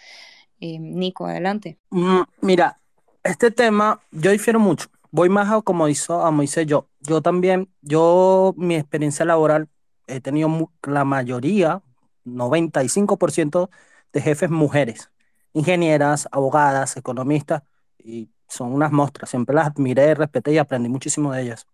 [0.60, 1.80] Eh, Nico, adelante.
[1.90, 2.80] Mm, mira,
[3.24, 4.90] este tema yo difiero mucho.
[5.10, 6.90] Voy más a como hizo a Moisés yo.
[7.00, 9.70] Yo también, yo mi experiencia laboral
[10.08, 11.82] he tenido la mayoría,
[12.26, 13.70] 95%
[14.12, 15.10] de jefes mujeres,
[15.54, 17.64] ingenieras, abogadas, economistas,
[17.98, 21.68] y son unas monstruas, siempre las admiré, respeté y aprendí muchísimo de ellas.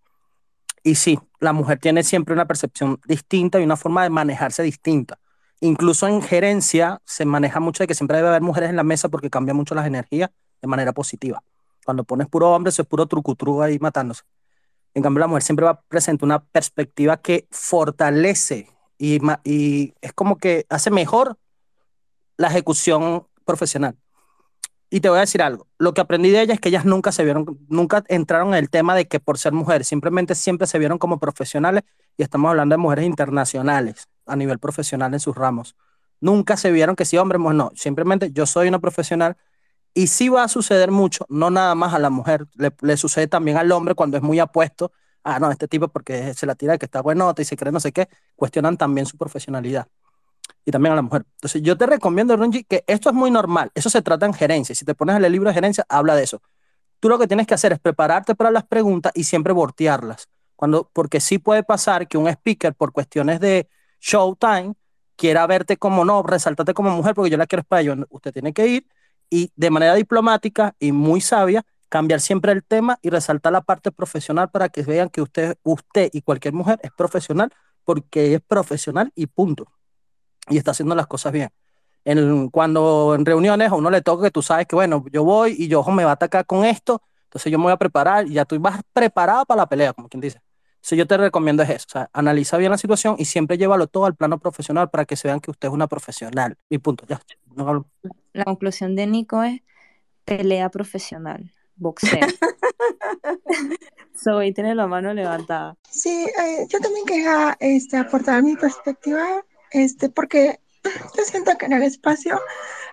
[0.84, 5.20] Y sí, la mujer tiene siempre una percepción distinta y una forma de manejarse distinta.
[5.62, 9.08] Incluso en gerencia se maneja mucho de que siempre debe haber mujeres en la mesa
[9.08, 10.30] porque cambia mucho las energías
[10.62, 11.42] de manera positiva.
[11.86, 14.24] Cuando pones puro hombre, eso es puro trucutru ahí matándose.
[14.94, 18.68] En cambio, la mujer siempre va a presentar una perspectiva que fortalece
[18.98, 21.38] y es como que hace mejor
[22.38, 23.98] la ejecución profesional.
[24.94, 27.12] Y te voy a decir algo, lo que aprendí de ellas es que ellas nunca
[27.12, 30.78] se vieron, nunca entraron en el tema de que por ser mujeres, simplemente siempre se
[30.78, 31.82] vieron como profesionales
[32.16, 35.76] y estamos hablando de mujeres internacionales a nivel profesional en sus ramos.
[36.22, 39.36] Nunca se vieron que sí, hombre, pues no, simplemente yo soy una profesional
[39.96, 43.58] y sí va a suceder mucho, no nada más a la mujer, le, sucede también
[43.58, 44.92] al hombre cuando es muy apuesto,
[45.24, 47.80] ah, no, este tipo porque se la tira que está buenota y se cree no
[47.80, 49.88] sé qué, cuestionan también su profesionalidad
[50.66, 51.26] y también a la mujer.
[51.36, 53.72] Entonces, yo te recomiendo, Ronji, que esto es muy normal.
[53.76, 54.76] Eso se trata en gerencia.
[54.76, 56.42] Si te pones en el libro de gerencia, habla de eso.
[57.00, 60.30] Tú lo que tienes que hacer es prepararte para las preguntas y siempre voltearlas.
[60.56, 63.68] Cuando, porque sí puede pasar que un speaker, por cuestiones de
[64.00, 64.76] showtime,
[65.16, 67.96] quiera verte como no, resaltarte como mujer porque yo la quiero para ello.
[68.10, 68.88] Usted tiene que ir
[69.30, 73.92] y de manera diplomática y muy sabia cambiar siempre el tema y resaltar la parte
[73.92, 77.52] profesional para que vean que usted, usted y cualquier mujer es profesional
[77.84, 79.68] porque es profesional y punto
[80.50, 81.50] y está haciendo las cosas bien.
[82.06, 85.56] En, cuando en reuniones a uno le toca que tú sabes que, bueno, yo voy
[85.58, 88.28] y yo ojo, me va a atacar con esto, entonces yo me voy a preparar
[88.28, 90.42] y ya tú vas preparado para la pelea, como quien dice.
[90.76, 93.88] Entonces yo te recomiendo es eso, o sea, analiza bien la situación y siempre llévalo
[93.88, 96.58] todo al plano profesional para que se vean que usted es una profesional.
[96.70, 97.22] Y punto, ya.
[98.34, 99.62] La conclusión de Nico es
[100.26, 102.20] pelea profesional, boxeo.
[104.14, 105.78] Soy tiene la mano levantada.
[105.90, 109.44] Sí, eh, yo también quería este, aportar mi perspectiva
[109.74, 112.40] este, porque yo siento que en el espacio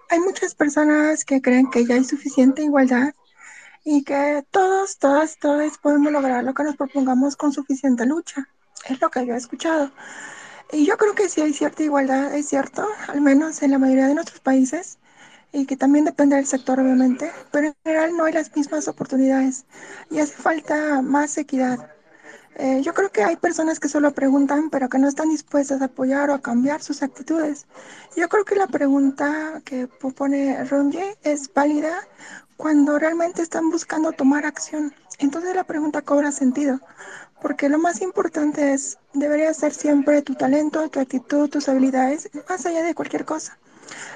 [0.09, 3.15] hay muchas personas que creen que ya hay suficiente igualdad
[3.85, 8.49] y que todos, todas, todos podemos lograr lo que nos propongamos con suficiente lucha.
[8.89, 9.93] Es lo que yo he escuchado.
[10.73, 14.07] Y yo creo que sí hay cierta igualdad, es cierto, al menos en la mayoría
[14.07, 14.99] de nuestros países,
[15.53, 19.65] y que también depende del sector, obviamente, pero en general no hay las mismas oportunidades
[20.11, 21.91] y hace falta más equidad.
[22.57, 25.87] Eh, yo creo que hay personas que solo preguntan, pero que no están dispuestas a
[25.87, 27.67] apoyar o a cambiar sus actitudes.
[28.17, 32.07] Yo creo que la pregunta que propone Ronje es válida
[32.57, 34.93] cuando realmente están buscando tomar acción.
[35.19, 36.81] Entonces la pregunta cobra sentido,
[37.41, 42.67] porque lo más importante es, debería ser siempre tu talento, tu actitud, tus habilidades, más
[42.67, 43.59] allá de cualquier cosa.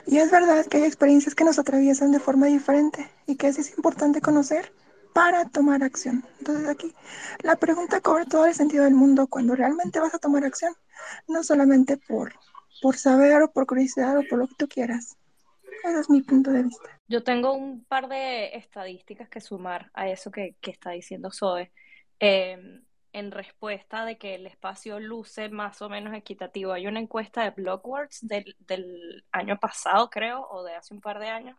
[0.07, 3.77] Y es verdad que hay experiencias que nos atraviesan de forma diferente y que es
[3.77, 4.73] importante conocer
[5.15, 6.25] para tomar acción.
[6.41, 6.93] Entonces aquí
[7.43, 10.75] la pregunta cobra todo el sentido del mundo cuando realmente vas a tomar acción,
[11.29, 12.35] no solamente por,
[12.83, 15.17] por saber o por curiosidad o por lo que tú quieras.
[15.85, 17.01] Ese es mi punto de vista.
[17.07, 21.71] Yo tengo un par de estadísticas que sumar a eso que, que está diciendo Zoe.
[22.19, 22.59] Eh,
[23.15, 26.73] en respuesta de que el espacio luce más o menos equitativo.
[26.73, 31.21] Hay una encuesta de Blockworks del, del año pasado, creo, o de hace un par
[31.21, 31.57] de años,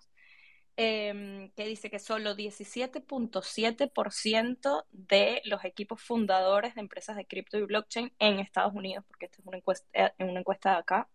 [0.77, 7.63] eh, que dice que solo 17.7% de los equipos fundadores de empresas de cripto y
[7.63, 11.09] blockchain en Estados Unidos, porque esta es una encuesta, eh, una encuesta de acá,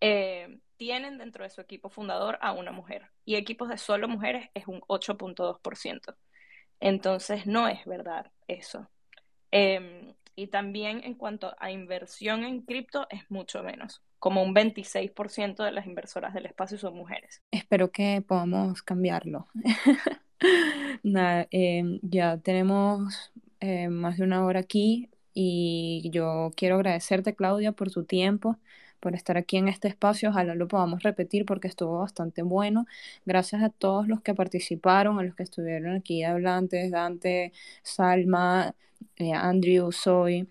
[0.00, 3.10] eh, tienen dentro de su equipo fundador a una mujer.
[3.24, 6.16] Y equipos de solo mujeres es un 8.2%.
[6.80, 8.88] Entonces no es verdad eso.
[9.52, 14.02] Eh, y también en cuanto a inversión en cripto es mucho menos.
[14.24, 17.42] Como un 26% de las inversoras del espacio son mujeres.
[17.50, 19.48] Espero que podamos cambiarlo.
[21.02, 27.72] Nada, eh, ya tenemos eh, más de una hora aquí y yo quiero agradecerte, Claudia,
[27.72, 28.56] por tu tiempo,
[28.98, 30.30] por estar aquí en este espacio.
[30.30, 32.86] Ojalá lo podamos repetir porque estuvo bastante bueno.
[33.26, 37.52] Gracias a todos los que participaron, a los que estuvieron aquí hablantes, Dante,
[37.82, 38.74] Salma,
[39.16, 40.46] eh, Andrew, Zoe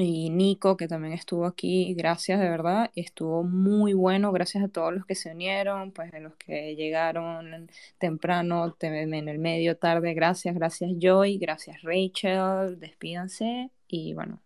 [0.00, 1.94] y Nico, que también estuvo aquí.
[1.94, 2.90] Gracias, de verdad.
[2.94, 4.32] Estuvo muy bueno.
[4.32, 9.38] Gracias a todos los que se unieron, pues a los que llegaron temprano, en el
[9.38, 10.14] medio, tarde.
[10.14, 12.78] Gracias, gracias Joy, gracias Rachel.
[12.78, 14.40] Despídanse y bueno,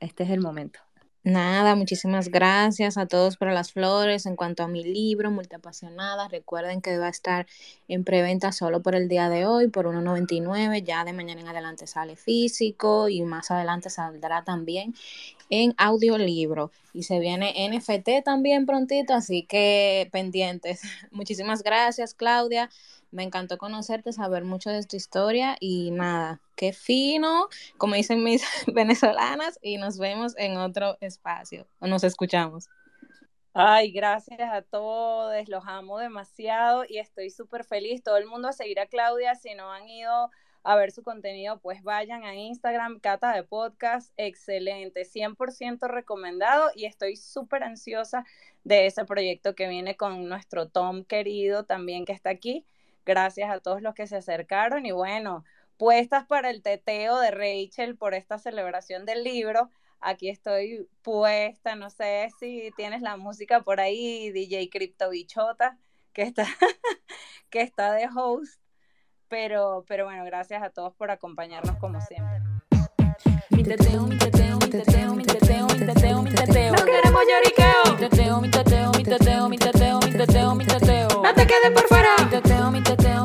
[0.00, 0.85] este es el momento.
[1.26, 4.26] Nada, muchísimas gracias a todos por las flores.
[4.26, 7.48] En cuanto a mi libro, Multiapasionada, recuerden que va a estar
[7.88, 10.84] en preventa solo por el día de hoy, por 1.99.
[10.84, 14.94] Ya de mañana en adelante sale físico y más adelante saldrá también
[15.50, 16.70] en audiolibro.
[16.92, 20.82] Y se viene NFT también prontito, así que pendientes.
[21.10, 22.70] Muchísimas gracias, Claudia.
[23.10, 28.42] Me encantó conocerte, saber mucho de tu historia y nada, qué fino, como dicen mis
[28.74, 32.68] venezolanas, y nos vemos en otro espacio, nos escuchamos.
[33.58, 38.02] Ay, gracias a todos, los amo demasiado y estoy súper feliz.
[38.02, 40.30] Todo el mundo a seguir a Claudia, si no han ido
[40.62, 46.84] a ver su contenido, pues vayan a Instagram, Cata de Podcast, excelente, 100% recomendado y
[46.84, 48.26] estoy súper ansiosa
[48.64, 52.66] de ese proyecto que viene con nuestro Tom querido también que está aquí.
[53.06, 55.44] Gracias a todos los que se acercaron y bueno,
[55.76, 59.70] puestas para el teteo de Rachel por esta celebración del libro.
[60.00, 65.78] Aquí estoy puesta, no sé si tienes la música por ahí, DJ Crypto Bichota,
[66.12, 66.46] que está,
[67.50, 68.60] que está de host.
[69.28, 72.40] Pero, pero bueno, gracias a todos por acompañarnos como siempre.
[73.50, 76.72] Mi teteo, mi teteo, teteo, mi teteo, mi teteo, mi teteo.
[76.74, 77.92] No queremos lloriqueo.
[77.92, 81.08] Mi teteo, mi teteo, mi teteo, mi teteo, mi teteo, mi teteo.
[81.22, 82.08] No te quedes por fuera.
[82.18, 83.24] Mi teteo, mi teteo,